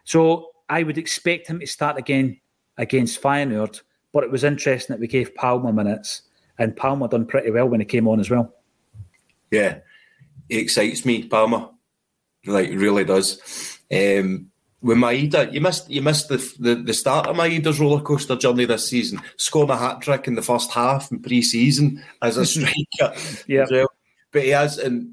So 0.03 0.51
I 0.69 0.83
would 0.83 0.99
expect 0.99 1.47
him 1.47 1.61
to 1.61 1.67
start 1.69 1.97
again 1.97 2.41
against 2.77 3.23
Feyenoord. 3.23 3.83
But 4.12 4.25
it 4.25 4.33
was 4.33 4.43
interesting 4.43 4.95
that 4.95 5.01
we 5.01 5.07
gave 5.07 5.33
Palma 5.37 5.73
minutes, 5.73 6.23
and 6.59 6.75
Palma 6.75 7.07
done 7.07 7.25
pretty 7.25 7.53
well 7.53 7.69
when 7.69 7.79
he 7.79 7.87
came 7.87 8.09
on 8.09 8.19
as 8.19 8.31
well. 8.31 8.53
Yeah, 9.53 9.79
it 10.49 10.57
excites 10.57 11.05
me, 11.05 11.23
Palma. 11.23 11.71
Like 12.47 12.71
really 12.71 13.05
does. 13.05 13.79
Um, 13.93 14.51
with 14.85 14.99
Maeda, 14.99 15.51
you 15.51 15.62
missed 15.62 15.89
you 15.89 16.03
missed 16.03 16.28
the, 16.28 16.37
the, 16.59 16.74
the 16.74 16.93
start 16.93 17.26
of 17.26 17.37
Maeda's 17.37 17.80
roller 17.80 18.03
coaster 18.03 18.37
journey 18.37 18.66
this 18.66 18.87
season, 18.87 19.18
scoring 19.39 19.70
a 19.70 19.76
hat 19.78 20.03
trick 20.03 20.28
in 20.28 20.35
the 20.35 20.43
first 20.43 20.70
half 20.70 21.11
in 21.11 21.20
pre-season 21.20 22.05
as 22.20 22.37
a 22.37 22.45
striker. 22.47 23.14
yeah, 23.49 23.64
well. 23.70 23.89
but 24.30 24.43
he 24.43 24.51
has, 24.51 24.76
and 24.76 25.11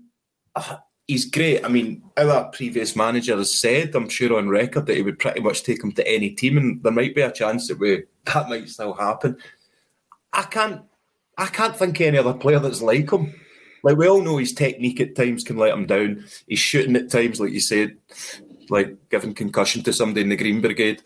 uh, 0.58 0.76
he's 1.08 1.24
great. 1.24 1.64
I 1.64 1.70
mean, 1.70 2.04
our 2.18 2.50
previous 2.50 2.98
manager 2.98 3.38
has 3.38 3.58
said, 3.58 3.96
I'm 3.96 4.10
sure 4.10 4.38
on 4.38 4.50
record, 4.50 4.88
that 4.88 4.98
he 4.98 5.04
would 5.04 5.20
pretty 5.20 5.40
much 5.40 5.64
take 5.64 5.82
him 5.82 5.94
to 5.94 6.06
any 6.06 6.32
team, 6.32 6.58
and 6.58 6.84
there 6.84 6.92
might 6.92 7.16
be 7.16 7.22
a 7.22 7.32
chance 7.32 7.70
that 7.70 7.80
we 7.80 8.04
that 8.26 8.50
might 8.50 8.68
still 8.68 8.94
happen. 8.94 9.38
I 10.34 10.44
can't, 10.44 10.82
I 11.38 11.46
can't 11.46 11.78
think 11.78 11.98
of 12.02 12.08
any 12.08 12.18
other 12.18 12.34
player 12.34 12.60
that's 12.60 12.82
like 12.82 13.10
him. 13.10 13.34
Like 13.84 13.96
we 13.96 14.10
all 14.10 14.22
know, 14.22 14.36
his 14.36 14.52
technique 14.52 15.00
at 15.00 15.16
times 15.16 15.46
can 15.46 15.56
let 15.56 15.74
him 15.74 15.86
down. 15.86 16.26
He's 16.46 16.60
shooting 16.60 16.98
at 16.98 17.10
times, 17.10 17.40
like 17.40 17.54
you 17.54 17.62
said 17.62 17.96
like 18.72 18.98
giving 19.10 19.36
concussion 19.36 19.84
to 19.84 19.94
somebody 19.94 20.22
in 20.22 20.30
the 20.30 20.38
Green 20.38 20.62
Brigade. 20.62 21.04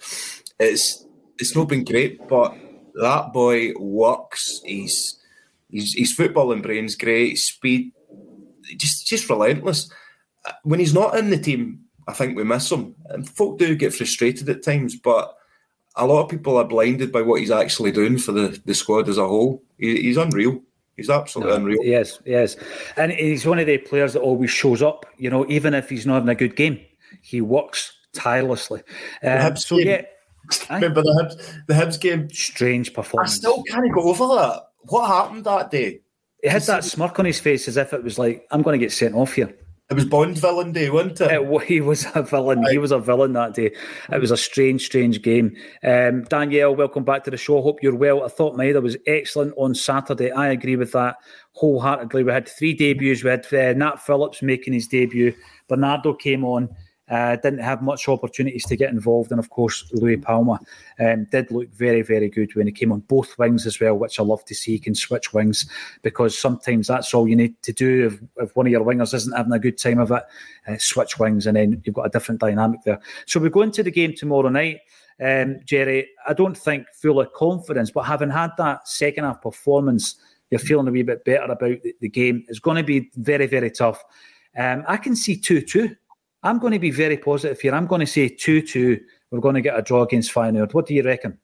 It's 0.59 1.05
it's 1.38 1.55
not 1.55 1.68
been 1.68 1.84
great, 1.84 2.26
but 2.30 2.55
that 3.01 3.34
boy 3.34 3.74
works. 3.78 4.61
He's 4.63 5.20
he's 5.70 5.93
his 5.93 6.16
footballing 6.16 6.61
brain's 6.61 6.95
great. 6.95 7.38
Speed, 7.38 7.91
just 8.78 9.05
just 9.05 9.30
relentless. 9.30 9.91
When 10.63 10.80
he's 10.80 10.93
not 10.93 11.18
in 11.18 11.32
the 11.32 11.39
team, 11.39 11.82
I 12.07 12.13
think 12.13 12.38
we 12.38 12.43
miss 12.43 12.72
him. 12.72 12.95
And 13.09 13.28
folk 13.28 13.57
do 13.57 13.76
get 13.76 13.93
frustrated 13.93 14.47
at 14.47 14.63
times, 14.63 14.95
but 14.95 15.36
a 15.95 16.05
lot 16.05 16.24
of 16.24 16.30
people 16.30 16.57
are 16.57 16.66
blinded 16.66 17.11
by 17.11 17.24
what 17.24 17.39
he's 17.39 17.51
actually 17.51 17.91
doing 17.91 18.20
for 18.20 18.32
the, 18.32 18.61
the 18.66 18.76
squad 18.76 19.09
as 19.09 19.18
a 19.18 19.28
whole. 19.28 19.63
He, 19.80 20.03
he's 20.03 20.18
unreal. 20.18 20.61
He's 20.97 21.09
absolutely 21.09 21.53
no, 21.53 21.57
unreal. 21.57 21.84
Yes, 21.84 22.20
yes. 22.26 22.55
And 22.95 23.11
he's 23.11 23.45
one 23.45 23.59
of 23.59 23.66
the 23.66 23.80
players 23.80 24.13
that 24.13 24.22
always 24.22 24.51
shows 24.51 24.82
up, 24.82 25.05
you 25.18 25.30
know, 25.30 25.45
even 25.49 25.74
if 25.74 25.89
he's 25.89 26.05
not 26.05 26.16
having 26.16 26.30
a 26.30 26.36
good 26.36 26.55
game. 26.55 26.80
He 27.22 27.41
works 27.41 27.93
tirelessly. 28.14 28.82
Um, 29.24 29.56
yeah, 29.72 30.01
remember 30.70 31.01
the 31.01 31.12
Hibs, 31.22 31.66
the 31.68 31.74
Hibs 31.74 31.99
game? 31.99 32.30
Strange 32.30 32.93
performance. 32.93 33.34
I 33.34 33.36
still 33.36 33.64
can't 33.64 33.93
go 33.93 34.10
over 34.10 34.28
that. 34.36 34.64
What 34.84 35.08
happened 35.08 35.45
that 35.45 35.72
day? 35.72 36.01
He 36.41 36.49
had 36.49 36.62
that 36.64 36.84
smirk 36.84 37.18
on 37.20 37.26
his 37.26 37.39
face 37.39 37.68
as 37.68 37.78
if 37.78 37.93
it 37.93 38.03
was 38.03 38.20
like, 38.20 38.45
I'm 38.51 38.62
going 38.62 38.80
to 38.80 38.84
get 38.84 38.91
sent 38.91 39.16
off 39.16 39.34
here. 39.34 39.53
It 39.88 39.93
was 39.93 40.06
Bond 40.06 40.39
villain 40.39 40.72
day, 40.72 40.89
wasn't 40.89 41.22
it? 41.22 41.32
it 41.32 41.64
he 41.64 41.80
was 41.80 42.08
a 42.16 42.24
villain. 42.24 42.62
Right. 42.62 42.72
He 42.72 42.78
was 42.80 42.91
a 42.91 42.97
villain 42.97 43.34
that 43.34 43.53
day. 43.53 43.72
It 44.12 44.20
was 44.20 44.32
a 44.32 44.38
strange, 44.38 44.84
strange 44.84 45.22
game. 45.22 45.56
Um, 45.84 46.24
Danielle, 46.24 46.76
welcome 46.76 47.03
back 47.03 47.24
to 47.26 47.32
the 47.32 47.38
show. 47.38 47.62
Hope 47.62 47.84
you're 47.84 47.95
well. 47.95 48.24
I 48.24 48.30
thought 48.30 48.56
Maeda 48.56 48.82
was 48.82 48.97
excellent 49.06 49.53
on 49.58 49.76
Saturday. 49.76 50.32
I 50.32 50.47
agree 50.47 50.76
with 50.76 50.91
that 50.93 51.18
wholeheartedly. 51.51 52.24
We 52.24 52.32
had 52.32 52.49
three 52.49 52.74
debuts. 52.74 53.24
We 53.24 53.30
had 53.30 53.45
uh, 53.53 53.74
Nat 53.74 53.97
Phillips 53.97 54.41
making 54.41 54.74
his 54.74 54.88
debut. 54.88 55.36
Bernardo 55.68 56.16
came 56.16 56.43
on. 56.43 56.76
Uh, 57.08 57.36
didn't 57.36 57.60
have 57.60 57.84
much 57.84 58.08
opportunities 58.08 58.66
to 58.66 58.76
get 58.76 58.89
involved, 58.89 59.30
and 59.30 59.39
of 59.39 59.51
course, 59.51 59.88
Luis 59.93 60.20
Palma 60.24 60.60
um, 60.99 61.28
did 61.32 61.51
look 61.51 61.70
very, 61.70 62.01
very 62.01 62.30
good 62.30 62.56
when 62.56 62.66
he 62.66 62.74
came 62.74 62.91
on 62.91 63.01
both 63.01 63.38
wings 63.38 63.68
as 63.68 63.80
well, 63.80 63.95
which 63.95 64.20
I 64.20 64.24
love 64.24 64.43
to 64.45 64.56
see. 64.56 64.72
He 64.72 64.80
can 64.80 64.95
switch 64.95 65.32
wings 65.32 65.70
because 66.01 66.36
sometimes 66.38 66.88
that's 66.88 67.14
all 67.14 67.28
you 67.28 67.36
need 67.36 67.62
to 67.62 67.74
do. 67.74 68.08
If, 68.08 68.47
if 68.47 68.56
one 68.56 68.66
of 68.66 68.72
your 68.72 68.84
wingers 68.84 69.14
isn't 69.14 69.38
having 69.38 69.53
a 69.53 69.60
good 69.60 69.78
time 69.78 69.99
of 69.99 70.10
it, 70.10 70.24
uh, 70.68 70.78
switch 70.80 71.20
wings, 71.20 71.45
and 71.45 71.56
then 71.56 71.82
you've 71.86 71.95
got 71.95 72.08
a 72.08 72.10
different 72.10 72.41
dynamic 72.41 72.82
there. 72.84 72.99
So 73.28 73.39
we 73.39 73.51
go 73.51 73.62
into 73.62 73.84
the 73.84 73.91
game 73.91 74.16
tomorrow 74.16 74.49
night. 74.49 74.80
Um, 75.24 75.60
Jerry, 75.64 76.10
I 76.28 76.34
don't 76.34 76.58
think 76.58 76.88
full 76.91 77.22
of 77.22 77.32
confidence, 77.34 77.91
but 77.91 78.03
having 78.03 78.32
had 78.32 78.51
that 78.58 78.88
second 78.88 79.26
half 79.26 79.43
performance, 79.43 80.16
you're 80.49 80.60
feeling 80.60 80.88
a 80.88 80.91
wee 80.91 81.03
bit 81.03 81.24
better 81.24 81.43
about 81.43 81.82
the, 81.84 81.95
the 82.01 82.10
game. 82.10 82.43
It's 82.47 82.60
going 82.60 82.78
to 82.78 82.84
be 82.84 83.12
very, 83.16 83.45
very 83.45 83.70
tough. 83.70 84.03
Um, 84.58 84.84
I 84.88 84.97
can 84.97 85.16
see 85.16 85.38
2 85.38 85.62
2 85.62 85.95
I'm 86.46 86.60
going 86.60 86.74
to 86.74 86.80
be 86.80 86.91
very 86.91 87.18
positive 87.18 87.60
here. 87.60 87.74
I'm 87.74 87.88
going 87.88 88.02
to 88.02 88.08
say 88.08 88.30
2 88.30 88.62
2. 88.62 89.00
We're 89.32 89.39
going 89.39 89.56
to 89.56 89.62
get 89.62 89.78
a 89.78 89.82
draw 89.82 90.04
against 90.04 90.32
Feyenoord. 90.32 90.76
What 90.76 90.86
do 90.86 90.93
you 90.93 91.02
reckon? 91.02 91.39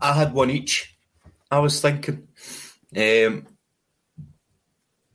I 0.00 0.12
had 0.12 0.32
one 0.32 0.50
each. 0.50 0.96
I 1.50 1.58
was 1.58 1.80
thinking. 1.80 2.28
Um, 2.96 3.46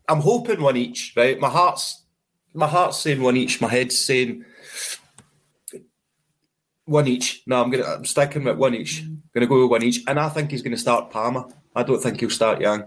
I'm 0.10 0.20
hoping 0.20 0.62
one 0.62 0.76
each, 0.76 1.14
right? 1.16 1.40
My 1.40 1.50
heart's 1.50 2.04
my 2.54 2.68
heart's 2.68 2.98
saying 2.98 3.22
one 3.22 3.38
each. 3.38 3.62
My 3.62 3.70
head's 3.70 3.98
saying 3.98 4.44
one 6.86 7.08
each. 7.08 7.44
No, 7.48 7.62
I'm 7.62 7.70
gonna 7.70 7.86
I'm 7.86 8.06
sticking 8.06 8.44
with 8.44 8.58
one 8.58 8.76
each. 8.76 9.04
Gonna 9.34 9.48
go 9.48 9.62
with 9.62 9.72
one 9.72 9.84
each, 9.84 10.04
and 10.08 10.20
I 10.20 10.28
think 10.28 10.52
he's 10.52 10.62
gonna 10.62 10.78
start 10.78 11.10
Palma. 11.10 11.48
I 11.74 11.84
don't 11.84 12.02
think 12.02 12.20
he'll 12.20 12.30
start 12.30 12.60
Yang 12.60 12.86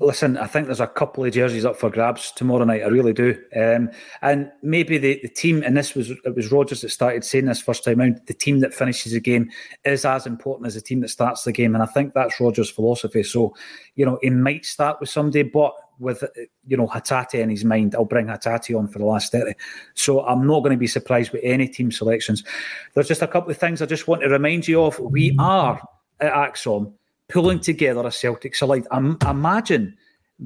listen, 0.00 0.36
I 0.36 0.46
think 0.46 0.66
there's 0.66 0.80
a 0.80 0.86
couple 0.86 1.24
of 1.24 1.32
jerseys 1.32 1.64
up 1.64 1.76
for 1.76 1.90
grabs 1.90 2.30
tomorrow 2.32 2.64
night. 2.64 2.82
I 2.82 2.86
really 2.86 3.12
do. 3.12 3.36
Um, 3.54 3.90
and 4.22 4.50
maybe 4.62 4.98
the, 4.98 5.18
the 5.22 5.28
team, 5.28 5.62
and 5.62 5.76
this 5.76 5.94
was 5.94 6.10
it 6.10 6.34
was 6.34 6.52
Rodgers 6.52 6.82
that 6.82 6.90
started 6.90 7.24
saying 7.24 7.46
this 7.46 7.60
first 7.60 7.84
time 7.84 8.00
out. 8.00 8.26
The 8.26 8.34
team 8.34 8.60
that 8.60 8.74
finishes 8.74 9.12
the 9.12 9.20
game 9.20 9.50
is 9.84 10.04
as 10.04 10.26
important 10.26 10.66
as 10.66 10.74
the 10.74 10.80
team 10.80 11.00
that 11.00 11.08
starts 11.08 11.44
the 11.44 11.52
game, 11.52 11.74
and 11.74 11.82
I 11.82 11.86
think 11.86 12.14
that's 12.14 12.40
Rodgers' 12.40 12.70
philosophy. 12.70 13.22
So, 13.22 13.54
you 13.94 14.04
know, 14.04 14.18
he 14.22 14.30
might 14.30 14.64
start 14.64 15.00
with 15.00 15.08
somebody, 15.08 15.42
but 15.42 15.74
with 15.98 16.22
you 16.66 16.76
know 16.76 16.86
Hatate 16.88 17.34
in 17.34 17.50
his 17.50 17.64
mind, 17.64 17.94
I'll 17.94 18.04
bring 18.04 18.26
Hatate 18.26 18.78
on 18.78 18.88
for 18.88 18.98
the 18.98 19.06
last 19.06 19.32
thirty. 19.32 19.54
So 19.94 20.24
I'm 20.26 20.46
not 20.46 20.60
going 20.60 20.72
to 20.72 20.78
be 20.78 20.86
surprised 20.86 21.32
with 21.32 21.40
any 21.44 21.68
team 21.68 21.90
selections. 21.90 22.44
There's 22.94 23.08
just 23.08 23.22
a 23.22 23.28
couple 23.28 23.50
of 23.50 23.56
things 23.56 23.80
I 23.80 23.86
just 23.86 24.08
want 24.08 24.22
to 24.22 24.28
remind 24.28 24.68
you 24.68 24.82
of. 24.82 24.98
We 24.98 25.34
are 25.38 25.80
at 26.20 26.32
ACSOM 26.32 26.92
pulling 27.28 27.60
together 27.60 28.06
a 28.06 28.12
Celtic 28.12 28.54
select. 28.54 28.86
I 28.90 28.98
imagine 29.30 29.96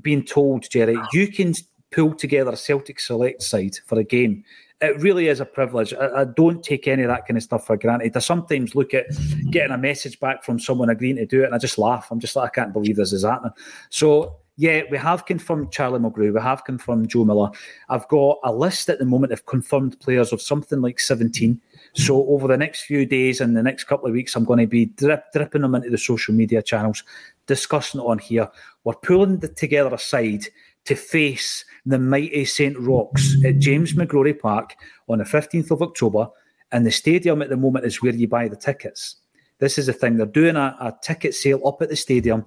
being 0.00 0.24
told, 0.24 0.68
Jerry, 0.70 0.96
you 1.12 1.28
can 1.28 1.54
pull 1.90 2.14
together 2.14 2.52
a 2.52 2.56
Celtic 2.56 3.00
select 3.00 3.42
side 3.42 3.76
for 3.86 3.98
a 3.98 4.04
game. 4.04 4.44
It 4.80 4.98
really 5.00 5.28
is 5.28 5.40
a 5.40 5.44
privilege. 5.44 5.92
I, 5.92 6.22
I, 6.22 6.24
don't 6.24 6.62
take 6.62 6.88
any 6.88 7.02
of 7.02 7.08
that 7.08 7.26
kind 7.26 7.36
of 7.36 7.42
stuff 7.42 7.66
for 7.66 7.76
granted. 7.76 8.16
I 8.16 8.20
sometimes 8.20 8.74
look 8.74 8.94
at 8.94 9.06
getting 9.50 9.72
a 9.72 9.78
message 9.78 10.18
back 10.20 10.42
from 10.42 10.58
someone 10.58 10.88
agreeing 10.88 11.16
to 11.16 11.26
do 11.26 11.42
it, 11.42 11.46
and 11.46 11.54
I 11.54 11.58
just 11.58 11.76
laugh. 11.76 12.08
I'm 12.10 12.18
just 12.18 12.34
like, 12.34 12.50
I 12.50 12.54
can't 12.54 12.72
believe 12.72 12.96
this 12.96 13.12
is 13.12 13.24
happening. 13.24 13.52
So 13.90 14.36
yeah, 14.60 14.82
we 14.90 14.98
have 14.98 15.24
confirmed 15.24 15.72
Charlie 15.72 15.98
Mulgrew. 15.98 16.34
We 16.34 16.40
have 16.40 16.64
confirmed 16.64 17.08
Joe 17.08 17.24
Miller. 17.24 17.50
I've 17.88 18.06
got 18.08 18.38
a 18.44 18.52
list 18.52 18.90
at 18.90 18.98
the 18.98 19.04
moment 19.04 19.32
of 19.32 19.46
confirmed 19.46 19.98
players 20.00 20.32
of 20.32 20.42
something 20.42 20.82
like 20.82 21.00
17. 21.00 21.60
So 21.94 22.26
over 22.28 22.46
the 22.46 22.56
next 22.56 22.82
few 22.82 23.04
days 23.04 23.40
and 23.40 23.56
the 23.56 23.62
next 23.62 23.84
couple 23.84 24.06
of 24.06 24.12
weeks, 24.12 24.36
I'm 24.36 24.44
going 24.44 24.60
to 24.60 24.66
be 24.66 24.86
drip, 24.86 25.24
dripping 25.32 25.62
them 25.62 25.74
into 25.74 25.90
the 25.90 25.98
social 25.98 26.34
media 26.34 26.62
channels, 26.62 27.02
discussing 27.46 28.00
it 28.00 28.04
on 28.04 28.18
here. 28.18 28.48
We're 28.84 28.94
pulling 28.94 29.38
the, 29.38 29.48
together 29.48 29.94
a 29.94 29.98
side 29.98 30.46
to 30.84 30.94
face 30.94 31.64
the 31.84 31.98
mighty 31.98 32.44
St 32.44 32.78
Rochs 32.78 33.36
at 33.44 33.58
James 33.58 33.94
McGrory 33.94 34.38
Park 34.38 34.74
on 35.08 35.18
the 35.18 35.24
15th 35.24 35.70
of 35.70 35.82
October. 35.82 36.28
And 36.72 36.86
the 36.86 36.92
stadium 36.92 37.42
at 37.42 37.48
the 37.48 37.56
moment 37.56 37.84
is 37.84 38.00
where 38.00 38.14
you 38.14 38.28
buy 38.28 38.48
the 38.48 38.56
tickets. 38.56 39.16
This 39.58 39.76
is 39.76 39.86
the 39.86 39.92
thing. 39.92 40.16
They're 40.16 40.26
doing 40.26 40.56
a, 40.56 40.76
a 40.80 40.96
ticket 41.02 41.34
sale 41.34 41.66
up 41.66 41.82
at 41.82 41.88
the 41.88 41.96
stadium. 41.96 42.46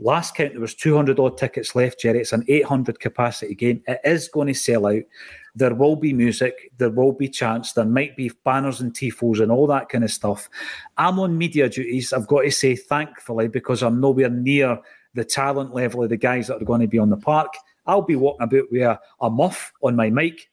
Last 0.00 0.34
count, 0.36 0.52
there 0.52 0.60
was 0.60 0.74
200 0.74 1.18
odd 1.18 1.36
tickets 1.36 1.74
left, 1.74 2.00
Jerry. 2.00 2.20
It's 2.20 2.32
an 2.32 2.44
800 2.46 3.00
capacity 3.00 3.54
game. 3.54 3.82
It 3.86 4.00
is 4.04 4.28
going 4.28 4.46
to 4.48 4.54
sell 4.54 4.86
out. 4.86 5.02
There 5.58 5.74
will 5.74 5.96
be 5.96 6.12
music. 6.12 6.70
There 6.78 6.90
will 6.90 7.12
be 7.12 7.28
chants. 7.28 7.72
There 7.72 7.84
might 7.84 8.16
be 8.16 8.30
banners 8.44 8.80
and 8.80 8.94
tifos 8.94 9.40
and 9.40 9.50
all 9.50 9.66
that 9.66 9.88
kind 9.88 10.04
of 10.04 10.10
stuff. 10.12 10.48
I'm 10.96 11.18
on 11.18 11.36
media 11.36 11.68
duties. 11.68 12.12
I've 12.12 12.28
got 12.28 12.42
to 12.42 12.50
say, 12.52 12.76
thankfully, 12.76 13.48
because 13.48 13.82
I'm 13.82 14.00
nowhere 14.00 14.30
near 14.30 14.78
the 15.14 15.24
talent 15.24 15.74
level 15.74 16.04
of 16.04 16.10
the 16.10 16.16
guys 16.16 16.46
that 16.46 16.62
are 16.62 16.64
going 16.64 16.80
to 16.80 16.86
be 16.86 16.98
on 16.98 17.10
the 17.10 17.16
park. 17.16 17.52
I'll 17.86 18.02
be 18.02 18.14
walking 18.14 18.44
about 18.44 18.70
with 18.70 18.82
a, 18.82 19.00
a 19.20 19.28
muff 19.28 19.72
on 19.82 19.96
my 19.96 20.10
mic. 20.10 20.48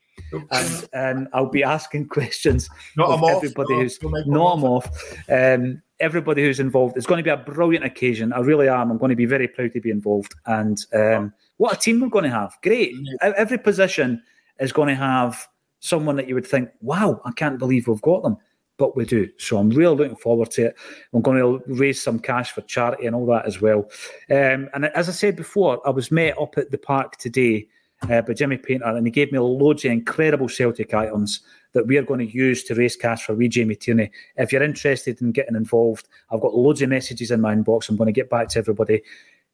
And, 0.93 1.27
I'll 1.33 1.49
be 1.49 1.63
asking 1.63 2.07
questions 2.17 2.67
not 2.97 3.09
of 3.09 3.23
everybody 3.29 3.73
no, 3.75 3.81
who's 3.81 3.99
not 4.01 4.53
a 4.53 4.57
moth. 4.57 5.19
Um, 5.29 5.83
everybody 5.99 6.43
who's 6.43 6.59
involved. 6.59 6.97
It's 6.97 7.05
going 7.05 7.19
to 7.19 7.23
be 7.23 7.29
a 7.29 7.37
brilliant 7.37 7.85
occasion. 7.85 8.33
I 8.33 8.39
really 8.39 8.67
am. 8.67 8.89
I'm 8.89 8.97
going 8.97 9.11
to 9.11 9.15
be 9.15 9.25
very 9.25 9.47
proud 9.47 9.73
to 9.73 9.81
be 9.81 9.91
involved. 9.91 10.33
And 10.47 10.83
um, 10.93 11.33
what 11.57 11.75
a 11.75 11.79
team 11.79 11.99
we're 11.99 12.09
going 12.09 12.23
to 12.23 12.31
have. 12.31 12.57
Great. 12.63 12.95
Every 13.21 13.59
position 13.59 14.23
is 14.59 14.71
going 14.71 14.89
to 14.89 14.95
have 14.95 15.47
someone 15.79 16.15
that 16.15 16.27
you 16.27 16.35
would 16.35 16.47
think, 16.47 16.69
wow, 16.81 17.21
I 17.25 17.31
can't 17.31 17.59
believe 17.59 17.87
we've 17.87 18.01
got 18.01 18.23
them. 18.23 18.37
But 18.77 18.97
we 18.97 19.05
do. 19.05 19.29
So 19.37 19.57
I'm 19.57 19.69
really 19.69 19.95
looking 19.95 20.17
forward 20.17 20.51
to 20.51 20.65
it. 20.65 20.77
I'm 21.13 21.21
going 21.21 21.37
to 21.37 21.63
raise 21.67 22.01
some 22.01 22.19
cash 22.19 22.51
for 22.51 22.59
charity 22.61 23.05
and 23.05 23.15
all 23.15 23.25
that 23.27 23.45
as 23.45 23.61
well. 23.61 23.89
Um, 24.29 24.67
and 24.73 24.85
as 24.93 25.07
I 25.07 25.13
said 25.13 25.37
before, 25.37 25.81
I 25.87 25.91
was 25.91 26.11
met 26.11 26.37
up 26.37 26.57
at 26.57 26.71
the 26.71 26.77
park 26.77 27.15
today 27.15 27.69
uh, 28.09 28.21
by 28.21 28.33
Jimmy 28.33 28.57
Painter, 28.57 28.85
and 28.85 29.07
he 29.07 29.11
gave 29.11 29.31
me 29.31 29.39
loads 29.39 29.85
of 29.85 29.91
incredible 29.91 30.49
Celtic 30.49 30.93
items 30.93 31.41
that 31.71 31.87
we 31.87 31.97
are 31.97 32.03
going 32.03 32.25
to 32.25 32.33
use 32.33 32.63
to 32.65 32.75
raise 32.75 32.95
cash 32.97 33.23
for 33.23 33.33
wee 33.33 33.47
Jamie 33.47 33.75
Tierney. 33.75 34.11
If 34.35 34.51
you're 34.51 34.63
interested 34.63 35.21
in 35.21 35.31
getting 35.31 35.55
involved, 35.55 36.09
I've 36.29 36.41
got 36.41 36.55
loads 36.55 36.81
of 36.81 36.89
messages 36.89 37.31
in 37.31 37.41
my 37.41 37.55
inbox. 37.55 37.87
I'm 37.87 37.95
going 37.95 38.07
to 38.07 38.11
get 38.11 38.29
back 38.29 38.49
to 38.49 38.59
everybody. 38.59 39.01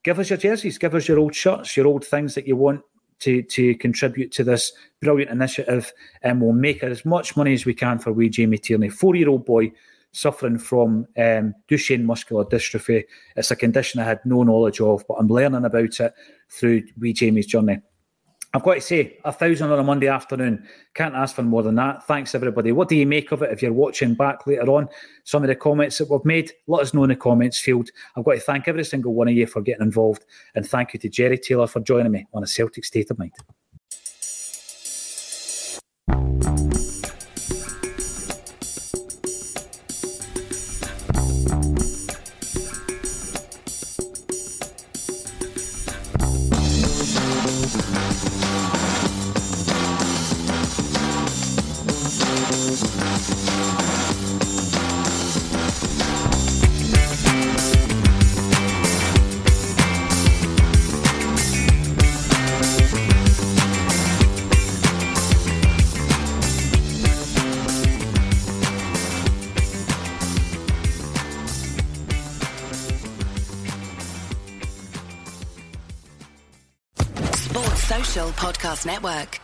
Give 0.03 0.17
us 0.17 0.31
your 0.31 0.37
jerseys, 0.37 0.79
give 0.79 0.95
us 0.95 1.07
your 1.07 1.19
old 1.19 1.35
shirts, 1.35 1.77
your 1.77 1.85
old 1.85 2.05
things 2.05 2.33
that 2.35 2.47
you 2.47 2.55
want 2.55 2.81
to, 3.21 3.41
to 3.43 3.75
contribute 3.75 4.31
to 4.33 4.43
this 4.43 4.73
brilliant 5.01 5.31
initiative, 5.31 5.91
and 6.21 6.41
we'll 6.41 6.53
make 6.53 6.83
as 6.83 7.05
much 7.05 7.35
money 7.35 7.53
as 7.53 7.65
we 7.65 7.73
can 7.73 7.97
for 7.97 8.11
wee 8.11 8.29
Jamie 8.29 8.57
Tierney, 8.57 8.89
four 8.89 9.15
year 9.15 9.29
old 9.29 9.45
boy 9.45 9.71
suffering 10.11 10.57
from 10.57 11.07
um, 11.17 11.53
Duchenne 11.69 12.03
muscular 12.03 12.45
dystrophy. 12.45 13.05
It's 13.35 13.51
a 13.51 13.55
condition 13.55 14.01
I 14.01 14.05
had 14.05 14.19
no 14.25 14.43
knowledge 14.43 14.81
of, 14.81 15.05
but 15.07 15.15
I'm 15.15 15.27
learning 15.27 15.65
about 15.65 15.99
it 15.99 16.13
through 16.49 16.83
wee 16.99 17.13
Jamie's 17.13 17.47
journey. 17.47 17.79
I've 18.53 18.63
got 18.63 18.73
to 18.73 18.81
say, 18.81 19.17
a 19.23 19.31
thousand 19.31 19.71
on 19.71 19.79
a 19.79 19.83
Monday 19.83 20.09
afternoon. 20.09 20.67
Can't 20.93 21.15
ask 21.15 21.35
for 21.35 21.43
more 21.43 21.63
than 21.63 21.75
that. 21.75 22.05
Thanks, 22.05 22.35
everybody. 22.35 22.73
What 22.73 22.89
do 22.89 22.97
you 22.97 23.05
make 23.05 23.31
of 23.31 23.41
it 23.41 23.51
if 23.51 23.61
you're 23.61 23.71
watching 23.71 24.13
back 24.13 24.45
later 24.45 24.69
on? 24.71 24.89
Some 25.23 25.43
of 25.43 25.47
the 25.47 25.55
comments 25.55 25.99
that 25.99 26.09
we've 26.09 26.25
made, 26.25 26.51
let 26.67 26.81
us 26.81 26.93
know 26.93 27.03
in 27.03 27.09
the 27.09 27.15
comments 27.15 27.59
field. 27.59 27.89
I've 28.17 28.25
got 28.25 28.33
to 28.33 28.39
thank 28.41 28.67
every 28.67 28.83
single 28.83 29.13
one 29.13 29.29
of 29.29 29.35
you 29.35 29.47
for 29.47 29.61
getting 29.61 29.83
involved. 29.83 30.25
And 30.55 30.67
thank 30.67 30.93
you 30.93 30.99
to 30.99 31.07
Jerry 31.07 31.37
Taylor 31.37 31.67
for 31.67 31.79
joining 31.79 32.11
me 32.11 32.27
on 32.33 32.43
a 32.43 32.47
Celtic 32.47 32.83
State 32.83 33.09
of 33.09 33.19
Mind. 33.19 33.31
Network. 78.85 79.39